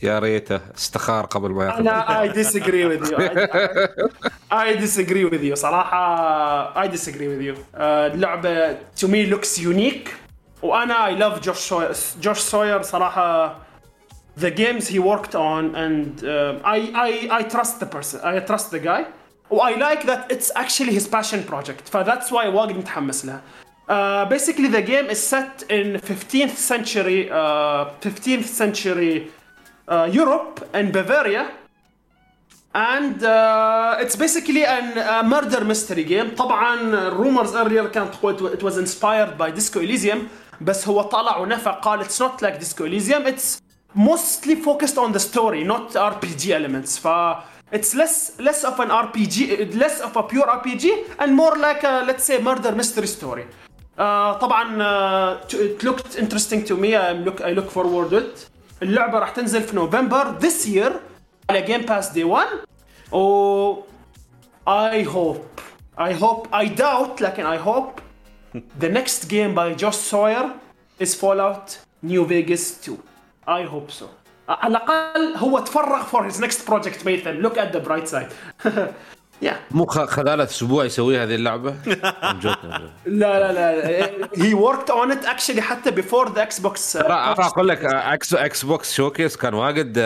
يا 0.06 0.20
ريته 0.20 0.60
استخار 0.78 1.26
قبل 1.26 1.51
ما 1.51 1.66
ياخذ 1.66 1.80
أنا 1.80 2.26
I 2.26 2.28
disagree 2.34 2.86
with 2.86 3.12
you 3.12 3.18
I, 4.51 4.72
I 4.72 4.76
disagree 4.76 5.26
with 5.26 5.43
you 5.43 5.53
صراحة 5.53 6.74
I 6.86 6.88
disagree 6.88 7.28
with 7.28 7.41
you 7.41 7.56
uh, 7.56 7.78
اللعبة 7.82 8.78
to 8.95 9.08
me 9.08 9.26
looks 9.26 9.60
unique 9.60 10.10
وأنا 10.62 10.93
I 10.93 11.12
love 11.12 11.41
Josh 11.41 11.60
Sawyer 11.60 11.93
Josh 12.22 12.41
Sawyer 12.41 12.82
صراحة 12.82 13.56
the 14.38 14.51
games 14.51 14.88
he 14.88 14.99
worked 14.99 15.36
on 15.36 15.76
and 15.76 16.24
um, 16.24 16.62
I, 16.64 16.78
I 17.08 17.39
I 17.39 17.43
trust 17.43 17.80
the 17.80 17.86
person 17.86 18.20
I 18.24 18.39
trust 18.39 18.72
the 18.72 18.80
guy 18.80 19.06
I 19.51 19.76
like 19.88 20.03
that 20.10 20.32
it's 20.32 20.51
actually 20.56 20.93
his 20.93 21.08
passion 21.08 21.43
project 21.43 21.89
ف 21.89 21.97
that's 21.97 22.32
why 22.32 22.45
وايد 22.45 22.78
متحمس 22.78 23.26
لها 23.26 23.41
Uh, 23.88 24.26
basically 24.26 24.68
the 24.68 24.82
game 24.82 25.08
is 25.12 25.22
set 25.34 25.64
in 25.70 25.88
15th 26.10 26.58
century 26.72 27.30
uh, 27.30 27.91
15th 28.01 28.45
century 28.62 29.16
uh, 29.28 29.45
Europe 29.90 30.68
and 30.74 30.92
Bavaria 30.92 31.46
and 32.76 33.24
uh, 33.24 33.98
it's 34.02 34.16
basically 34.16 34.66
an 34.66 34.98
a 34.98 35.24
murder 35.24 35.64
mystery 35.64 36.04
game 36.04 36.36
طبعا 36.36 37.10
rumors 37.12 37.56
earlier 37.56 37.88
كانت 37.88 38.14
تقول 38.14 38.58
it 38.58 38.64
was 38.64 38.78
inspired 38.78 39.38
by 39.38 39.52
Disco 39.52 39.80
Elysium 39.80 40.28
بس 40.62 40.88
هو 40.88 41.02
طلع 41.02 41.38
ونفى 41.38 41.80
قال 41.82 42.06
it's 42.06 42.20
not 42.20 42.42
like 42.42 42.60
Disco 42.60 42.84
Elysium 42.86 43.28
it's 43.28 43.62
mostly 43.94 44.56
focused 44.56 44.98
on 44.98 45.14
the 45.14 45.20
story 45.20 45.64
not 45.64 45.94
RPG 45.94 46.50
elements 46.50 46.98
ف 46.98 47.08
it's 47.72 47.96
less 47.96 48.32
less 48.40 48.64
of 48.64 48.80
an 48.80 48.90
RPG 48.90 49.76
less 49.76 50.02
of 50.02 50.16
a 50.18 50.24
pure 50.24 50.48
RPG 50.60 50.86
and 51.20 51.34
more 51.36 51.56
like 51.58 51.84
a 51.84 52.04
let's 52.08 52.26
say 52.30 52.42
murder 52.42 52.72
mystery 52.82 53.08
story 53.08 53.46
uh, 53.98 54.34
طبعا 54.42 54.82
uh, 54.82 55.56
it 55.68 55.84
looked 55.84 56.16
interesting 56.18 56.62
to 56.66 56.76
me 56.76 56.96
I 56.96 57.14
look 57.14 57.42
I 57.42 57.52
look 57.52 57.70
forward 57.72 58.10
to 58.10 58.18
it 58.18 58.50
اللعبة 58.82 59.19
راح 59.19 59.30
تنزل 59.30 59.63
في 59.63 59.76
نوفمبر 59.76 60.28
ذس 60.38 60.67
يير 60.67 60.93
على 61.49 61.61
جيم 61.61 61.82
باس 61.82 62.09
دي 62.09 62.23
1 62.23 62.47
و 63.11 63.73
اي 64.67 65.07
هوب 65.07 65.45
I 65.99 66.22
hope 66.22 66.47
I 66.56 66.68
doubt 66.70 67.22
لكن 67.21 67.45
I 67.45 67.60
hope 67.60 67.89
the 68.80 68.88
next 68.88 69.26
game 69.30 69.56
by 69.56 69.76
Josh 69.76 70.01
Sawyer 70.01 70.45
is 71.01 71.16
Fallout 71.16 71.80
New 72.03 72.28
Vegas 72.28 72.80
2 72.84 72.97
I 73.49 73.68
hope 73.68 73.91
so 73.91 74.08
على 74.49 74.78
الأقل 74.78 75.36
هو 75.36 75.59
تفرغ 75.59 76.03
for 76.03 76.26
his 76.26 76.43
next 76.43 76.68
project 76.68 77.06
ميثم 77.05 77.30
look 77.30 77.58
at 77.58 77.74
the 77.74 77.80
bright 77.80 78.08
side 78.08 78.28
مو 79.72 79.86
خ- 79.86 80.06
خذاله 80.06 80.44
أسبوع 80.44 80.86
يسوي 80.86 81.18
هذه 81.24 81.36
اللعبة. 81.36 81.76
لا 83.06 83.40
لا 83.40 83.52
لا 83.54 84.28
he 84.36 84.54
worked 84.56 84.90
on 84.90 85.12
it 85.12 85.26
actually 85.26 85.60
حتى 85.60 85.92
before 85.92 86.28
the 86.30 86.40
Xbox 86.54 87.00
uh, 87.00 87.06
راح 87.06 87.40
راح 87.40 87.46
أقول 87.48 87.68
لك 87.68 87.86
آه، 87.86 88.14
X 88.14 88.34
Xbox 88.34 88.93
showcase 88.93 89.38
كان 89.38 89.54
واجد 89.54 90.00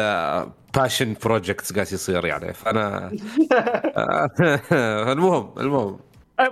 passion 0.76 1.16
projects 1.24 1.74
قاعد 1.74 1.92
يصير 1.92 2.26
يعني. 2.26 2.54
فأنا 2.54 3.12
آه، 3.54 4.30
المهم 5.14 5.54
المهم. 5.58 6.00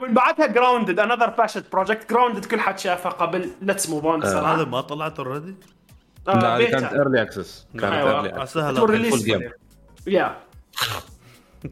من 0.02 0.14
بعدها 0.14 0.48
Grounded 0.48 1.00
another 1.00 1.30
passion 1.30 1.64
project 1.74 2.10
Grounded 2.10 2.46
كل 2.46 2.60
حد 2.60 2.80
شافه 2.80 3.10
قبل. 3.10 3.50
let's 3.62 3.90
move 3.90 4.06
on 4.06 4.24
هذا 4.24 4.32
صراحة. 4.34 4.66
ما 4.66 4.82
طلعت 4.82 5.20
already 5.20 5.56
آه، 6.28 6.58
لا. 6.60 6.66
كانت 6.72 6.94
ايرلي 6.94 7.22
access 7.22 7.66
كانت. 7.74 7.94
early 7.94 9.10
لا 9.10 9.40
game. 9.40 9.52
yeah 10.08 10.38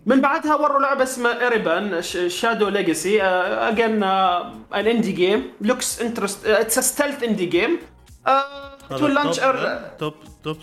من 0.06 0.22
بعدها 0.22 0.56
وروا 0.56 0.80
لعبة 0.80 1.04
اسمها 1.04 1.42
Ereban 1.42 2.02
Shadow 2.28 2.68
Legacy 2.70 3.24
again 3.24 4.04
an 4.04 4.88
indie 4.88 5.12
game 5.12 5.52
looks 5.62 6.02
interesting 6.02 6.46
it's 6.46 6.80
stealth 6.80 7.24
indie 7.24 7.46
game 7.46 7.80
to 8.90 9.08
launch 9.08 9.40
top 10.00 10.14
top 10.44 10.58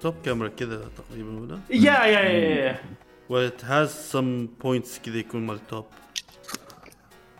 top 0.00 0.14
كاميرا 0.24 0.48
كذا 0.48 0.80
تقريبا 0.98 1.40
ولا؟ 1.40 1.58
yeah 1.70 2.04
yeah 2.04 2.20
yeah 2.20 2.78
what 3.28 3.64
has 3.64 3.90
some 3.90 4.46
points 4.46 4.98
كذا 4.98 5.16
يكون 5.16 5.46
مال 5.46 5.66
top 5.66 5.84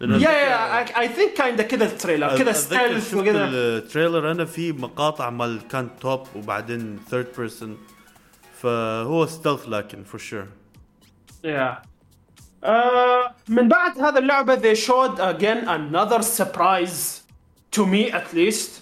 يا 0.01 0.31
yeah 0.31 1.01
I 1.01 1.09
think 1.09 1.33
kinda 1.33 1.63
كذا 1.63 1.85
ال 1.85 1.92
trailer 1.92 2.39
كذا 2.39 2.53
stealth 2.53 3.15
وكذا. 3.15 3.49
ال 3.49 3.59
trailer 3.59 4.31
أنا 4.31 4.45
في 4.45 4.73
مقاطع 4.73 5.31
مال 5.31 5.69
كان 5.69 5.89
top 6.01 6.27
وبعدين 6.37 6.99
third 7.11 7.27
person 7.39 7.79
فهو 8.63 9.27
stealth 9.27 9.69
لكن 9.69 10.05
for 10.05 10.21
sure 10.21 10.47
Yeah. 11.44 11.76
Uh, 12.64 13.30
من 13.50 13.68
بعد 13.68 14.00
هذا 14.00 14.20
اللعبة 14.20 14.56
they 14.62 14.76
showed 14.76 15.20
again 15.20 15.68
another 15.68 16.22
surprise 16.22 17.22
to 17.72 17.86
me 17.86 18.12
at 18.12 18.34
least. 18.34 18.82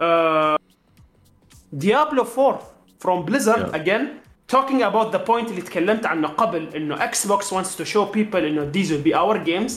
Uh, 0.00 0.56
Diablo 1.76 2.24
4 2.24 2.60
from 2.98 3.24
Blizzard 3.24 3.68
Yeah. 3.68 3.80
again 3.80 4.20
talking 4.48 4.82
about 4.82 5.12
the 5.12 5.18
point 5.18 5.48
اللي 5.50 5.60
تكلمت 5.62 6.06
عنه 6.06 6.28
قبل 6.28 6.68
انه 6.76 6.96
Xbox 7.10 7.52
wants 7.52 7.76
to 7.76 7.84
show 7.84 8.06
people 8.06 8.36
انه 8.36 8.72
these 8.72 8.90
will 8.90 9.02
be 9.04 9.14
our 9.14 9.38
games. 9.38 9.72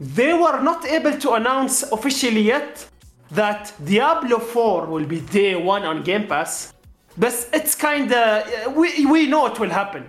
They 0.00 0.32
were 0.34 0.60
not 0.60 0.84
able 0.86 1.16
to 1.24 1.32
announce 1.34 1.82
officially 1.92 2.42
yet 2.42 2.86
that 3.34 3.72
Diablo 3.84 4.38
4 4.38 4.86
will 4.86 5.06
be 5.06 5.20
day 5.20 5.54
one 5.56 5.84
on 5.84 6.02
Game 6.02 6.26
Pass. 6.28 6.72
But 7.16 7.34
it's 7.52 7.74
kinda 7.74 8.44
we 8.76 8.88
we 9.14 9.20
know 9.32 9.46
it 9.46 9.58
will 9.58 9.74
happen. 9.82 10.04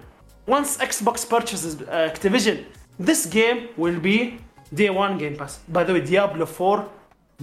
Once 0.50 0.78
Xbox 0.78 1.28
purchases 1.28 1.82
uh, 1.82 2.12
Activision, 2.14 2.66
this 3.00 3.26
game 3.26 3.70
will 3.78 4.00
be 4.00 4.38
day 4.74 4.90
one 4.90 5.18
Game 5.18 5.36
Pass. 5.36 5.60
By 5.68 5.84
the 5.84 5.94
way, 5.94 6.02
Diablo 6.02 6.46
4 6.46 6.90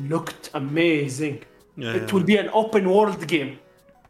looked 0.09 0.51
amazing. 0.55 1.43
Yeah, 1.77 1.95
it 1.95 2.03
yeah. 2.03 2.13
will 2.13 2.23
be 2.25 2.37
an 2.37 2.49
open 2.53 2.89
world 2.89 3.27
game. 3.27 3.59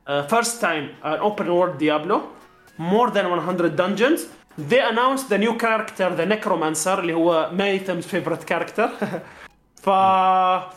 Uh, 0.06 0.26
first 0.26 0.60
time 0.60 0.90
an 1.02 1.20
open 1.20 1.52
world 1.54 1.78
Diablo, 1.78 2.28
more 2.78 3.10
than 3.10 3.30
100 3.30 3.76
dungeons. 3.76 4.26
They 4.58 4.80
announced 4.80 5.28
the 5.28 5.38
new 5.38 5.56
character, 5.56 6.14
the 6.14 6.26
Necromancer, 6.26 6.98
اللي 6.98 7.14
هو 7.14 7.50
Maytham's 7.52 8.06
favorite 8.06 8.46
character. 8.46 8.90
ف 9.82 9.88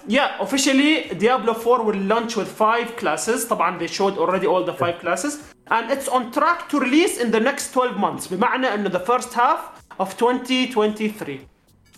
yeah, 0.08 0.39
officially 0.39 0.93
Diablo 1.20 1.53
4 1.53 1.84
will 1.84 2.01
launch 2.14 2.36
with 2.36 2.47
five 2.47 2.95
classes. 2.97 3.45
طبعا 3.47 3.80
they 3.80 3.88
showed 3.88 4.18
already 4.18 4.47
all 4.47 4.64
the 4.64 4.74
five 4.74 4.99
classes 4.99 5.39
and 5.68 5.91
it's 5.91 6.08
on 6.08 6.32
track 6.32 6.70
to 6.70 6.80
release 6.80 7.18
in 7.20 7.32
the 7.32 7.39
next 7.39 7.74
12 7.74 7.97
months. 7.97 8.28
بمعنى 8.28 8.74
انه 8.74 8.89
the 8.89 8.99
first 9.12 9.34
half 9.34 9.60
of 9.99 10.18
2023. 10.18 11.47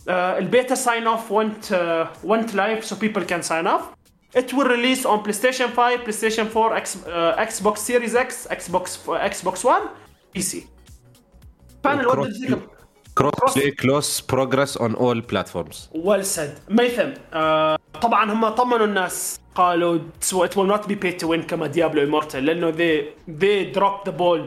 Uh, 0.07 0.09
البيتا 0.37 0.75
sign 0.75 1.07
off 1.07 1.29
went 1.29 1.71
uh, 1.71 2.07
went 2.23 2.53
live 2.53 2.83
so 2.83 2.95
people 2.95 3.23
can 3.23 3.41
sign 3.43 3.67
off. 3.67 3.83
It 4.35 4.53
will 4.53 4.69
release 4.77 5.05
on 5.05 5.23
PlayStation 5.23 5.69
5, 5.71 6.01
PlayStation 6.01 6.47
4, 6.47 6.75
X, 6.75 6.97
uh, 7.07 7.35
Xbox 7.49 7.77
Series 7.77 8.13
X, 8.13 8.47
Xbox 8.51 8.83
Xbox 9.33 9.63
One, 9.63 9.89
PC. 10.33 10.67
Panel 11.81 12.05
what 12.07 12.23
did 12.23 12.37
you 12.37 12.47
think? 12.49 12.70
of- 13.11 13.13
كروس 13.17 13.55
بلاي 13.57 13.71
كلوس 13.71 14.21
بروجرس 14.21 14.77
اون 14.77 14.95
اول 14.95 15.21
بلاتفورمز 15.21 15.89
well 15.95 16.37
said 16.37 16.71
ميثم 16.71 17.09
آه 17.33 17.77
طبعا 18.01 18.31
هم 18.33 18.49
طمنوا 18.49 18.85
الناس 18.85 19.39
قالوا 19.55 19.99
so 20.25 20.35
it 20.35 20.49
will 20.51 20.71
not 20.77 20.87
be 20.87 20.95
paid 21.05 21.19
to 21.23 21.27
win 21.27 21.45
كما 21.47 21.67
ديابلو 21.67 22.21
Immortal 22.21 22.35
لانه 22.35 22.71
they 22.71 23.03
they 23.41 23.77
dropped 23.79 24.09
the 24.11 24.13
ball 24.17 24.41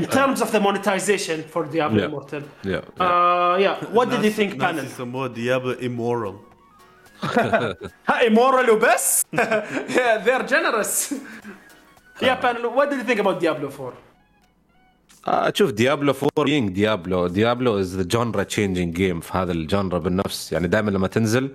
in 0.00 0.04
terms 0.04 0.40
of 0.42 0.48
the 0.52 0.60
monetization 0.60 1.38
for 1.54 1.62
Diablo 1.74 1.98
Yeah. 2.00 2.08
Immortal. 2.10 2.42
Yeah. 2.72 2.82
Uh, 3.00 3.64
yeah. 3.64 3.96
What 3.96 4.06
did 4.10 4.20
you 4.24 4.30
ناس- 4.30 4.36
think 4.40 4.54
ناس 4.56 4.74
panel? 4.76 4.84
يسموها 4.84 5.28
ديابلو 5.28 5.74
immoral 5.74 6.34
ها 8.08 8.20
immoral 8.28 8.68
وبس؟ 8.70 9.22
yeah, 9.36 10.24
they're 10.24 10.46
generous. 10.54 11.14
yeah, 12.22 12.36
panel. 12.44 12.62
What 12.76 12.90
did 12.90 12.98
you 13.00 13.06
think 13.10 13.20
about 13.20 13.40
Diablo 13.40 13.68
4? 13.70 13.92
آه، 15.27 15.53
شوف 15.55 15.71
ديابلو 15.71 16.13
4 16.37 16.45
being 16.47 16.71
ديابلو 16.71 17.27
ديابلو 17.27 17.79
از 17.79 17.95
ذا 17.95 18.03
جونرا 18.03 18.43
تشينجينج 18.43 18.95
جيم 18.95 19.19
في 19.19 19.37
هذا 19.37 19.51
الجونرا 19.51 19.99
بالنفس. 19.99 20.51
يعني 20.51 20.67
دائما 20.67 20.91
لما 20.91 21.07
تنزل 21.07 21.49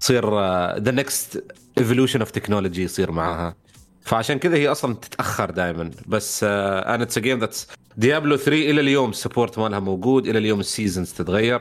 تصير 0.00 0.30
ذا 0.78 0.90
نكست 0.90 1.44
evolution 1.78 2.20
of 2.20 2.30
technology 2.30 2.82
يصير 2.82 3.12
معاها 3.12 3.54
فعشان 4.02 4.38
كذا 4.38 4.56
هي 4.56 4.68
أصلا 4.68 4.94
تتأخر 4.94 5.50
دائما. 5.50 5.90
بس 6.06 6.44
أنا 6.44 7.02
it's 7.02 7.18
game 7.18 7.38
that's 7.38 7.68
Diablo 7.96 8.36
3 8.36 8.70
إلى 8.70 8.80
اليوم 8.80 9.10
ال 9.10 9.16
support 9.16 9.58
مالها 9.58 9.80
موجود. 9.80 10.26
إلى 10.26 10.38
اليوم 10.38 10.60
ال 10.60 10.66
seasons 10.66 11.12
تتغير. 11.12 11.60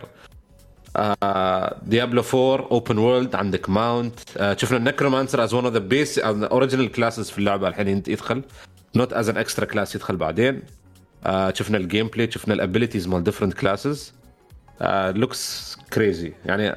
Diablo 1.83 2.23
4 2.33 2.67
open 2.71 2.97
world 2.97 3.35
عندك 3.35 3.69
mount 3.69 4.19
شفنا 4.57 4.77
ال 4.77 4.83
necromancer 4.83 5.43
is 5.43 5.53
one 5.53 5.65
of 5.65 5.73
the 5.73 5.79
base 5.79 6.19
original 6.19 6.91
classes 6.91 7.29
في 7.29 7.37
اللعبة. 7.37 7.67
الحين 7.67 7.87
يدخل. 7.87 8.41
not 8.95 9.13
as 9.13 9.29
an 9.29 9.37
extra 9.37 9.65
class 9.65 9.95
يدخل 9.95 10.15
بعدين. 10.15 10.61
آه، 11.25 11.53
شفنا 11.53 11.77
ال 11.77 12.07
gameplay 12.07 12.31
شفنا 12.31 12.53
ال 12.53 12.59
abilities 12.59 13.07
مال 13.07 13.23
different 13.23 13.53
classes 13.53 14.13
looks 15.15 15.75
crazy 15.93 16.33
يعني 16.45 16.75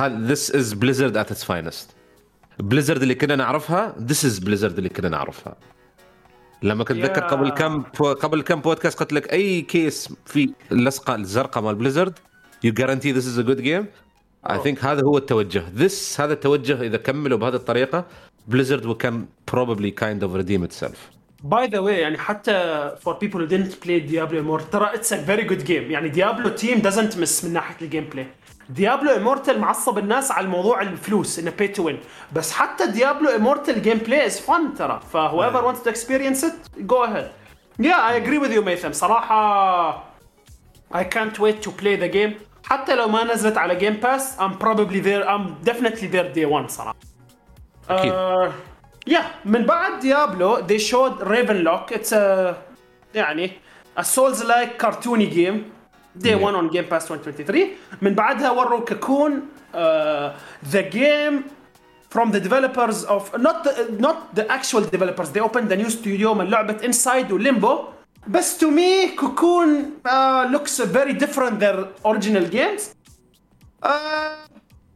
this 0.00 0.54
is 0.54 0.72
Blizzard 0.72 1.16
at 1.16 1.30
its 1.30 1.44
finest 1.44 1.90
Blizzard 2.58 3.02
اللي 3.02 3.14
كنا 3.14 3.36
نعرفها 3.36 3.94
this 4.00 4.24
is 4.24 4.38
Blizzard 4.38 4.76
اللي 4.78 4.88
كنا 4.88 5.08
نعرفها. 5.08 5.56
لما 6.62 6.84
كنت 6.84 6.98
أتذكر 7.04 7.20
Yeah. 7.28 7.30
قبل 7.30 7.50
كم 7.50 7.82
قبل 8.12 8.42
كم 8.42 8.60
بودكاست 8.60 8.98
قلت 9.00 9.12
لك 9.12 9.32
أي 9.32 9.60
case 9.62 10.08
في 10.26 10.50
اللصقه 10.72 11.14
الزرقاء 11.14 11.64
مال 11.64 11.74
Blizzard 11.74 12.18
you 12.64 12.72
guarantee 12.72 13.12
this 13.12 13.26
is 13.26 13.38
a 13.38 13.42
good 13.42 13.60
game 13.60 13.86
I 14.50 14.58
think 14.62 14.84
هذا 14.84 15.02
هو 15.02 15.18
التوجه. 15.18 15.62
this 15.74 16.20
هذا 16.20 16.32
التوجه 16.32 16.80
إذا 16.82 16.96
كملوا 16.96 17.38
بهذه 17.38 17.54
الطريقة 17.54 18.06
Blizzard 18.48 18.86
will 18.86 18.96
can 19.04 19.14
probably 19.54 19.90
kind 19.90 20.22
of 20.22 20.34
redeem 20.40 20.62
By 21.44 21.66
the 21.68 21.80
way 21.82 21.98
يعني 22.00 22.18
حتى 22.18 22.90
for 23.04 23.14
people 23.14 23.40
who 23.40 23.46
didn't 23.46 23.80
play 23.80 24.00
Diablo 24.00 24.38
Immortal 24.40 24.70
ترى 24.72 24.90
it's 24.94 25.12
a 25.12 25.16
very 25.16 25.44
good 25.44 25.64
game 25.66 25.90
يعني 25.90 26.10
Diablo 26.12 26.50
team 26.50 26.80
doesn't 26.80 27.16
miss 27.16 27.44
من 27.44 27.52
ناحية 27.52 27.76
ال 27.82 28.04
gameplay 28.04 28.26
Diablo 28.76 29.10
Immortal 29.18 29.56
معصب 29.56 29.98
الناس 29.98 30.30
على 30.30 30.44
الموضوع 30.46 30.82
الفلوس 30.82 31.38
انه 31.38 31.52
pay 31.62 31.76
to 31.76 31.82
win 31.82 31.94
بس 32.32 32.52
حتى 32.52 32.92
Diablo 32.92 33.28
Immortal 33.38 33.84
game 33.84 34.00
play 34.08 34.30
is 34.30 34.40
fun 34.40 34.78
ترى 34.78 35.00
ف 35.12 35.16
whoever 35.16 35.62
wants 35.62 35.82
to 35.84 35.90
experience 35.90 36.42
it 36.44 36.86
go 36.86 37.04
ahead 37.04 37.30
yeah 37.82 38.00
I 38.10 38.14
agree 38.24 38.38
with 38.38 38.52
you 38.52 38.60
ميثم 38.64 38.92
صراحة 38.92 40.04
I 40.94 41.04
can't 41.04 41.38
wait 41.38 41.62
to 41.62 41.70
play 41.70 41.96
the 41.96 42.08
game 42.08 42.32
حتى 42.64 42.94
لو 42.94 43.08
ما 43.08 43.24
نزلت 43.24 43.58
على 43.58 43.76
جيم 43.76 43.92
باس 43.94 44.36
I'm 44.38 44.52
probably 44.64 45.00
there 45.00 45.28
I'm 45.28 45.64
definitely 45.70 46.08
there 46.12 46.34
day 46.34 46.46
one 46.46 46.68
صراحة 46.68 46.96
أكيد. 47.90 48.12
آه، 48.12 48.52
يا 49.07 49.23
من 49.45 49.65
بعد 49.65 49.99
ديابلو 49.99 50.67
they 50.67 50.79
showed 50.79 51.19
Ravenlock 51.21 51.91
it's 51.91 52.11
a 52.13 52.53
يعني 53.15 53.51
a 53.97 54.03
souls 54.03 54.43
like 54.43 54.77
cartoony 54.85 55.29
game 55.35 55.59
day 56.17 56.29
Yeah. 56.29 56.43
one 56.47 56.55
on 56.55 56.69
Game 56.69 56.87
Pass 56.89 57.05
2023 57.07 57.67
من 58.01 58.13
بعدها 58.13 58.51
وروا 58.51 58.79
ككون 58.85 59.41
uh, 59.73 59.77
the 60.73 60.83
game 60.93 61.43
from 62.15 62.31
the 62.31 62.39
developers 62.39 63.03
of 63.05 63.23
not 63.37 63.63
the, 63.63 63.71
not 63.99 64.35
the 64.35 64.45
actual 64.51 64.81
developers 64.81 65.29
they 65.31 65.41
opened 65.41 65.71
a 65.71 65.75
new 65.75 65.89
studio 65.89 66.33
من 66.33 66.49
لعبة 66.49 66.77
Inside 66.87 67.31
وLimbo 67.31 67.93
بس 68.27 68.57
to 68.63 68.67
me 68.67 69.15
كوكون 69.19 69.91
uh, 70.07 70.45
looks 70.55 70.79
very 70.79 71.13
different 71.13 71.59
than 71.59 71.85
original 72.05 72.45
games 72.47 72.81
uh, 73.83 73.89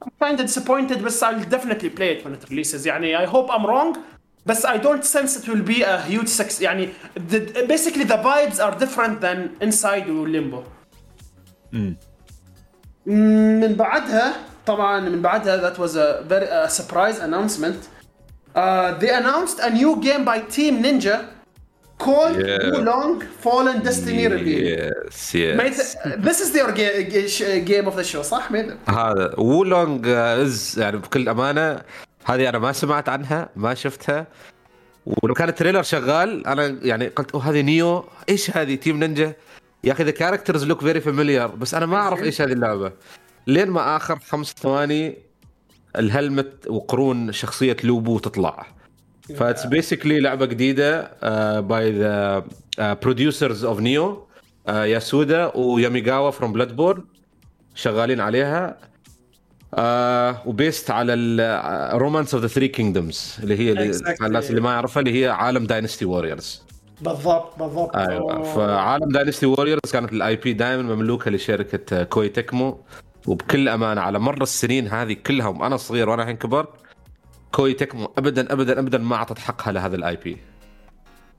I'm 0.01 0.11
kind 0.19 0.39
of 0.39 0.45
disappointed 0.45 1.01
بس 1.01 1.23
I'll 1.23 1.43
definitely 1.43 1.89
play 1.89 2.17
it 2.17 2.25
when 2.25 2.33
it 2.33 2.49
releases 2.49 2.85
يعني 2.85 3.17
I 3.17 3.25
hope 3.25 3.49
I'm 3.49 3.65
wrong 3.65 3.97
بس 4.45 4.65
I 4.65 4.77
don't 4.77 5.03
sense 5.03 5.37
it 5.37 5.47
will 5.47 5.63
be 5.63 5.81
a 5.83 6.01
huge 6.01 6.29
success 6.29 6.61
يعني 6.61 6.89
the, 7.15 7.65
basically 7.67 8.03
the 8.03 8.17
vibes 8.17 8.59
are 8.59 8.77
different 8.79 9.21
than 9.21 9.57
Inside 9.61 10.07
وLimbo 10.07 10.63
من 13.05 13.73
بعدها 13.73 14.33
طبعا 14.65 14.99
من 14.99 15.21
بعدها 15.21 15.69
that 15.69 15.77
was 15.77 15.95
a 15.95 16.23
very 16.27 16.47
a 16.47 16.69
surprise 16.69 17.19
announcement 17.19 17.89
uh, 18.55 18.93
they 18.99 19.09
announced 19.09 19.59
a 19.59 19.69
new 19.69 19.95
game 19.95 20.25
by 20.25 20.39
Team 20.39 20.81
Ninja 20.83 21.29
called 22.06 22.36
Yeah. 22.36 22.72
Wulong 22.74 23.12
Fallen 23.44 23.76
Destiny 23.88 24.24
Revealed. 24.34 24.66
yes. 24.72 25.34
Yes 25.42 25.56
Mate, 25.60 25.76
this 26.26 26.38
is 26.44 26.48
sh- 27.34 27.56
game 27.70 27.86
of 27.90 27.94
the 27.96 28.04
show 28.04 28.22
صح 28.22 28.50
ميثم؟ 28.50 28.74
هذا 28.88 29.34
وولونج 29.38 30.06
از 30.08 30.74
يعني 30.78 30.96
بكل 30.96 31.28
أمانة 31.28 31.82
هذه 32.24 32.48
أنا 32.48 32.58
ما 32.58 32.72
سمعت 32.72 33.08
عنها 33.08 33.48
ما 33.56 33.74
شفتها. 33.74 34.26
ولو 35.06 35.34
كان 35.34 35.48
ال 35.48 35.52
trailer 35.53 35.82
شغال 35.82 36.46
أنا 36.46 36.78
يعني 36.82 37.08
قلت 37.08 37.30
أوه 37.32 37.50
هذه 37.50 37.60
Nioh 37.62 38.04
إيش 38.28 38.50
هذه؟ 38.56 38.74
Team 38.74 38.98
Ninja 38.98 39.32
يا 39.84 39.92
أخي 39.92 40.04
the 40.04 40.10
characters 40.10 40.64
look 40.64 40.80
very 40.80 41.00
familiar 41.00 41.48
بس 41.48 41.74
أنا 41.74 41.86
ما 41.86 41.96
أعرف 41.96 42.22
إيش 42.22 42.40
هذه 42.40 42.52
اللعبة. 42.52 42.92
لين 43.46 43.70
ما 43.70 43.96
آخر 43.96 44.18
خمس 44.18 44.54
ثواني 44.62 45.18
ال 45.96 46.06
helmet 46.06 46.66
وقرون 46.68 47.32
شخصية 47.32 47.76
لوبو 47.84 48.18
تطلع. 48.18 48.66
ف 49.36 49.42
it's 49.42 49.66
basically 49.66 50.20
لعبة 50.20 50.46
جديدة 50.46 51.10
by 51.60 51.92
the 51.92 52.44
producers 52.78 53.64
of 53.64 53.80
Nioh 53.80 54.26
ياسودا 54.68 55.56
وياميغاوا 55.56 56.30
from 56.30 56.52
Bloodborne 56.52 57.04
شغالين 57.74 58.20
عليها 58.20 58.76
آه 59.74 60.42
و 60.46 60.53
based 60.53 60.90
على 60.90 61.14
ال 61.14 61.29
Romance 61.29 62.34
of 62.34 62.42
the 62.42 62.48
Three 62.48 62.68
Kingdoms 62.68 63.36
اللي 63.42 63.58
هي 63.58 63.92
Exactly. 63.92 64.22
الناس 64.24 64.50
اللي 64.50 64.60
ما 64.60 64.70
يعرفها 64.72 65.00
اللي 65.00 65.22
هي 65.22 65.28
عالم 65.28 65.66
Dynasty 65.66 66.04
Warriors 66.04 66.62
بالضبط 67.00 67.58
بالضبط 67.58 67.96
أيوه. 67.96 68.42
فعالم 68.42 69.08
Dynasty 69.08 69.46
Warriors 69.46 69.80
كانت 69.92 70.12
ال 70.12 70.36
IP 70.36 70.52
دائما 70.52 70.94
مملوكة 70.94 71.30
لشركة 71.30 72.02
Koei 72.02 72.28
Tecmo 72.28 72.80
وبكل 73.26 73.68
أمانة 73.68 74.00
على 74.00 74.18
مر 74.18 74.42
السنين 74.42 74.88
هذه 74.88 75.12
كلها 75.26 75.46
وأنا 75.48 75.76
صغير 75.76 76.08
وأنا 76.08 76.22
الحين 76.22 76.36
كبرت 76.36 76.68
Koei 77.52 77.72
Tecmo 77.72 78.12
ابدا 78.18 78.52
ابدا 78.52 78.78
ابدا 78.78 78.98
ما 78.98 79.16
أعطت 79.16 79.38
حقها 79.38 79.72
لهذا 79.72 79.96
ال 79.96 80.16
IP 80.16 80.36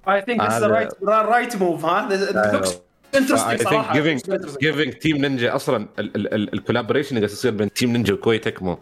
I 0.07 0.21
think 0.21 0.41
it's 0.41 0.59
the 0.59 0.69
right 0.69 0.91
right 1.35 1.53
move 1.55 1.85
ها؟ 1.85 2.09
It 2.09 2.35
looks 2.55 2.71
interesting 3.15 3.49
I 3.49 3.57
think 3.57 3.69
صراحة. 3.69 3.93
giving 3.93 4.19
giving 4.63 4.99
Team 4.99 5.17
Ninja 5.17 5.55
أصلا 5.55 5.87
ال 5.99 6.07
collaboration 6.07 7.09
اللي 7.17 7.27
قاعد 7.27 7.37
يصير 7.37 7.51
بين 7.51 7.73
Team 7.73 7.91
Ninja 7.93 8.13
و 8.13 8.18
Koei 8.18 8.39
Tecmo 8.39 8.79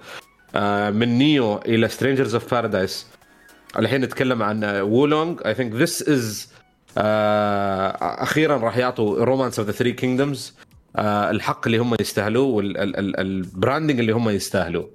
آه، 0.55 0.89
من 0.89 1.17
Nioh 1.17 1.57
إلى 1.57 1.87
Strangers 1.87 2.33
of 2.33 2.53
Paradise 2.53 3.07
الحين 3.79 4.01
نتكلم 4.01 4.43
عن 4.43 4.63
Wo 4.63 4.89
Long 4.89 5.41
I 5.45 5.53
think 5.53 5.73
this 5.73 6.09
is 6.09 6.51
أخيرا 6.97 8.57
راح 8.57 8.77
يعطوا 8.77 9.23
Romance 9.23 9.59
of 9.59 9.67
the 9.67 9.73
Three 9.73 9.91
Kingdoms 9.93 10.55
الحق 10.99 11.61
اللي 11.67 11.77
هم 11.77 11.95
يستاهلوه 11.99 12.45
وال 12.45 12.76
branding 12.76 13.99
اللي 13.99 14.11
هم 14.11 14.29
يستاهلوه. 14.29 14.89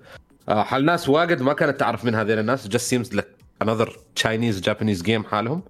حال 0.49 0.85
ناس 0.85 1.09
واجد 1.09 1.43
ما 1.43 1.53
كانت 1.53 1.81
تعرف 1.81 2.05
من 2.05 2.15
هذين 2.15 2.39
الناس؟ 2.39 2.69
Just 2.69 2.89
seems 2.95 3.17
like 3.17 3.27
another 3.65 3.89
Chinese 4.15 4.61
Japanese 4.61 5.03
game 5.03 5.25
حالهم. 5.25 5.63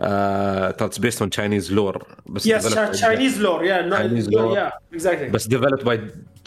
it's 0.00 0.98
based 0.98 1.20
on 1.22 1.30
Chinese 1.30 1.70
lore. 1.70 2.02
بس 2.26 2.48
lore 2.48 3.64
yeah 3.64 3.82
no, 3.82 3.96
Chinese 3.96 4.28
lore. 4.28 4.56
yeah 4.56 4.96
exactly. 4.96 5.30
بس 5.30 5.48
developed 5.48 5.84
by 5.84 5.98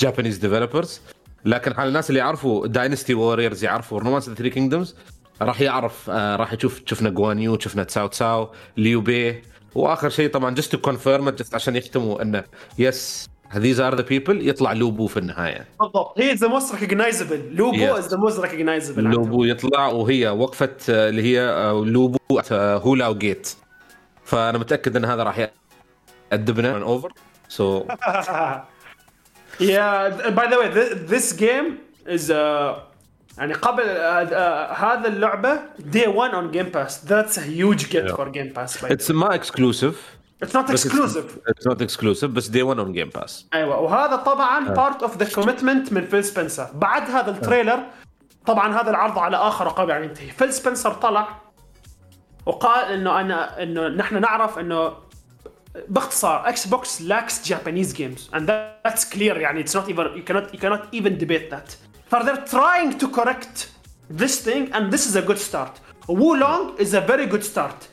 Japanese 0.06 0.38
developers. 0.40 1.00
لكن 1.46 1.72
على 1.72 1.88
الناس 1.88 2.10
اللي 2.10 2.20
يعرفوا 2.20 2.68
Dynasty 2.68 3.14
Warriors 3.14 3.64
يعرفوا 3.64 4.00
Romance 4.00 4.30
the 4.30 4.36
Three 4.36 4.50
Kingdoms 4.50 4.96
راح 5.42 5.62
يعرف 5.62 6.10
آه 6.10 6.36
راح 6.36 6.54
يشوف 6.54 6.82
شفنا 6.86 7.10
جوانيو 7.10 7.60
شفنا 7.60 7.84
تساو 7.84 8.08
تساو 8.08 8.50
ليو 8.78 9.02
بي 9.02 9.42
وآخر 9.76 10.10
شيء 10.10 10.30
طبعا 10.30 10.56
just 10.56 10.72
to 10.72 10.78
confirm 10.78 11.30
just 11.30 11.56
عشان 11.56 11.76
يختموا 11.76 12.22
إنه 12.22 12.44
yes 12.80 13.30
these 13.52 13.80
are 13.80 13.96
the 13.96 14.02
people 14.02 14.50
يطلع 14.50 14.74
لوبو 14.74 15.08
في 15.08 15.18
النهاية. 15.18 15.66
بالضبط. 15.80 16.20
he 16.20 16.34
the 16.34 16.48
most 16.48 16.76
recognizable 16.76 17.56
لوبو 17.56 17.86
is 17.86 18.08
the 18.08 18.18
most 18.18 18.40
recognizable 18.40 19.04
لوبو 19.04 19.44
يطلع 19.44 19.88
وهي 19.88 20.30
وقفه 20.30 20.76
آه، 20.90 21.10
اللي 21.10 21.22
هي 21.24 21.42
آه، 21.42 21.84
لوبو 21.86 22.18
آه، 22.52 22.78
هولاو 22.78 23.16
get 23.16 23.54
فأنا 24.26 24.58
متأكد 24.58 24.96
إن 24.96 25.06
هذا 25.06 25.24
راح 25.24 25.50
يأدبنا. 26.32 26.84
over 26.84 27.14
so 27.48 27.84
yeah 29.60 30.10
by 30.30 30.50
the 30.50 30.58
way 30.58 30.70
this 30.94 31.36
game 31.36 31.78
is 32.08 32.32
يعني 33.38 33.54
قبل 33.54 33.84
هذا 34.76 35.08
اللعبة 35.08 35.60
day 35.80 36.08
1 36.08 36.34
on 36.34 36.52
Game 36.52 36.66
Pass 36.66 37.06
that's 37.06 37.40
huge 37.40 37.78
get 37.78 38.10
for 38.12 38.30
Game 38.30 38.48
Pass 38.48 38.86
it's 38.86 39.12
ما 39.12 39.36
exclusive 39.36 40.21
it's 40.44 40.56
not 40.56 40.70
exclusive 40.70 41.38
it's 41.48 41.68
not 41.68 41.82
exclusive 41.82 42.32
بس 42.32 42.48
day 42.48 42.64
1 42.64 42.80
on 42.80 42.94
Game 42.94 43.10
Pass 43.10 43.48
أيوه 43.54 43.80
وهذا 43.80 44.16
طبعا 44.16 44.70
part 44.70 45.04
of 45.04 45.18
the 45.18 45.34
commitment 45.36 45.94
من 45.94 46.06
فيل 46.06 46.24
سبنسر 46.24 46.68
بعد 46.74 47.10
هذا 47.10 47.32
ال 47.32 47.38
trailer 47.38 47.84
طبعا 48.46 48.82
هذا 48.82 48.90
العرض 48.90 49.20
على 49.20 49.38
آخر 49.38 49.66
رقم 49.66 49.90
يعني 49.90 50.06
ينتهي 50.06 50.30
فيل 50.30 50.54
سبنسر 50.54 50.94
طلع 50.94 51.28
وقال 52.46 52.86
إنه 52.94 53.20
أنا 53.20 53.64
إنه 53.64 53.88
نحن 53.88 54.22
نعرف 54.22 54.60
إنه 54.60 54.94
باختصار 55.88 56.50
Xbox 56.50 57.02
lacks 57.02 57.48
Japanese 57.48 57.94
games 57.94 58.30
and 58.36 58.52
that's 58.86 59.10
clear 59.10 59.38
يعني 59.38 59.62
اتس 59.62 59.76
نوت 59.76 59.88
ايفر 59.88 60.18
يو 60.18 60.24
كانوت 60.24 60.54
يو 60.54 60.60
كانوت 60.60 60.82
ايفن 60.94 61.18
ديبيت 61.18 61.52
ذات 61.52 61.74
فار 62.10 62.26
ذير 62.26 62.36
تراينج 62.36 62.98
تو 62.98 63.12
كوركت 63.12 63.72
ذيس 64.12 64.42
ثينج 64.44 64.76
اند 64.76 64.92
ذيس 64.92 65.08
از 65.08 65.18
ا 65.18 65.20
جود 65.20 65.38
ستارت 65.38 65.72
وو 66.08 66.36
لونج 66.36 66.82
از 66.82 66.96
ا 66.96 67.00
فيري 67.00 67.26
جود 67.26 67.42
ستارت 67.42 67.90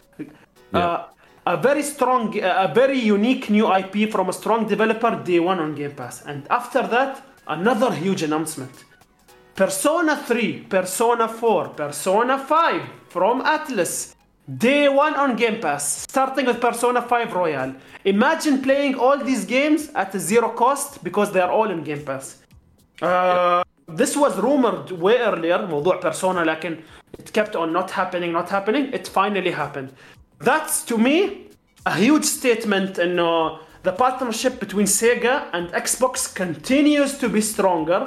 a 1.48 1.58
very 1.58 1.84
strong 1.84 2.24
uh, 2.42 2.68
a 2.68 2.74
very 2.74 3.00
unique 3.00 3.50
new 3.50 3.66
IP 3.82 4.12
from 4.12 4.30
a 4.30 4.34
strong 4.34 4.68
developer 4.68 5.12
day 5.24 5.40
one 5.40 5.60
on 5.60 5.76
Game 5.76 5.92
Pass 5.92 6.24
and 6.26 6.48
after 6.50 6.82
that 6.88 7.22
another 7.48 7.92
huge 7.94 8.24
announcement 8.24 8.86
Persona 9.56 10.18
3, 10.18 10.62
Persona 10.68 11.28
4, 11.28 11.70
Persona 11.70 12.40
5 12.40 12.82
from 13.10 13.42
Atlas. 13.42 14.16
Day 14.58 14.90
one 14.90 15.14
on 15.14 15.36
Game 15.36 15.62
Pass, 15.62 16.06
starting 16.10 16.48
with 16.48 16.60
Persona 16.60 17.02
5 17.02 17.34
Royal. 17.34 17.76
Imagine 18.04 18.62
playing 18.64 18.96
all 18.96 19.18
these 19.18 19.46
games 19.46 19.90
at 19.96 20.14
a 20.16 20.20
zero 20.20 20.50
cost 20.50 21.04
because 21.04 21.32
they 21.32 21.40
are 21.40 21.52
all 21.52 21.70
in 21.70 21.84
Game 21.84 22.04
Pass. 22.04 22.44
Uh, 23.02 23.64
this 23.88 24.18
was 24.18 24.38
rumored 24.40 24.92
way 24.92 25.20
earlier, 25.20 25.60
موضوع 25.60 26.02
Persona, 26.02 26.44
لكن 26.44 26.78
it 27.20 27.32
kept 27.32 27.56
on 27.56 27.72
not 27.72 27.92
happening, 27.92 28.34
not 28.34 28.50
happening. 28.50 28.92
It 28.92 29.08
finally 29.08 29.52
happened. 29.52 29.94
That's 30.40 30.84
to 30.86 30.98
me 30.98 31.48
a 31.86 31.96
huge 31.96 32.26
statement 32.26 33.00
in 33.00 33.20
uh, 33.20 33.58
the 33.84 33.92
partnership 33.92 34.60
between 34.60 34.86
Sega 34.86 35.48
and 35.54 35.70
Xbox 35.72 36.34
continues 36.34 37.18
to 37.18 37.30
be 37.30 37.42
stronger. 37.42 38.02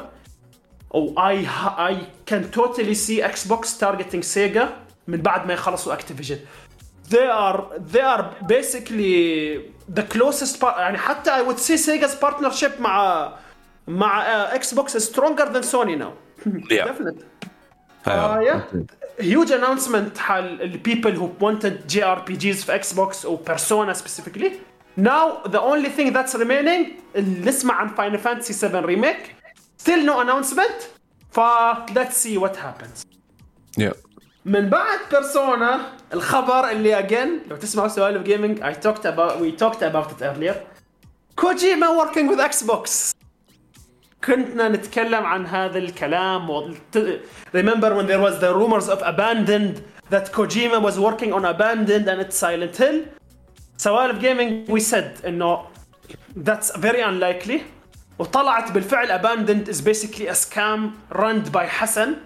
Oh, 0.92 1.12
I 1.16 1.34
I 1.90 1.92
can 2.24 2.50
totally 2.50 2.94
see 2.94 3.20
Xbox 3.20 3.78
targeting 3.78 4.22
Sega 4.22 4.68
من 5.08 5.22
بعد 5.22 5.46
ما 5.46 5.54
يخلصوا 5.54 5.94
Activision. 5.94 6.38
They 7.08 7.26
are 7.26 7.64
they 7.92 8.00
are 8.00 8.34
basically 8.48 9.72
the 9.88 10.02
closest 10.02 10.60
part 10.60 10.76
يعني 10.76 10.98
حتى 10.98 11.30
I 11.30 11.42
would 11.42 11.58
say 11.58 11.76
Sega's 11.76 12.14
partnership 12.14 12.80
مع 12.80 13.32
مع 13.88 14.24
uh, 14.24 14.58
Xbox 14.58 14.94
is 14.94 15.04
stronger 15.04 15.46
than 15.46 15.62
Sony 15.62 15.96
now. 15.96 16.12
Yeah. 16.70 16.84
Definitely. 16.84 17.24
Uh, 18.06 18.40
yeah. 18.44 18.62
Huge 19.19 19.51
announcement 19.51 20.17
حال 20.17 20.81
people 20.83 21.11
who 21.11 21.29
wanted 21.39 21.87
JRPGs 21.87 22.65
في 22.65 22.79
Xbox 22.79 23.25
or 23.25 23.37
Persona 23.37 23.93
specifically. 23.93 24.51
Now 24.97 25.41
the 25.45 25.61
only 25.61 25.89
thing 25.89 26.13
that's 26.13 26.35
remaining 26.35 26.85
اللي 27.15 27.45
نسمع 27.45 27.73
عن 27.73 27.89
Final 27.95 28.19
Fantasy 28.19 28.53
7 28.53 28.85
remake. 28.85 29.35
Still 29.77 30.05
no 30.05 30.19
announcement. 30.19 30.87
ف 31.31 31.39
let's 31.95 32.17
see 32.17 32.37
what 32.37 32.55
happens. 32.55 33.05
Yeah. 33.77 33.93
من 34.45 34.69
بعد 34.69 34.99
بيرسونا 35.11 35.91
الخبر 36.13 36.69
اللي 36.69 37.03
again 37.07 37.49
لو 37.49 37.55
تسمعوا 37.55 37.87
سوالف 37.87 38.21
جيمنج 38.23 38.59
I 38.59 38.73
talked 38.73 39.05
about 39.05 39.39
we 39.39 39.61
talked 39.63 39.81
about 39.81 40.11
it 40.11 40.21
earlier 40.21 40.55
كوجيما 41.35 41.87
working 41.87 42.27
with 42.27 42.39
Xbox 42.39 43.11
كنا 44.24 44.68
نتكلم 44.68 45.24
عن 45.24 45.46
هذا 45.46 45.78
الكلام 45.78 46.50
و... 46.50 46.74
remember 47.52 47.94
when 47.94 48.06
there 48.06 48.20
was 48.20 48.38
the 48.40 48.54
rumors 48.54 48.88
of 48.88 49.02
abandoned 49.02 49.82
that 50.10 50.32
Kojima 50.32 50.80
was 50.82 50.98
working 50.98 51.32
on 51.32 51.44
abandoned 51.44 52.08
and 52.08 52.20
it's 52.20 52.36
Silent 52.36 52.76
Hill 52.76 53.04
سوالف 53.78 54.18
جيمنج 54.18 54.70
we 54.70 54.80
said 54.80 55.24
انه 55.26 55.64
that's 56.36 56.76
very 56.76 57.02
unlikely 57.02 57.60
وطلعت 58.18 58.72
بالفعل 58.72 59.10
abandoned 59.10 59.68
is 59.68 59.80
basically 59.80 60.26
a 60.26 60.34
scam 60.34 60.92
run 61.10 61.40
by 61.52 61.66
Hassan 61.66 62.16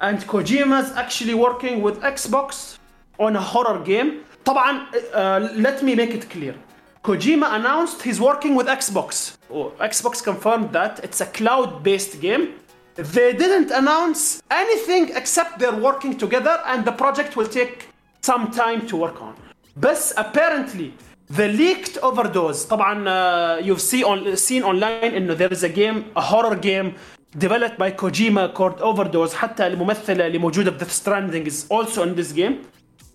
and 0.00 0.18
Kojima's 0.26 0.92
actually 0.96 1.34
working 1.34 1.82
with 1.82 2.00
Xbox 2.00 2.78
on 3.18 3.36
a 3.36 3.40
horror 3.40 3.80
game. 3.84 4.24
طبعا 4.44 4.86
uh, 4.92 5.50
let 5.54 5.82
me 5.82 5.94
make 5.94 6.14
it 6.14 6.30
clear. 6.30 6.54
Kojima 7.02 7.54
announced 7.58 8.02
he's 8.02 8.20
working 8.20 8.54
with 8.54 8.66
Xbox. 8.66 9.36
Oh, 9.50 9.72
Xbox 9.80 10.22
confirmed 10.22 10.72
that 10.72 11.00
it's 11.02 11.20
a 11.20 11.26
cloud-based 11.26 12.20
game. 12.20 12.54
They 12.96 13.32
didn't 13.32 13.70
announce 13.70 14.42
anything 14.50 15.04
except 15.14 15.58
they're 15.60 15.80
working 15.88 16.18
together 16.18 16.60
and 16.66 16.84
the 16.84 16.92
project 16.92 17.36
will 17.36 17.46
take 17.46 17.88
some 18.20 18.50
time 18.50 18.86
to 18.88 18.96
work 18.96 19.22
on. 19.22 19.34
But 19.76 20.12
apparently 20.16 20.92
the 21.30 21.48
leaked 21.48 21.98
overdose 22.02 22.66
طبعا 22.66 23.06
uh, 23.08 23.60
you've 23.62 23.80
seen 23.80 24.04
on, 24.04 24.36
seen 24.36 24.62
online 24.62 25.14
انه 25.14 25.34
there 25.34 25.52
is 25.52 25.62
a 25.62 25.68
game 25.68 26.04
a 26.16 26.20
horror 26.20 26.56
game 26.56 26.94
developed 27.38 27.78
by 27.78 27.90
Kojima 27.90 28.54
called 28.54 28.80
Overdose 28.80 29.34
حتى 29.34 29.66
الممثلة 29.66 30.26
اللي 30.26 30.38
موجودة 30.38 30.70
في 30.70 30.78
Death 30.78 30.92
Stranding 30.92 31.46
is 31.46 31.66
also 31.70 32.02
in 32.02 32.14
this 32.14 32.32
game. 32.32 32.64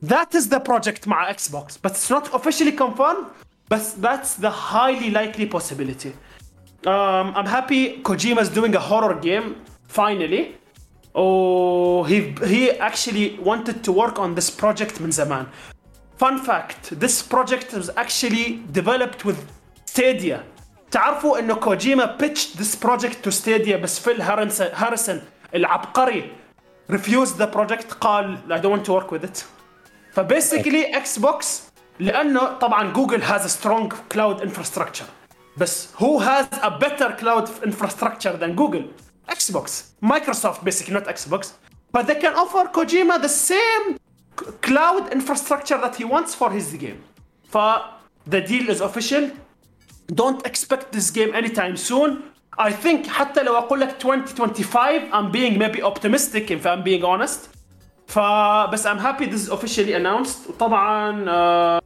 That 0.02 0.36
is 0.36 0.48
the 0.50 0.60
project 0.60 1.08
مع 1.08 1.34
Xbox 1.34 1.78
but 1.82 1.92
it's 1.92 2.10
not 2.10 2.34
officially 2.34 2.72
confirmed 2.72 3.26
but 3.70 3.84
that's 4.02 4.36
the 4.36 4.50
highly 4.50 5.10
likely 5.10 5.46
possibility. 5.46 6.12
Um, 6.86 7.34
I'm 7.38 7.46
happy 7.46 7.82
Kojima 8.08 8.42
is 8.42 8.50
doing 8.50 8.76
a 8.76 8.80
horror 8.80 9.16
game 9.30 9.56
finally. 9.88 10.58
Oh, 11.16 12.04
he 12.04 12.18
he 12.54 12.72
actually 12.72 13.40
wanted 13.50 13.84
to 13.86 13.92
work 13.92 14.20
on 14.20 14.36
this 14.36 14.50
project 14.50 15.02
من 15.02 15.12
زمان. 15.12 15.48
Fun 16.18 16.38
fact, 16.40 17.00
this 17.00 17.22
project 17.22 17.74
was 17.74 17.90
actually 17.98 18.64
developed 18.72 19.26
with 19.26 19.38
Stadia. 19.86 20.44
تعرفوا 20.92 21.40
انه 21.40 21.56
كوجيما 21.56 22.18
pitched 22.18 22.58
this 22.58 22.76
project 22.76 23.24
to 23.24 23.32
Stadia 23.32 23.76
بس 23.76 24.00
فيل 24.00 24.22
هارنسون 24.22 24.68
هاريسون 24.74 25.22
العبقري 25.56 26.32
refused 26.92 27.38
the 27.38 27.48
project 27.48 27.94
قال 28.02 28.38
I 28.50 28.60
don't 28.60 28.72
want 28.72 28.86
to 28.86 28.94
work 28.94 29.12
with 29.12 29.24
it. 29.24 29.46
فبيسكلي 30.14 30.98
اكس 30.98 31.20
بوكس 31.20 31.67
لانه 32.00 32.46
طبعا 32.46 32.94
جوجل 32.94 33.22
has 33.24 33.42
a 33.42 33.50
strong 33.50 33.90
cloud 34.14 34.42
infrastructure 34.42 35.08
بس 35.58 35.88
who 35.98 36.20
has 36.20 36.46
a 36.62 36.70
better 36.70 37.12
cloud 37.22 37.50
infrastructure 37.66 38.38
than 38.38 38.56
Google? 38.56 38.84
Xbox. 39.30 39.68
Microsoft 40.04 40.64
basically 40.64 40.94
not 40.94 41.06
Xbox. 41.08 41.42
But 41.96 42.04
they 42.08 42.16
can 42.24 42.34
offer 42.44 42.64
Kojima 42.78 43.16
the 43.22 43.34
same 43.52 43.84
c- 44.40 44.46
cloud 44.68 45.04
infrastructure 45.18 45.78
that 45.86 45.94
he 46.00 46.06
wants 46.14 46.32
for 46.40 46.50
his 46.58 46.68
game. 46.84 47.00
ف 47.54 47.58
the 48.34 48.42
deal 48.52 48.66
is 48.74 48.80
official. 48.90 49.24
Don't 50.22 50.42
expect 50.52 50.86
this 50.98 51.08
game 51.18 51.32
anytime 51.42 51.76
soon. 51.78 52.10
I 52.58 52.72
think 52.72 53.08
حتى 53.08 53.44
لو 53.44 53.58
اقول 53.58 53.80
لك 53.82 53.98
2025 54.00 55.12
I'm 55.14 55.32
being 55.32 55.58
maybe 55.58 55.82
optimistic 55.82 56.52
if 56.52 56.66
I'm 56.66 56.84
being 56.84 57.04
honest. 57.04 57.40
فبس 58.09 58.87
I'm 58.87 58.99
happy 58.99 59.25
this 59.25 59.51
officially 59.51 59.97
announced 59.97 60.51
وطبعا 60.51 61.81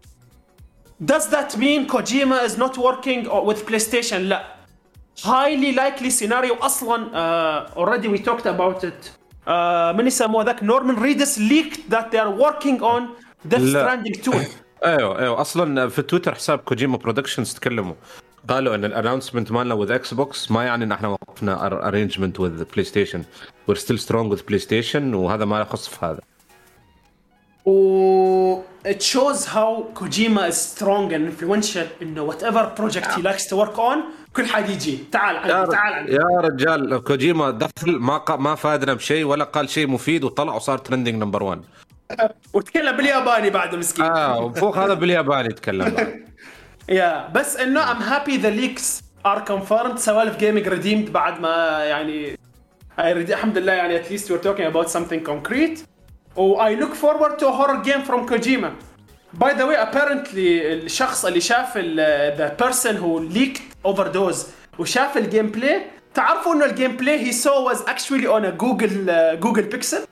does 1.00 1.28
that 1.28 1.58
mean 1.58 1.86
Kojima 1.86 2.44
is 2.44 2.58
not 2.58 2.78
working 2.78 3.28
with 3.28 3.64
PlayStation 3.64 4.20
لا. 4.20 4.44
highly 5.24 5.72
likely 5.72 6.10
scenario 6.10 6.54
أصلا 6.54 7.10
already 7.76 8.08
we 8.08 8.18
talked 8.18 8.46
about 8.46 8.84
it 8.84 9.06
من 9.96 10.06
يسموه 10.06 10.44
ذاك 10.44 10.62
نورمان 10.62 11.02
ريدس 11.02 11.38
ليكت 11.38 11.80
ذات 11.90 12.12
ذي 12.12 12.20
ار 12.20 12.28
وركينج 12.28 12.82
اون 12.82 13.08
ذا 13.48 13.66
ستراندينج 13.66 14.16
2 14.16 14.46
أيوه 14.84 15.18
أيوه 15.18 15.40
أصلا 15.40 15.88
في 15.88 16.02
تويتر 16.02 16.34
حساب 16.34 16.58
Kojima 16.58 16.96
Productions 16.96 17.54
تكلموا. 17.54 17.94
قالوا 18.49 18.74
إن 18.74 18.84
ال 18.84 18.90
announcement 18.90 19.52
مالنا 19.53 19.74
with 19.74 19.90
Xbox 19.92 20.50
ما 20.51 20.64
يعني 20.64 20.84
إن 20.84 20.93
إحنا 20.93 21.09
وقفنا 21.09 21.66
arrangement 21.88 22.40
with 22.40 22.64
PlayStation 22.64 23.22
we're 23.68 23.76
still 23.76 23.98
strong 23.98 24.32
with 24.32 24.42
PlayStation 24.42 25.14
وهذا 25.14 25.45
ما 25.45 25.61
يخص 25.61 25.88
في 25.88 26.07
هذا. 26.07 26.20
و 27.66 28.62
it 28.84 29.03
shows 29.03 29.47
how 29.47 29.70
Kojima 29.95 30.49
is 30.49 30.57
strong 30.57 31.12
and 31.12 31.24
influential 31.32 31.86
انه 32.03 32.30
whatever 32.32 32.80
project 32.80 33.07
he 33.16 33.22
likes 33.22 33.47
to 33.47 33.57
work 33.57 33.78
on. 33.78 33.99
كل 34.36 34.47
حد 34.47 34.70
يجي. 34.70 34.99
تعال 35.12 35.36
عندي 35.36 35.72
تعال. 35.72 35.93
عندي 35.95 36.12
يا 36.12 36.40
رجال 36.40 37.05
كوجيما 37.05 37.51
دخل 37.51 37.90
ما 37.99 38.18
ق... 38.18 38.30
ما 38.32 38.55
فادنا 38.55 38.95
بشيء 38.95 39.24
ولا 39.24 39.45
قال 39.45 39.68
شيء 39.70 39.86
مفيد 39.86 40.24
وطلع 40.24 40.55
وصار 40.55 40.78
trending 40.78 41.14
number 41.14 41.42
1 41.43 41.61
وتكلم 42.53 42.97
بالياباني 42.97 43.51
بعد 43.51 43.74
مسكين. 43.74 44.05
آه 44.05 44.40
وفوق 44.40 44.78
هذا 44.78 44.95
بالياباني 44.95 45.49
يتكلم 45.49 45.95
yeah 46.88 47.28
بس 47.34 47.56
انه 47.56 47.84
I'm 47.94 48.02
happy 48.02 48.32
the 48.42 48.50
leaks 48.60 49.02
are 49.26 49.40
confirmed 49.52 49.96
سوالف 49.96 50.36
gaming 50.36 50.68
redeemed 50.68 51.10
بعد 51.10 51.40
ما 51.40 51.84
يعني 51.84 52.38
الحمد 52.98 53.58
لله 53.58 53.72
يعني 53.72 54.02
at 54.02 54.06
least 54.06 54.24
we're 54.24 54.44
talking 54.44 54.74
about 54.74 54.88
something 54.92 55.28
concrete 55.30 55.78
و 56.36 56.56
I 56.62 56.74
look 56.82 56.94
forward 56.94 57.38
to 57.38 57.46
a 57.46 57.52
horror 57.52 57.82
game 57.84 58.02
from 58.10 58.28
Kojima 58.28 58.70
by 59.38 59.52
the 59.54 59.66
way 59.66 59.76
apparently 59.76 60.62
الشخص 60.64 61.24
اللي 61.24 61.40
شاف 61.40 61.72
ال- 61.76 62.36
the 62.38 62.64
person 62.64 62.96
who 62.96 63.34
leaked 63.36 63.90
overdose 63.92 64.46
وشاف 64.78 65.16
الجيم 65.16 65.46
بلاي 65.46 65.82
تعرفوا 66.14 66.54
انه 66.54 66.64
الجيم 66.64 66.96
بلاي 66.96 67.20
هي 67.26 67.32
سو 67.32 67.64
واز 67.66 67.82
اكشولي 67.82 68.28
اون 68.28 68.56
جوجل 68.56 69.06
جوجل 69.40 69.62
بيكسل 69.62 70.06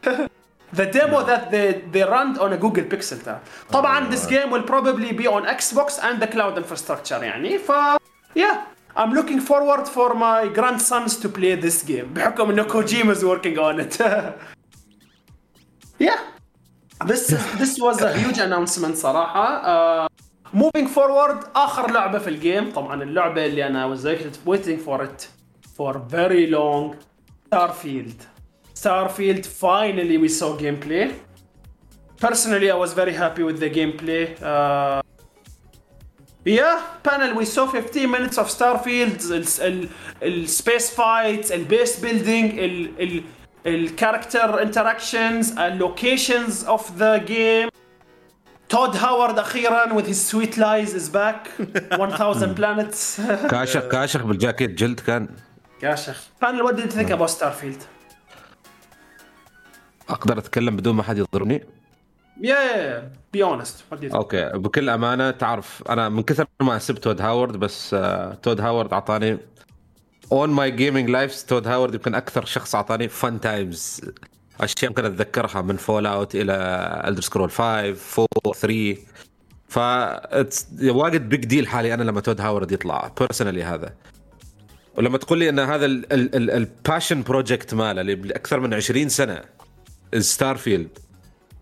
The 0.73 0.85
demo 0.85 1.23
that 1.23 1.51
they 1.51 1.67
they 1.93 2.03
run 2.03 2.37
on 2.39 2.53
a 2.53 2.57
Google 2.57 2.83
Pixel 2.83 3.23
ترى. 3.25 3.39
طبعا 3.71 4.09
this 4.09 4.25
game 4.25 4.49
will 4.51 4.63
probably 4.63 5.11
be 5.13 5.27
on 5.27 5.45
Xbox 5.45 5.99
and 6.03 6.19
the 6.21 6.27
cloud 6.27 6.57
infrastructure 6.57 7.23
يعني 7.23 7.57
ف 7.59 7.71
yeah 8.35 8.57
I'm 8.97 9.13
looking 9.13 9.39
forward 9.39 9.87
for 9.87 10.13
my 10.13 10.47
grandsons 10.57 11.17
to 11.17 11.29
play 11.29 11.55
this 11.55 11.83
game 11.83 12.13
بحكم 12.13 12.49
انه 12.49 12.63
Kojima 12.63 13.15
is 13.15 13.23
working 13.23 13.57
on 13.57 13.79
it. 13.79 14.01
yeah. 15.99 16.19
This 17.05 17.27
this 17.61 17.73
was 17.79 18.01
a 18.01 18.13
huge 18.17 18.39
announcement 18.39 18.95
صراحة. 18.95 19.61
Uh, 19.63 20.07
moving 20.53 20.87
forward 20.87 21.45
اخر 21.55 21.91
لعبة 21.91 22.19
في 22.19 22.27
الجيم 22.29 22.71
طبعا 22.71 23.03
اللعبة 23.03 23.45
اللي 23.45 23.67
انا 23.67 23.95
was 23.95 23.99
waiting 24.45 24.79
for 24.87 25.01
it 25.03 25.27
for 25.77 25.93
very 26.09 26.47
long 26.47 26.95
Starfield. 27.49 28.28
Starfield 28.79 29.45
finally 29.45 30.17
we 30.17 30.29
saw 30.29 30.57
gameplay. 30.57 31.13
Personally, 32.17 32.71
I 32.71 32.75
was 32.75 32.93
very 32.93 33.13
happy 33.13 33.43
with 33.43 33.59
the 33.59 33.69
gameplay. 33.69 34.23
Uh, 34.41 35.01
yeah, 36.45 36.81
panel 37.03 37.35
we 37.35 37.45
saw 37.45 37.65
15 37.67 38.09
minutes 38.09 38.37
of 38.37 38.47
Starfield, 38.49 39.19
السبيس 40.23 40.91
فايتس, 40.91 41.51
البيس 41.51 41.99
بيلدينج, 41.99 42.53
الكاركتر 43.65 44.61
انتراكشنز, 44.61 45.59
اللوكيشنز 45.59 46.65
of 46.65 46.81
the 46.99 47.19
game. 47.27 47.69
تود 48.69 48.95
هاورد 48.95 49.39
اخيرا 49.39 49.85
with 49.93 50.05
his 50.07 50.31
sweet 50.31 50.57
lies 50.57 50.93
is 50.93 51.09
back 51.09 51.49
1000 51.91 52.55
planets 52.55 53.21
كاشخ 53.49 53.87
كاشخ 53.87 54.23
بالجاكيت 54.23 54.69
جلد 54.69 54.99
كان 54.99 55.27
كاشخ 55.81 56.23
panel 56.45 56.63
what 56.63 56.75
did 56.75 56.85
you 56.85 56.91
think 56.91 57.09
about 57.09 57.29
Starfield? 57.29 57.81
أقدر 60.10 60.38
أتكلم 60.38 60.76
بدون 60.76 60.94
ما 60.94 61.02
حد 61.02 61.18
يضربني؟ 61.18 61.64
Do 63.94 64.04
you 64.04 64.10
think? 64.10 64.14
okay 64.14 64.50
بكل 64.54 64.88
أمانة 64.88 65.30
تعرف 65.30 65.82
أنا 65.88 66.08
من 66.08 66.22
كثر 66.22 66.46
ما 66.62 66.78
سبت 66.78 67.04
تود 67.04 67.20
هاورد 67.20 67.56
بس 67.56 67.94
آه، 67.94 68.34
تود 68.34 68.60
هاورد 68.60 68.92
أعطاني 68.92 69.38
on 70.32 70.50
my 70.50 70.70
gaming 70.70 71.10
life 71.10 71.42
تود 71.42 71.66
هاورد 71.66 71.94
يمكن 71.94 72.14
أكثر 72.14 72.44
شخص 72.44 72.74
أعطاني 72.74 73.08
fun 73.08 73.40
times 73.40 74.00
أشياء 74.60 74.90
ممكن 74.90 75.04
أتذكرها 75.04 75.62
من 75.62 75.76
Fallout 75.76 76.34
إلى 76.34 76.52
Elder 77.08 77.22
Scroll 77.22 77.50
5 77.50 77.96
4 78.46 78.54
3 78.54 78.96
ف 79.68 79.78
واجد 80.82 81.28
big 81.28 81.44
deal 81.44 81.68
حالي 81.68 81.94
أنا 81.94 82.02
لما 82.02 82.20
تود 82.20 82.40
هاورد 82.40 82.72
يطلع 82.72 83.12
personally 83.20 83.62
هذا. 83.62 83.94
ولما 84.96 85.18
تقول 85.18 85.38
لي 85.38 85.48
إن 85.48 85.58
هذا 85.58 85.86
ال 85.86 86.03
passion 86.03 87.22
project 87.22 87.74
ماله 87.74 88.00
اللي 88.00 88.34
أكثر 88.34 88.60
من 88.60 88.74
20 88.74 89.08
سنة 89.08 89.40
Starfield 90.18 90.98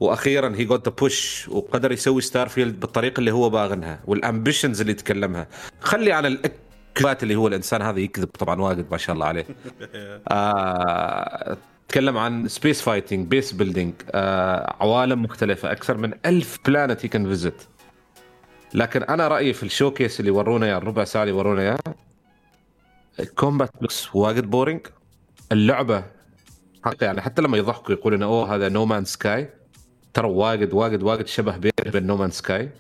وأخيرا 0.01 0.57
he 0.57 0.65
got 0.65 1.01
push 1.01 1.49
وقدر 1.49 1.93
يسوي 1.93 2.21
Starfield 2.21 2.81
بالطريقة 2.81 3.21
اللي 3.21 3.31
هو 3.31 3.51
باغنها 3.51 4.01
وال 4.07 4.20
ambitions 4.20 4.81
اللي 4.81 4.93
يتكلمها. 4.93 5.49
خلي 5.81 6.13
عن 6.13 6.27
الاكذبات 6.27 7.23
اللي 7.23 7.37
هو 7.37 7.49
الإنسان 7.49 7.83
هذا 7.83 8.01
يكذب 8.01 8.29
طبعا 8.29 8.61
واجد 8.61 8.87
ما 8.91 8.97
شاء 8.97 9.15
الله 9.15 9.27
عليه. 9.27 9.47
آه 10.33 11.57
تكلم 11.89 12.19
عن 12.19 12.49
space 12.49 12.83
fighting 12.83 13.27
base 13.27 13.53
building 13.53 13.95
عوالم 14.81 15.23
مختلفة 15.23 15.73
أكثر 15.73 15.97
من 15.97 16.13
ألف 16.27 16.59
planet 16.67 17.05
he 17.05 17.09
can 17.09 17.29
visit 17.29 17.63
لكن 18.75 19.03
أنا 19.03 19.29
رأيي 19.29 19.53
في 19.53 19.63
ال 19.63 19.69
showcase 19.69 20.21
اللي 20.21 20.31
ورونا 20.31 20.67
إياه 20.67 20.79
الربع 20.79 21.05
ساعة 21.05 21.23
اللي 21.23 21.35
ورونا 21.35 21.63
إياه 21.63 21.79
ال 23.21 23.28
combat 23.28 23.71
looks 23.81 24.15
واجد 24.15 24.51
boring 24.51 24.81
اللعبة 25.53 26.05
حق 26.85 27.05
يعني 27.05 27.21
حتى 27.21 27.43
لما 27.43 27.59
يضحكوا 27.59 27.95
يقولوا 27.95 28.19
انه 28.19 28.27
أوه 28.27 28.55
هذا 28.55 28.69
No 28.69 28.87
Man's 28.87 29.05
Sky 29.05 29.51
ترى 30.15 30.29
واجد 30.29 30.73
واجد 30.73 31.03
واجد 31.03 31.27
شبه 31.27 31.57
بين 31.57 32.07
No 32.07 32.17
Man's 32.17 32.31
Sky 32.31 32.71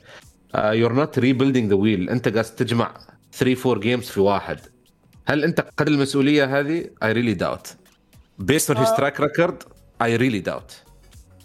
you're 0.54 0.92
not 0.92 1.18
rebuilding 1.18 1.70
the 1.70 1.76
wheel 1.76 2.11
أنت 2.11 2.28
قاعد 2.28 2.44
تجمع 2.44 2.94
3 3.32 3.70
4 3.70 3.80
games 3.80 4.04
في 4.05 4.20
واحد. 4.20 4.61
هل 5.26 5.44
أنت 5.44 5.61
قد 5.76 5.88
المسؤولية 5.88 6.61
هذه؟ 6.61 6.90
I 7.02 7.12
really 7.12 7.34
doubt 7.34 7.76
based 8.38 8.70
on 8.70 8.80
his 8.80 8.92
track 8.96 9.20
record 9.20 9.62
I 10.02 10.16
really 10.16 10.40
doubt 10.40 10.82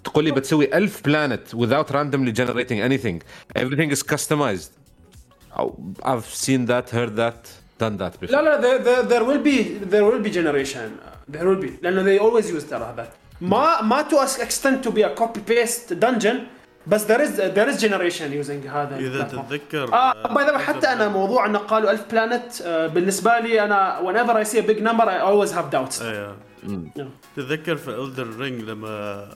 تقول 0.04 0.24
لي 0.24 0.32
بتسوي 0.32 0.78
1000 0.78 1.02
planet 1.06 1.56
without 1.56 1.92
randomly 1.92 2.32
generating 2.32 2.80
anything. 2.80 3.22
Everything 3.56 3.92
is 3.92 4.04
customized. 4.04 4.72
I've 6.04 6.26
seen 6.26 6.66
that 6.66 6.90
heard 6.90 7.16
that 7.16 7.50
done 7.80 7.98
that 7.98 8.20
before. 8.20 8.32
لا 8.32 8.42
لا 8.42 8.62
there, 8.62 8.84
there, 8.84 9.04
there 9.10 9.24
will 9.24 9.44
be 9.44 9.88
there 9.92 10.04
will 10.04 10.24
be 10.24 10.32
generation. 10.32 11.13
There 11.32 11.44
will 11.44 11.62
be 11.66 11.70
لأنه 11.82 12.04
they 12.04 12.22
always 12.22 12.46
use 12.46 12.70
ترى 12.70 12.94
هذا 12.94 13.08
ما 13.42 13.82
ما 13.82 14.04
to 14.10 14.14
a 14.16 14.42
extent 14.42 14.88
to 14.88 14.92
be 14.92 15.02
a 15.04 15.20
copy 15.22 15.40
paste 15.52 15.94
dungeon 16.00 16.38
بس 16.88 17.06
there 17.08 17.22
is 17.22 17.30
there 17.38 17.70
is 17.70 17.82
generation 17.82 18.32
using 18.44 18.68
هذا 18.68 18.98
اذا. 19.00 19.24
تتذكر 19.24 19.94
آه 19.94 20.34
by 20.34 20.46
the 20.46 20.58
حتى 20.58 20.88
أنا 20.88 21.08
موضوع 21.10 21.46
انه 21.46 21.60
قالوا 21.60 21.92
1000 21.92 22.12
planet 22.12 22.62
آه 22.62 22.88
بالنسبة 22.88 23.40
لي 23.40 23.64
أنا 23.66 24.00
whenever 24.02 24.46
I 24.46 24.50
see 24.50 24.58
a 24.58 24.68
big 24.68 24.82
number 24.84 25.04
I 25.06 25.20
always 25.22 25.52
have 25.52 25.72
doubts 25.76 26.02
إيه 26.02 26.36
Yeah. 26.64 27.02
تتذكر 27.36 27.76
في 27.78 27.92
Elden 27.96 28.40
Ring 28.42 28.70
لما 28.70 29.28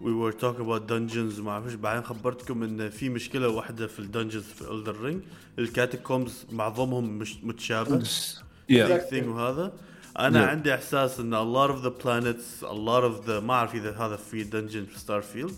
we 0.00 0.04
were 0.12 0.32
talking 0.40 0.60
about 0.66 0.86
dungeons 0.92 1.40
ما 1.40 1.50
أعرفش 1.50 1.74
بعدين 1.74 2.04
خبرتكم 2.04 2.62
ان 2.62 2.90
في 2.90 3.08
مشكله 3.08 3.48
واحدة 3.48 3.86
في 3.86 3.98
ال 3.98 4.03
dungeons 4.03 4.42
في 4.44 4.64
Elden 4.64 5.06
Ring 5.10 5.28
ال 5.58 5.67
catacombs 5.67 6.46
معظمهم 6.52 7.18
مش 7.18 7.36
متشابه 7.44 8.00
yeah. 8.00 8.74
big 8.74 9.10
thing 9.14 9.24
وهذا 9.26 9.72
أنا 10.18 10.46
Yeah. 10.46 10.48
عندي 10.50 10.74
إحساس 10.74 11.20
إن 11.20 11.34
a 11.34 11.44
lot 11.56 11.70
of 11.70 11.82
the 11.84 11.90
planets 12.02 12.62
a 12.62 12.74
lot 12.74 13.04
of 13.04 13.26
the 13.26 13.30
ما 13.42 13.54
أعرف 13.54 13.74
إذا 13.74 13.90
هذا 13.96 14.16
في 14.16 14.44
dungeon 14.44 14.92
في 14.92 14.98
Starfield 14.98 15.54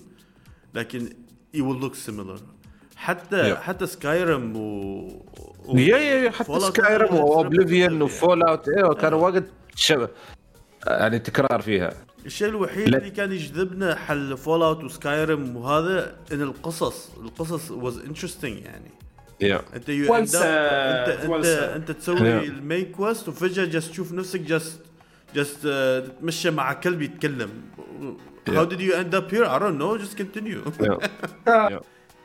لكن 0.74 1.08
it 1.56 1.60
will 1.60 1.84
look 1.84 1.94
similar 2.10 2.40
حتى 2.96 3.54
Yeah. 3.54 3.58
حتى 3.58 3.86
Skyrim 3.86 4.56
و. 4.56 5.08
yeah 5.74 5.96
yeah 5.96 6.14
yeah 6.24 6.30
حتى 6.30 6.60
Skyrim 6.60 7.14
و 7.14 7.23
Oblivion. 7.23 8.02
و 8.02 8.42
Fallout 8.42 8.68
إيوه 8.68 8.94
كانوا 8.94 9.24
واجد 9.24 9.50
شبه 9.76 10.08
يعني 10.86 11.18
تكرار 11.18 11.62
فيها 11.62 11.92
الشيء 12.26 12.48
الوحيد. 12.48 12.94
اللي 12.94 13.10
كان 13.10 13.32
يجذبنا 13.32 13.94
حل 13.94 14.36
Fallout 14.36 14.62
و 14.62 14.84
Skyrim 14.84 15.56
وهذا 15.56 16.16
إن 16.32 16.42
القصص 16.42 17.10
القصص 17.16 17.72
was 17.72 18.06
interesting 18.08 18.44
يعني 18.44 18.90
انت 19.42 19.90
said, 19.90 20.42
انت 20.42 21.08
انت. 21.08 21.46
انت 21.46 21.90
تسوي 21.90 22.18
Yeah. 22.18 22.44
ال 22.44 22.54
main 22.54 22.92
quest 22.92 23.28
وفجاه 23.28 23.64
just 23.64 23.90
تشوف 23.90 24.12
نفسك 24.12 24.40
just 24.40 24.80
just 25.34 25.62
تتمشى 25.62 26.50
مع 26.50 26.72
كلب 26.72 27.02
يتكلم 27.02 27.50
How 28.48 28.64
did 28.64 28.80
you 28.80 28.94
end 28.94 29.14
up 29.14 29.30
here? 29.30 29.44
I 29.44 29.58
don't 29.58 29.76
know. 29.76 29.98
Just 29.98 30.16
continue. 30.16 30.62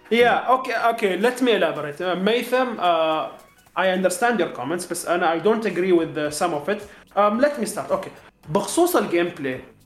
Yeah, 0.10 0.56
okay, 0.56 0.76
okay. 0.92 1.18
Let 1.18 1.42
me 1.42 1.52
elaborate. 1.60 2.00
Uh, 2.00 2.16
Maytham, 2.16 2.80
uh, 2.80 3.30
I 3.76 3.90
understand 3.98 4.40
your 4.40 4.52
comments, 4.60 4.86
but 4.86 5.00
and 5.14 5.22
I 5.26 5.40
don't 5.40 5.66
agree 5.66 5.92
with 5.92 6.18
uh, 6.18 6.30
some 6.30 6.54
of 6.54 6.70
it. 6.70 6.82
Um, 7.16 7.40
let 7.40 7.60
me 7.60 7.66
start. 7.66 7.92
Okay. 7.92 8.12
بخصوص 8.50 8.96
الجيم 8.96 9.32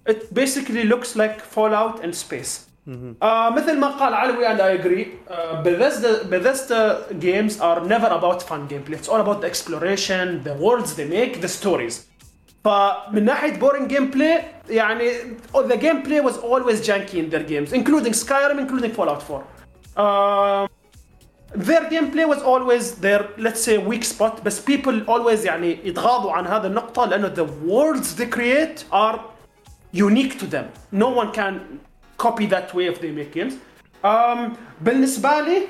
it 0.05 0.33
basically 0.33 0.83
looks 0.83 1.15
like 1.15 1.41
Fallout 1.41 2.03
in 2.03 2.13
space. 2.13 2.66
Uh, 2.86 3.52
مثل 3.56 3.78
ما 3.78 3.88
قال 3.88 4.14
علوي 4.14 4.46
and 4.46 4.60
I 4.60 4.70
agree. 4.70 5.06
Uh, 5.28 5.62
Bethesda, 5.62 6.24
Bethesda 6.24 7.06
games 7.20 7.60
are 7.60 7.80
never 7.84 8.08
about 8.08 8.42
fun 8.42 8.68
gameplay. 8.68 8.94
It's 8.94 9.08
all 9.08 9.20
about 9.20 9.40
the 9.40 9.46
exploration, 9.46 10.42
the 10.42 10.54
worlds 10.54 10.96
they 10.96 11.06
make, 11.06 11.40
the 11.40 11.48
stories. 11.48 12.06
فمن 12.64 13.24
ناحيه 13.24 13.56
بورينج 13.58 13.88
جيم 13.88 14.10
بلاي 14.10 14.42
يعني 14.70 15.12
the 15.54 15.76
gameplay 15.76 16.22
was 16.22 16.36
always 16.38 16.80
janky 16.80 17.14
in 17.14 17.30
their 17.30 17.42
games 17.42 17.72
including 17.72 18.12
Skyrim 18.12 18.58
including 18.58 18.92
Fallout 18.92 19.22
4 19.22 19.44
um, 19.96 20.68
their 21.54 21.84
gameplay 21.90 22.26
was 22.26 22.40
always 22.42 22.94
their 23.00 23.28
let's 23.38 23.60
say 23.60 23.78
weak 23.78 24.04
spot 24.04 24.44
بس 24.44 24.60
people 24.60 25.02
always 25.08 25.44
يعني 25.44 25.78
يتغاضوا 25.84 26.32
عن 26.32 26.46
هذا 26.46 26.66
النقطة 26.66 27.04
لأنه 27.04 27.34
the 27.34 27.46
worlds 27.68 28.14
they 28.14 28.26
create 28.26 28.84
are 28.92 29.20
unique 29.92 30.38
to 30.38 30.46
them 30.46 30.66
no 30.92 31.08
one 31.08 31.32
can 31.32 31.60
copy 32.18 32.46
that 32.46 32.72
way 32.74 32.86
if 32.86 33.00
they 33.00 33.10
make 33.10 33.32
games 33.32 33.54
um, 34.04 34.56
بالنسبة 34.80 35.40
لي 35.40 35.68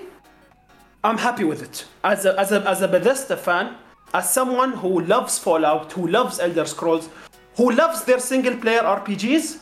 I'm 1.05 1.19
happy 1.19 1.43
with 1.43 1.63
it 1.63 1.85
as 2.05 2.25
a, 2.27 2.39
as 2.39 2.53
a, 2.53 2.61
as 2.69 2.81
a 2.81 2.87
Bethesda 2.87 3.37
fan, 3.37 3.75
as 4.15 4.33
someone 4.33 4.73
who 4.73 5.01
loves 5.01 5.37
Fallout, 5.37 5.91
who 5.93 6.07
loves 6.07 6.39
Elder 6.39 6.65
Scrolls, 6.65 7.09
who 7.57 7.73
loves 7.73 8.05
their 8.05 8.21
single 8.21 8.57
player 8.57 8.83
RPGs. 8.83 9.59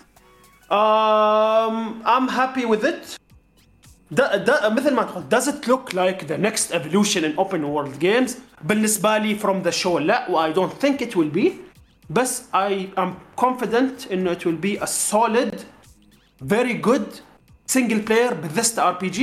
Um, 0.71 2.03
I'm 2.05 2.29
happy 2.29 2.67
with 2.67 2.85
it. 2.85 3.17
Da, 4.13 4.37
da, 4.37 4.71
مثل 4.71 4.95
ما 4.95 5.03
تقول 5.03 5.29
does 5.29 5.49
it 5.49 5.67
look 5.67 5.95
like 5.95 6.27
the 6.27 6.37
next 6.37 6.73
evolution 6.73 7.25
in 7.25 7.39
open 7.39 7.73
world 7.73 7.99
games 8.01 8.37
بالنسبة 8.65 9.19
لي 9.19 9.39
from 9.39 9.63
the 9.63 9.73
show 9.73 9.99
لا 9.99 10.31
و 10.31 10.37
I 10.37 10.53
don't 10.53 10.73
think 10.73 11.01
it 11.01 11.17
will 11.17 11.31
be 11.31 11.53
بس 12.11 12.43
I 12.53 12.89
am 12.99 13.15
confident 13.37 14.13
إنه 14.13 14.35
it 14.35 14.45
will 14.45 14.61
be 14.61 14.77
a 14.77 14.87
solid 14.87 15.65
very 16.48 16.76
good 16.90 17.08
single 17.76 18.02
player 18.10 18.32
Bethesda 18.44 18.82
RPG 18.94 19.20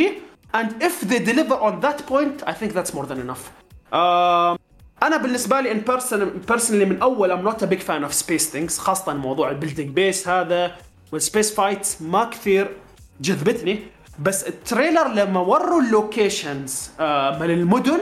and 0.58 0.68
if 0.88 0.94
they 1.10 1.20
deliver 1.30 1.56
on 1.68 1.74
that 1.86 1.98
point 2.12 2.36
I 2.46 2.52
think 2.58 2.70
that's 2.76 2.92
more 2.98 3.06
than 3.10 3.18
enough. 3.26 3.44
Um, 3.92 4.58
أنا 5.02 5.16
بالنسبة 5.16 5.60
لي 5.60 5.72
and 5.72 5.82
personally 6.48 6.84
من 6.84 7.02
أول 7.02 7.30
I'm 7.30 7.40
not 7.40 7.64
big 7.64 7.78
fan 7.78 8.02
of 8.02 8.14
space 8.14 8.50
things 8.50 8.78
خاصة 8.78 9.14
موضوع 9.14 9.50
ال 9.50 9.55
building 9.55 9.90
base 9.90 10.28
هذا 10.28 10.76
وال 11.12 11.24
space 11.24 11.54
fights 11.54 12.02
ما 12.02 12.24
كثير 12.24 12.70
جذبتني. 13.20 13.78
بس 14.18 14.44
ال 14.48 14.56
trailer 14.56 15.08
لما 15.08 15.40
وروا 15.40 15.80
ال 15.80 15.91
locations 15.91 16.90
uh, 16.98 17.00
من 17.40 17.50
المدن 17.50 17.98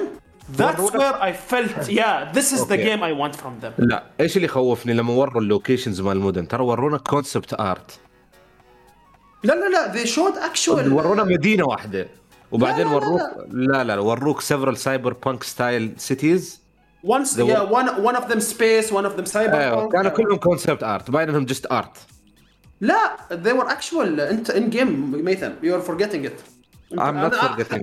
That's 0.59 0.91
where 0.93 1.15
I 1.23 1.33
felt 1.51 1.89
yeah 1.89 2.33
this 2.37 2.49
is 2.53 2.61
the 2.67 2.75
Okay. 2.75 2.85
game 2.89 3.03
I 3.03 3.13
want 3.13 3.35
from 3.37 3.65
them. 3.65 3.73
لا 3.79 4.03
إيش 4.21 4.37
اللي 4.37 4.49
خوفني 4.49 4.93
لما 4.95 5.13
وروا 5.13 5.43
ال 5.43 5.49
locations 5.49 6.01
مال 6.01 6.17
المدن؟ 6.17 6.49
ترى 6.49 6.63
ورونا 6.63 6.99
concept 6.99 7.61
art 7.61 7.99
لا 9.43 9.53
لا 9.53 9.69
لا 9.69 9.93
they 9.93 10.07
showed 10.07 10.37
actual 10.37 10.93
ورونا 10.93 11.25
مدينة 11.25 11.65
واحدة. 11.65 12.09
وبعدين 12.53 12.87
وروك 12.87 13.21
لا 13.51 13.85
لا, 13.85 13.99
وروك 13.99 14.41
several 14.41 14.77
cyberpunk 14.77 15.43
style 15.43 15.93
cities 15.99 16.61
once 17.05 17.39
yeah 17.39 17.61
one 17.61 17.89
one 17.89 18.15
of 18.15 18.31
them 18.31 18.41
space 18.41 18.93
one 18.93 19.05
of 19.05 19.17
them 19.17 19.25
cyberpunk 19.25 19.93
كانوا 19.93 20.11
كلهم 20.11 20.37
concept 20.37 20.83
art 20.83 21.11
باين 21.11 21.29
انهم 21.29 21.45
just 21.45 21.73
art 21.73 21.97
لا 22.81 23.17
they 23.33 23.53
were 23.53 23.71
actual 23.71 24.21
انت 24.21 24.51
in 24.51 24.71
game 24.71 25.11
ميثم 25.25 25.55
you 25.63 25.75
are 25.75 25.81
forgetting 25.81 26.27
it 26.27 26.41
أنا 26.93 27.27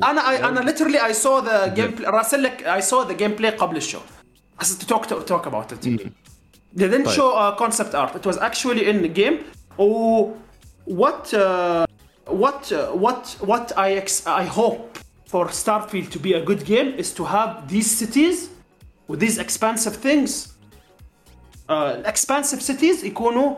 أنا 0.04 0.50
أنا 0.50 0.60
literally 0.60 1.06
I 1.06 1.14
saw 1.14 1.40
the 1.40 1.68
gameplay 1.68 2.12
راسل 2.12 2.44
لك 2.44 2.64
I 2.64 2.82
saw 2.82 3.04
the 3.04 3.14
gameplay 3.14 3.52
قبل 3.52 3.78
ال 3.78 3.82
show 3.82 4.00
بس 4.60 4.78
to 4.78 4.88
talk 4.88 5.06
to 5.06 5.20
talk 5.20 5.48
about 5.48 5.74
it 5.74 5.88
they 5.88 6.12
didn't 6.78 7.10
show 7.10 7.36
show 7.96 8.07
art 8.07 8.16
it 8.16 8.28
was 8.28 8.40
It 8.40 8.68
in 8.68 9.14
game 9.14 9.38
in 9.80 9.84
what 10.88 11.34
uh, 11.34 11.86
what 12.44 12.72
uh, 12.72 12.92
what 13.04 13.24
what 13.52 13.68
I 13.78 13.90
ex- 14.02 14.26
I 14.28 14.46
hope 14.60 14.98
for 15.32 15.46
Starfield 15.64 16.10
to 16.16 16.20
be 16.20 16.32
a 16.34 16.42
good 16.50 16.64
game 16.66 16.90
is 17.02 17.10
to 17.20 17.24
have 17.26 17.52
these 17.74 17.90
cities 18.02 18.38
with 19.10 19.20
these 19.20 19.38
expansive 19.38 19.96
things. 20.08 20.32
ال 21.70 21.79
expansive 21.79 22.62
cities 22.62 23.06
يكونوا 23.06 23.56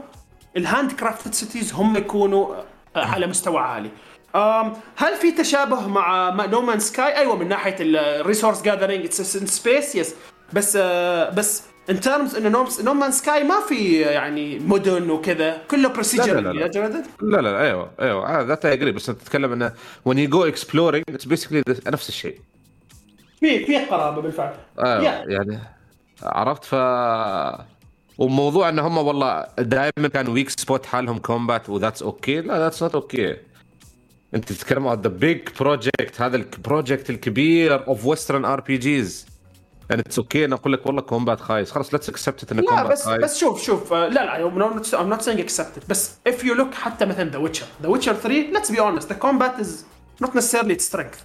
ال 0.57 0.64
hand 0.64 0.91
crafted 0.91 1.33
cities 1.33 1.73
هم 1.73 1.97
يكونوا 1.97 2.55
آه، 2.95 3.05
على 3.05 3.27
مستوى 3.27 3.57
عالي. 3.59 3.89
أم، 4.35 4.73
هل 4.95 5.15
في 5.15 5.31
تشابه 5.31 5.87
مع 5.87 6.29
No 6.45 6.61
Man's 6.61 6.79
Sky 6.79 7.17
أيوه 7.17 7.35
من 7.35 7.47
ناحية 7.47 7.75
ال 7.79 7.88
resource 7.88 8.61
gathering 8.61 9.05
it's 9.05 9.35
in 9.35 9.47
space 9.47 9.95
yes 9.95 10.15
بس 10.53 10.77
آه، 10.81 11.29
بس 11.29 11.63
in 11.89 11.99
terms 11.99 12.35
انه 12.35 12.67
No 12.83 12.93
Man's 12.93 13.11
Sky 13.11 13.43
ما 13.43 13.59
في 13.69 14.01
يعني 14.01 14.59
مدن 14.59 15.09
وكذا. 15.09 15.57
كله 15.71 15.81
لا، 15.81 15.87
procedure 15.87 16.39
لا، 16.39 16.53
لا. 16.53 17.03
لا 17.21 17.41
لا 17.41 17.61
أيوه 17.61 17.91
أيوه. 18.01 18.41
that 18.41 18.65
I 18.65 18.73
agree 18.73 18.91
بس 18.91 19.09
أنت 19.09 19.21
تتكلم 19.21 19.51
إنه 19.51 19.73
when 20.09 20.13
you 20.13 20.31
go 20.31 20.51
exploring 20.55 21.03
it's 21.15 21.25
basically 21.25 21.87
نفس 21.87 22.09
الشيء. 22.09 22.39
في 23.39 23.65
في 23.65 23.77
قرابة 23.77 24.21
بالفعل. 24.21 24.53
أيوه 24.79 25.01
Yeah. 25.01 25.29
يعني 25.29 25.59
عرفت؟ 26.23 26.65
ف 26.65 26.75
وموضوع 28.17 28.69
إن 28.69 28.79
هم 28.79 28.97
والله 28.97 29.45
دائما 29.59 30.07
كانوا 30.13 30.33
weak 30.33 30.49
spot 30.49 30.85
حالهم 30.85 31.17
combat 31.17 31.69
و 31.69 31.74
that's 31.74 32.03
okay 32.03 32.41
لا 32.41 32.57
that's 32.59 32.83
not 32.83 32.95
okay 32.95 33.37
أنت 34.35 34.53
تتكلم 34.53 34.87
عن 34.87 35.01
the 35.01 35.09
big 35.09 35.39
project 35.59 36.21
هذا 36.21 36.35
ال 36.37 36.46
project 36.46 37.09
الكبير 37.09 37.87
of 37.87 38.05
western 38.05 38.45
RPGs 38.45 39.28
يعني 39.89 40.01
it's 40.01 40.19
okay 40.19 40.45
أنا 40.45 40.55
أقول 40.55 40.73
لك 40.73 40.85
والله 40.85 41.01
combat 41.01 41.41
خايس 41.41 41.71
خلاص 41.71 41.93
let's 41.93 42.09
accept 42.09 42.51
انه 42.51 42.61
لا 42.61 42.67
combat 42.69 42.91
بس 42.91 43.05
خايس 43.05 43.23
بس 43.23 43.37
شوف 43.39 43.61
شوف 43.63 43.93
آه، 43.93 44.07
لا 44.07 44.25
لا 44.25 44.49
I'm 44.49 44.53
not, 44.53 44.85
I'm 44.85 45.17
not 45.19 45.25
saying 45.25 45.39
accept 45.49 45.79
it 45.79 45.89
بس 45.89 46.11
if 46.29 46.41
you 46.43 46.55
look 46.59 46.73
حتى 46.73 47.05
مثلا 47.05 47.31
The 47.31 47.49
Witcher 47.51 47.85
The 47.85 47.89
Witcher 47.89 48.13
3 48.13 48.53
let's 48.53 48.69
be 48.71 48.79
honest 48.79 49.07
the 49.07 49.25
combat 49.25 49.61
is 49.63 49.67
not 50.25 50.29
necessarily 50.35 50.75
its 50.79 50.85
strength 50.93 51.19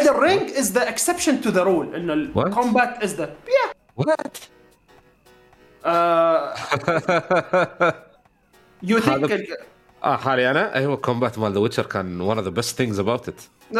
Elden 0.00 0.12
Ring 0.26 0.42
is 0.60 0.66
the 0.78 0.84
exception 0.92 1.34
to 1.44 1.50
the 1.50 1.64
rule 1.64 1.94
انه 1.94 2.12
ال 2.12 2.32
What? 2.34 2.54
combat 2.54 3.02
is 3.04 3.10
the 3.10 3.26
yeah 3.26 3.74
what 3.96 4.36
uh, 5.84 5.88
you 8.90 8.98
think 9.00 9.24
هذا- 9.24 9.34
ال- 9.34 9.56
آه 10.04 10.16
حالي 10.16 10.50
أنا. 10.50 10.74
أيوه 10.74 10.96
combat 10.96 11.38
مال 11.38 11.52
The 11.52 11.58
Witcher 11.58 11.86
كان 11.86 12.34
one 12.34 12.38
of 12.38 12.44
the 12.44 12.54
best 12.60 12.70
things 12.76 12.98
about 12.98 13.28
it. 13.28 13.40
Uh, 13.74 13.78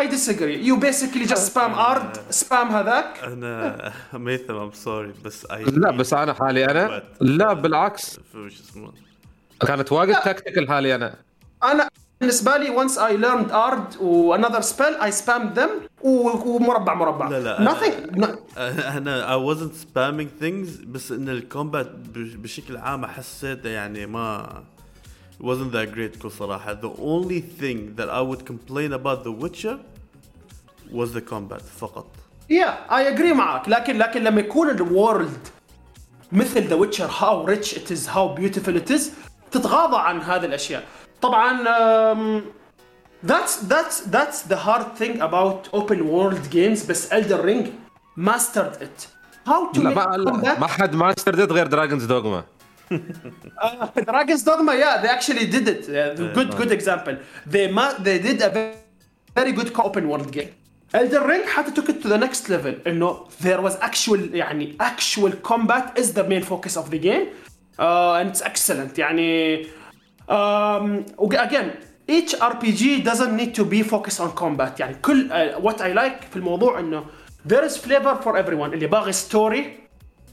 I 0.00 0.06
disagree. 0.16 0.56
You 0.68 0.76
basically 0.88 1.26
just 1.32 1.54
spam 1.54 1.72
Aard 1.74 2.18
spam 2.30 2.72
هذاك. 2.72 3.18
أنا 3.24 3.92
ميثم 4.12 4.54
I'm 4.54 4.72
sorry 4.72 5.12
بس 5.24 5.46
اي 5.50 5.64
لا 5.64 5.90
بس 5.90 6.14
أنا 6.14 6.32
حالي 6.34 6.64
أنا. 6.64 7.02
لا 7.20 7.52
بالعكس. 7.52 8.20
كانت 9.66 9.92
واجد 9.92 10.14
tactical 10.14 10.68
حالي 10.68 10.94
أنا. 10.94 11.14
أنا 11.64 11.88
بالنسبة 12.20 12.56
لي 12.56 12.76
once 12.88 12.92
I 12.92 13.12
learned 13.24 13.50
Aard 13.52 14.00
و 14.00 14.36
another 14.36 14.62
spell 14.62 15.00
I 15.02 15.10
spammed 15.24 15.58
them 15.58 15.70
و- 16.02 16.56
ومربع 16.56 16.94
مربع. 16.94 17.28
لا، 17.28 17.40
لا، 17.40 17.56
أنا- 17.58 17.68
nothing. 17.74 18.16
No- 18.20 18.58
أنا 18.58 19.36
I 19.38 19.54
wasn't 19.54 19.72
spamming 19.72 20.42
things 20.42 20.86
بس 20.86 21.12
إن 21.12 21.28
ال 21.28 21.37
combat 21.37 21.90
بش- 21.90 22.34
بشكل 22.34 22.76
عام 22.76 23.06
حسيته 23.06 23.68
يعني 23.68 24.06
ما 24.06 24.62
wasn't 25.41 25.71
that 25.71 25.93
great 25.95 26.17
بكل 26.19 26.31
صراحة 26.31 26.73
the 26.81 26.99
only 26.99 27.41
thing 27.61 27.95
that 27.99 28.09
I 28.09 28.21
would 28.21 28.45
complain 28.45 28.93
about 28.93 29.23
The 29.23 29.31
Witcher 29.43 29.77
was 30.91 31.13
the 31.13 31.21
combat 31.21 31.61
فقط 31.81 32.05
Yeah, 32.51 32.73
I 32.89 33.01
agree 33.15 33.33
معك 33.33 33.69
لكن 33.69 33.97
لكن 33.97 34.23
لما 34.23 34.41
يكون 34.41 34.69
الورلد 34.69 35.47
مثل 36.31 36.67
ذا 36.67 36.75
ويتشر 36.75 37.05
هاو 37.19 37.45
ريتش 37.45 37.77
ات 37.77 37.91
از 37.91 38.09
هاو 38.09 38.35
بيوتيفul 38.35 38.69
ات 38.75 38.91
از 38.91 39.11
تتغاضى 39.51 39.97
عن 39.97 40.21
هذه 40.21 40.45
الاشياء 40.45 40.83
طبعا 41.21 41.63
um, 41.63 42.41
that's 43.29 43.55
that's 43.69 44.01
that's 44.15 44.41
the 44.51 44.55
hard 44.67 44.85
thing 45.01 45.21
about 45.21 45.79
open 45.79 45.99
world 46.09 46.49
games 46.51 46.87
بس 46.89 47.09
Elder 47.13 47.41
Ring 47.45 47.67
mastered 48.19 48.81
it 48.81 49.07
how 49.47 49.73
to 49.73 49.79
لا 49.79 49.93
make 49.93 49.97
ما 49.97 50.17
لا، 50.17 50.31
combat 50.31 50.59
ما 50.59 50.67
حد 50.67 50.95
ماستر 50.95 51.35
ديد 51.35 51.51
غير 51.51 51.67
دراجونز 51.67 52.05
دوغما 52.05 52.43
Dragon's 54.10 54.42
Dogma, 54.42 54.74
yeah, 54.76 55.00
they 55.02 55.08
actually 55.08 55.46
did 55.46 55.68
it. 55.68 55.88
Yeah, 55.88 56.14
good, 56.14 56.50
good 56.56 56.72
example. 56.72 57.16
They 57.46 57.70
ma- 57.70 57.94
they 57.98 58.18
did 58.18 58.42
a 58.42 58.50
very, 58.50 58.74
very 59.34 59.52
good 59.52 59.70
open 59.78 60.08
world 60.08 60.30
game. 60.32 60.50
Elden 60.94 61.24
Ring 61.24 61.42
حتى 61.46 61.74
took 61.74 61.88
it 61.88 62.02
to 62.02 62.08
the 62.08 62.18
next 62.18 62.48
level 62.48 62.74
انه 62.86 63.26
there 63.40 63.60
was 63.60 63.74
actual 63.80 64.18
يعني 64.34 64.76
actual 64.80 65.32
combat 65.42 65.98
is 65.98 66.12
the 66.12 66.22
main 66.22 66.42
focus 66.42 66.76
of 66.76 66.90
the 66.90 66.98
game 66.98 67.26
uh, 67.78 68.20
and 68.20 68.30
it's 68.30 68.42
excellent 68.42 68.98
يعني 68.98 69.66
um, 70.28 71.04
again 71.20 71.72
each 72.08 72.34
RPG 72.34 73.02
doesn't 73.02 73.34
need 73.36 73.54
to 73.54 73.64
be 73.64 73.82
focused 73.82 74.20
on 74.20 74.30
combat 74.36 74.80
يعني 74.80 74.94
كل 75.02 75.28
uh, 75.30 75.60
what 75.60 75.80
I 75.80 75.92
like 75.92 76.24
في 76.30 76.36
الموضوع 76.36 76.78
انه 76.78 77.04
there 77.48 77.64
is 77.68 77.76
flavor 77.76 78.22
for 78.24 78.36
everyone 78.36 78.72
اللي 78.72 78.86
باغي 78.86 79.12
story 79.12 79.83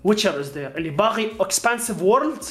Witcher 0.05 0.41
is 0.41 0.53
there 0.55 0.77
اللي 0.77 0.91
باغي 0.91 1.31
expansive 1.41 2.01
world 2.01 2.43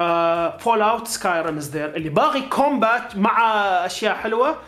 uh, 0.00 0.58
Fallout 0.58 1.08
Skyrim 1.08 1.58
is 1.58 1.70
there 1.70 1.96
اللي 1.96 2.08
باغي 2.08 2.48
combat 2.50 3.16
مع 3.16 3.36
اشياء 3.86 4.14
حلوه 4.14 4.58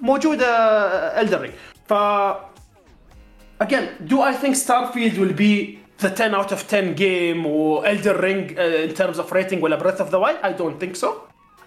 موجوده 0.00 1.22
Elden 1.22 1.42
Ring 1.42 1.52
ف 1.88 1.94
again 3.64 4.08
do 4.08 4.20
I 4.20 4.34
think 4.34 4.54
Starfield 4.56 5.18
will 5.18 5.32
be 5.32 5.78
the 5.98 6.08
10 6.08 6.34
out 6.34 6.52
of 6.52 6.66
10 6.68 6.94
game 6.94 7.44
or 7.46 7.86
Elden 7.86 8.16
Ring 8.16 8.58
uh, 8.58 8.88
in 8.88 8.94
terms 8.94 9.18
of 9.18 9.32
rating 9.32 9.60
ولا 9.62 9.78
Breath 9.78 10.00
of 10.00 10.10
the 10.10 10.18
Wild 10.18 10.38
I 10.42 10.52
don't 10.52 10.78
think 10.80 10.96
so 10.96 11.08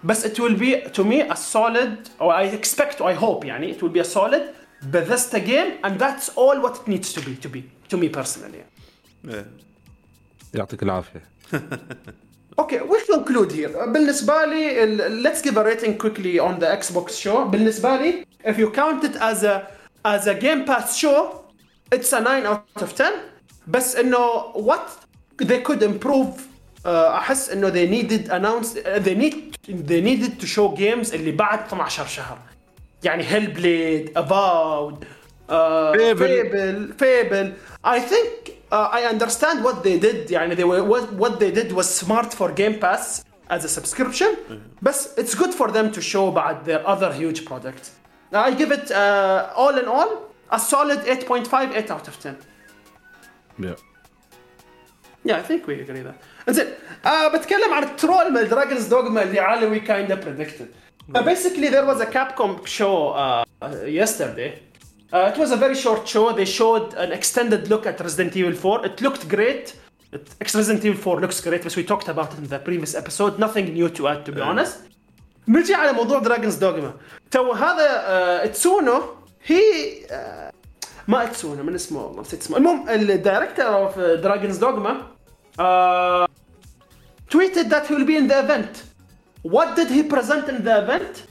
بس 0.04 0.26
it 0.26 0.38
will 0.40 0.56
be 0.56 0.90
to 0.90 1.04
me 1.04 1.20
a 1.20 1.36
solid 1.36 2.08
or 2.20 2.32
I 2.32 2.44
expect 2.44 3.00
or 3.00 3.10
I 3.10 3.14
hope 3.14 3.44
يعني 3.44 3.74
it 3.74 3.82
will 3.82 3.92
be 3.92 4.00
a 4.00 4.04
solid 4.04 4.42
Bethesda 4.82 5.40
game 5.40 5.72
and 5.84 5.98
that's 5.98 6.28
all 6.36 6.60
what 6.60 6.76
it 6.80 6.88
needs 6.88 7.12
to 7.12 7.20
be 7.20 7.34
to 7.36 7.48
be 7.48 7.62
to 7.88 7.96
me 7.96 8.08
personally 8.08 8.64
إيه. 9.28 9.46
يعطيك 10.54 10.82
العافيه 10.82 11.22
اوكي 12.58 12.78
we 12.80 13.14
conclude 13.14 13.52
here 13.52 13.84
بالنسبه 13.88 14.44
لي 14.44 14.84
ال- 14.84 15.24
let's 15.26 15.38
give 15.42 15.54
a 15.56 15.64
rating 15.64 15.98
quickly 16.04 16.38
on 16.40 16.60
the 16.60 16.84
Xbox 16.84 17.10
show 17.24 17.36
بالنسبه 17.38 17.96
لي 17.96 18.26
if 18.44 18.54
you 18.56 18.68
count 18.76 19.04
it 19.04 19.16
as 19.16 19.42
a 19.44 19.60
as 20.06 20.26
a 20.26 20.34
Game 20.34 20.64
Pass 20.70 20.96
show 20.96 21.44
it's 21.94 22.12
a 22.12 22.20
9 22.20 22.46
out 22.46 22.82
of 22.82 22.94
10 22.96 23.04
بس 23.66 23.96
انه 23.96 24.52
what 24.52 24.90
they 25.44 25.60
could 25.68 25.82
improve 25.82 26.28
uh, 26.36 26.86
احس 26.86 27.50
انه 27.50 27.70
they 27.70 27.88
needed 27.90 28.28
announced 28.30 28.76
they 29.04 29.14
need 29.14 29.34
they 29.68 30.00
needed 30.00 30.42
to 30.42 30.46
show 30.46 30.76
games 30.78 31.14
اللي 31.14 31.32
بعد 31.32 31.66
12 31.66 32.06
شهر 32.06 32.38
يعني 33.04 33.24
هيل 33.24 33.46
بليد 33.46 34.12
افاود 34.18 35.04
Fable. 35.48 36.16
فيبل 36.18 36.94
فيبل 36.98 37.52
I 37.86 37.98
think 37.98 38.50
uh, 38.72 38.88
I 38.92 39.04
understand 39.12 39.64
what 39.64 39.82
they 39.82 39.98
did 39.98 40.30
يعني 40.30 40.56
they 40.56 40.64
were 40.64 40.82
what, 40.84 41.12
what 41.12 41.38
they 41.40 41.50
did 41.50 41.72
was 41.72 41.88
smart 41.88 42.32
for 42.34 42.50
Game 42.52 42.78
Pass 42.80 43.24
as 43.50 43.64
a 43.64 43.68
subscription 43.68 44.36
بس 44.82 45.08
it's 45.18 45.34
good 45.34 45.54
for 45.54 45.70
them 45.70 45.90
to 45.92 46.00
show 46.00 46.30
بعد 46.34 46.64
their 46.64 46.86
other 46.86 47.12
huge 47.12 47.44
projects 47.44 47.90
I 48.32 48.50
give 48.52 48.72
it 48.72 48.90
uh, 48.90 49.52
all 49.56 49.78
in 49.78 49.86
all 49.88 50.10
a 50.50 50.58
solid 50.58 51.00
8.5 51.00 51.76
8 51.76 51.90
out 51.90 52.08
of 52.08 52.18
10 52.20 52.36
Yeah, 55.26 55.38
I 55.38 55.42
think 55.42 55.66
we 55.66 55.80
agree 55.80 56.02
that. 56.02 56.14
انزين 56.48 56.66
آه 57.06 57.28
بتكلم 57.28 57.72
عن 57.72 57.82
الترول 57.82 58.32
من 58.32 58.48
دراجونز 58.48 58.86
دوغما 58.86 59.22
اللي 59.22 59.40
علوي 59.40 59.80
kind 59.80 60.10
of 60.10 60.18
predicted. 60.24 60.66
Uh, 61.14 61.22
basically 61.22 61.68
there 61.68 61.84
was 61.86 62.00
a 62.00 62.06
Capcom 62.06 62.66
show 62.66 63.08
uh, 63.08 63.44
yesterday 63.86 64.50
Uh, 65.12 65.30
it 65.32 65.38
was 65.38 65.50
a 65.52 65.56
very 65.56 65.76
short 65.84 66.02
show. 66.08 66.32
They 66.32 66.44
showed 66.44 66.94
an 66.94 67.12
extended 67.12 67.68
look 67.68 67.86
at 67.86 68.00
Resident 68.00 68.36
Evil 68.36 68.54
4. 68.54 68.86
It 68.86 69.00
looked 69.00 69.28
great. 69.28 69.74
It, 70.12 70.28
Resident 70.54 70.84
Evil 70.84 71.00
4 71.00 71.20
looks 71.20 71.40
great, 71.40 71.62
but 71.62 71.76
we 71.76 71.84
talked 71.84 72.08
about 72.08 72.32
it 72.32 72.38
in 72.38 72.48
the 72.48 72.58
previous 72.58 72.94
episode. 72.94 73.38
Nothing 73.38 73.72
new 73.74 73.88
to 73.90 74.08
add, 74.08 74.24
to 74.26 74.32
be 74.32 74.40
honest. 74.40 74.76
نجي 75.48 75.74
على 75.74 75.92
موضوع 75.92 76.18
دراجونز 76.18 76.54
دوغما. 76.54 76.94
تو 77.30 77.52
هذا 77.52 77.86
uh, 77.86 78.44
اتسونو 78.44 79.02
هي 79.46 79.60
uh, 80.08 80.54
ما 81.08 81.24
اتسونو 81.24 81.62
من 81.62 81.74
اسمه 81.74 82.04
والله 82.06 82.20
نسيت 82.20 82.42
اسمه. 82.42 82.56
المهم 82.56 82.88
الدايركتور 82.88 83.66
اوف 83.66 83.98
دراجونز 83.98 84.56
دوغما 84.56 85.02
tweeted 87.30 87.70
that 87.70 87.86
he 87.86 87.94
will 87.94 88.06
be 88.06 88.16
in 88.16 88.26
the 88.28 88.38
event. 88.44 88.82
What 89.42 89.76
did 89.76 89.88
he 89.90 90.02
present 90.02 90.48
in 90.48 90.64
the 90.64 90.74
event? 90.82 91.26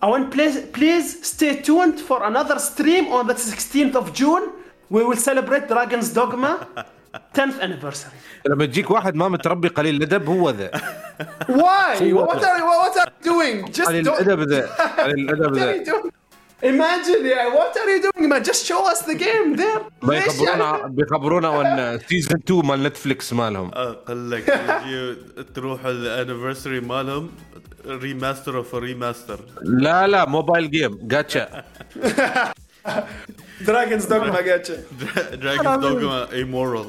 I 0.00 0.06
want 0.06 0.30
please 0.30 0.56
please 0.78 1.06
stay 1.26 1.52
tuned 1.60 1.98
for 2.08 2.18
another 2.30 2.58
stream 2.60 3.04
on 3.08 3.26
the 3.26 3.34
16th 3.34 3.96
of 3.96 4.12
June. 4.14 4.44
We 4.90 5.02
will 5.04 5.16
celebrate 5.16 5.66
Dragon's 5.66 6.12
Dogma 6.12 6.68
10th 7.34 7.60
anniversary. 7.60 8.12
لما 8.46 8.66
تجيك 8.66 8.90
واحد 8.90 9.14
ما 9.14 9.28
متربي 9.28 9.68
قليل 9.68 9.96
الادب 9.96 10.28
هو 10.28 10.50
ذا 10.50 10.70
Why? 11.48 12.12
what 12.12 12.44
are 12.44 12.64
what 12.64 12.96
are 12.96 13.12
you 13.24 13.32
doing? 13.32 13.72
Just 13.72 13.88
قليل 13.88 14.08
الادب 14.08 14.40
ذا 14.40 14.66
قليل 14.98 15.30
الادب 15.30 15.54
what 15.54 15.58
are 15.58 15.60
ذا 15.60 15.74
you 15.74 15.84
doing? 15.84 16.12
Imagine, 16.60 17.24
yeah, 17.24 17.54
what 17.54 17.76
are 17.76 17.88
you 17.88 18.02
doing, 18.02 18.28
man? 18.28 18.42
Just 18.42 18.66
show 18.66 18.82
us 18.92 19.02
the 19.02 19.14
game 19.14 19.54
there. 19.54 19.80
يعني؟ 20.02 20.22
بيخبرونا 20.22 20.86
بيخبرونا 20.86 21.48
عن 21.48 21.98
سيزون 22.08 22.40
2 22.48 22.66
مال 22.66 22.82
نتفلكس 22.82 23.32
مالهم 23.32 23.70
أقول 23.74 24.30
لك 24.30 24.60
تروح 25.54 25.84
ال 25.84 25.92
anniversary 25.92 26.80
مالهم 26.80 27.30
remaster 27.86 28.56
of 28.56 28.74
remaster 28.74 29.40
لا 29.62 30.06
لا 30.06 30.28
mobile 30.28 30.70
game 30.70 30.98
gacha 31.02 31.64
Dragon's 33.66 34.06
Dogma 34.08 34.40
gacha. 34.42 34.72
Dragon's 35.34 35.80
Dogma 35.80 36.32
immoral 36.32 36.86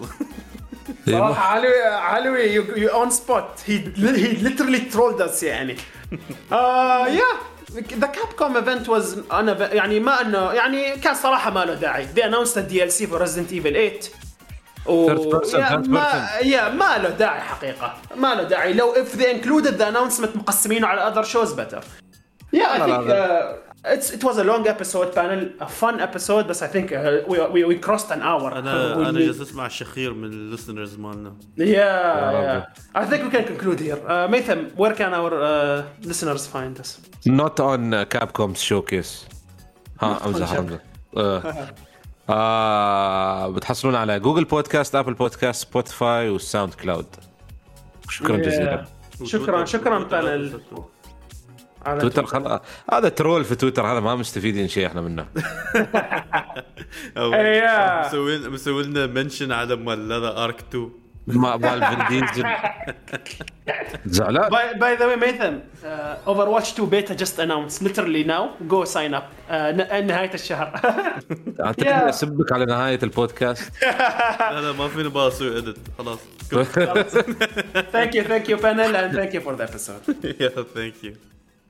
صراحة 1.05 1.47
علوي 1.55 1.83
علوي 1.83 2.55
you, 2.55 2.63
you 2.77 2.89
on 2.91 3.11
spot. 3.11 3.63
He 3.67 3.77
he 3.97 4.37
literally 4.47 4.81
trolled 4.93 5.21
us 5.21 5.43
يعني. 5.43 5.75
uh, 6.51 7.07
yeah. 7.19 7.37
The 7.75 8.07
Capcom 8.07 8.55
event 8.55 8.87
was 8.87 9.17
un- 9.31 9.73
يعني 9.75 9.99
ما 9.99 10.21
انه 10.21 10.51
يعني 10.53 10.97
كان 10.97 11.13
صراحة 11.15 11.51
ما 11.51 11.65
له 11.65 11.73
داعي. 11.73 12.07
They 12.15 12.21
announced 12.21 12.55
a 12.57 12.61
DLC 12.71 13.05
for 13.07 13.19
Resident 13.19 13.51
Evil 13.51 13.73
8. 13.73 14.11
ما 14.87 16.27
يا 16.43 16.69
ما 16.69 16.97
له 16.97 17.09
داعي 17.09 17.41
حقيقة. 17.41 17.93
ما 18.15 18.35
له 18.35 18.43
داعي. 18.43 18.73
لو 18.73 18.91
if 18.91 19.15
they 19.15 19.31
included 19.31 19.75
the 19.75 19.87
announcement 19.89 20.35
مقسمينه 20.35 20.87
على 20.87 21.01
other 21.01 21.23
shows 21.23 21.53
better 21.53 21.83
yeah 22.53 22.73
I 22.75 23.59
it 23.85 24.23
was 24.25 24.39
a 24.39 24.43
long 24.43 24.67
episode 24.67 25.15
بانل 25.15 25.51
a 25.61 25.65
fun 25.65 25.99
episode 25.99 26.47
بس 26.47 26.63
I 26.63 26.69
think 26.69 26.91
we 27.27 27.63
we 27.63 27.75
crossed 27.75 28.11
an 28.11 28.21
hour 28.21 28.59
أنا 28.59 28.95
أنا 29.09 29.19
جالس 29.19 29.41
اسمع 29.41 29.65
الشخير 29.65 30.13
من 30.13 30.25
ال 30.25 30.33
listeners 30.33 30.97
مالنا. 30.97 31.33
yeah 31.57 32.57
I 32.97 33.07
think 33.07 33.23
we 33.23 33.29
can 33.29 33.43
conclude 33.45 33.81
here 33.81 34.27
ميثم 34.27 34.59
where 34.77 34.91
can 34.91 35.13
our 35.13 35.33
listeners 36.03 36.47
find 36.47 36.79
us 36.79 36.99
not 37.27 37.61
on 37.61 38.03
Capcom's 38.03 38.57
showcase 38.57 39.25
ها 40.01 40.25
امزح 40.25 40.51
امزح 40.51 40.79
آه. 42.29 43.47
بتحصلون 43.49 43.95
على 43.95 44.19
Google 44.19 44.45
Podcast 44.45 44.95
Apple 44.95 45.13
Podcast 45.13 45.67
Spotify 45.67 46.29
وال 46.29 46.73
SoundCloud 46.73 47.05
شكرا 48.09 48.37
جزيلا. 48.37 48.85
شكرا 49.23 49.65
شكرا 49.65 49.99
بانل 49.99 50.61
على 51.85 52.01
تويتر 52.01 52.25
خلاص. 52.25 52.61
هذا 52.91 53.09
troll 53.09 53.43
في 53.43 53.55
تويتر 53.55 53.85
هذا 53.85 53.99
ما 53.99 54.15
مستفيدين 54.15 54.67
شيء 54.67 54.87
إحنا 54.87 55.01
منه. 55.01 55.25
مسوي 58.05 58.49
مسوي 58.49 58.83
لنا 58.83 59.05
mention 59.05 59.51
على 59.51 59.75
مال 59.75 60.13
هذا 60.13 60.43
Ark 60.43 60.59
2 60.59 60.91
ما 61.37 61.55
بال 61.55 62.05
فين 62.07 62.25
زعلان. 64.05 64.49
by 64.49 64.73
by 64.73 64.95
the 64.95 65.05
way 65.05 65.15
ميثم 65.15 65.53
Overwatch 66.27 66.71
2 66.73 66.89
beta 66.89 67.13
just 67.13 67.39
announced 67.39 67.83
literally 67.83 68.23
now 68.23 68.49
go 68.61 68.85
sign 68.85 69.13
up 69.13 69.23
نهاية 70.05 70.33
الشهر. 70.33 70.67
أعتقد 71.65 71.87
أسبك 71.87 72.51
على 72.51 72.65
نهاية 72.65 72.99
البودكاست. 73.03 73.71
لا 74.39 74.71
ما 74.71 74.87
فيني 74.87 75.09
بقى 75.09 75.27
أسوي 75.27 75.55
edit 75.55 75.77
خلاص. 75.97 76.19
thank 77.91 78.15
you 78.15 78.23
thank 78.23 78.49
you 78.49 78.57
بانل 78.57 78.95
and 78.95 79.13
thank 79.15 79.35
you 79.35 79.41
for 79.41 79.55
the 79.55 79.63
episode 79.63 79.97
thank 80.73 81.03
you 81.03 81.13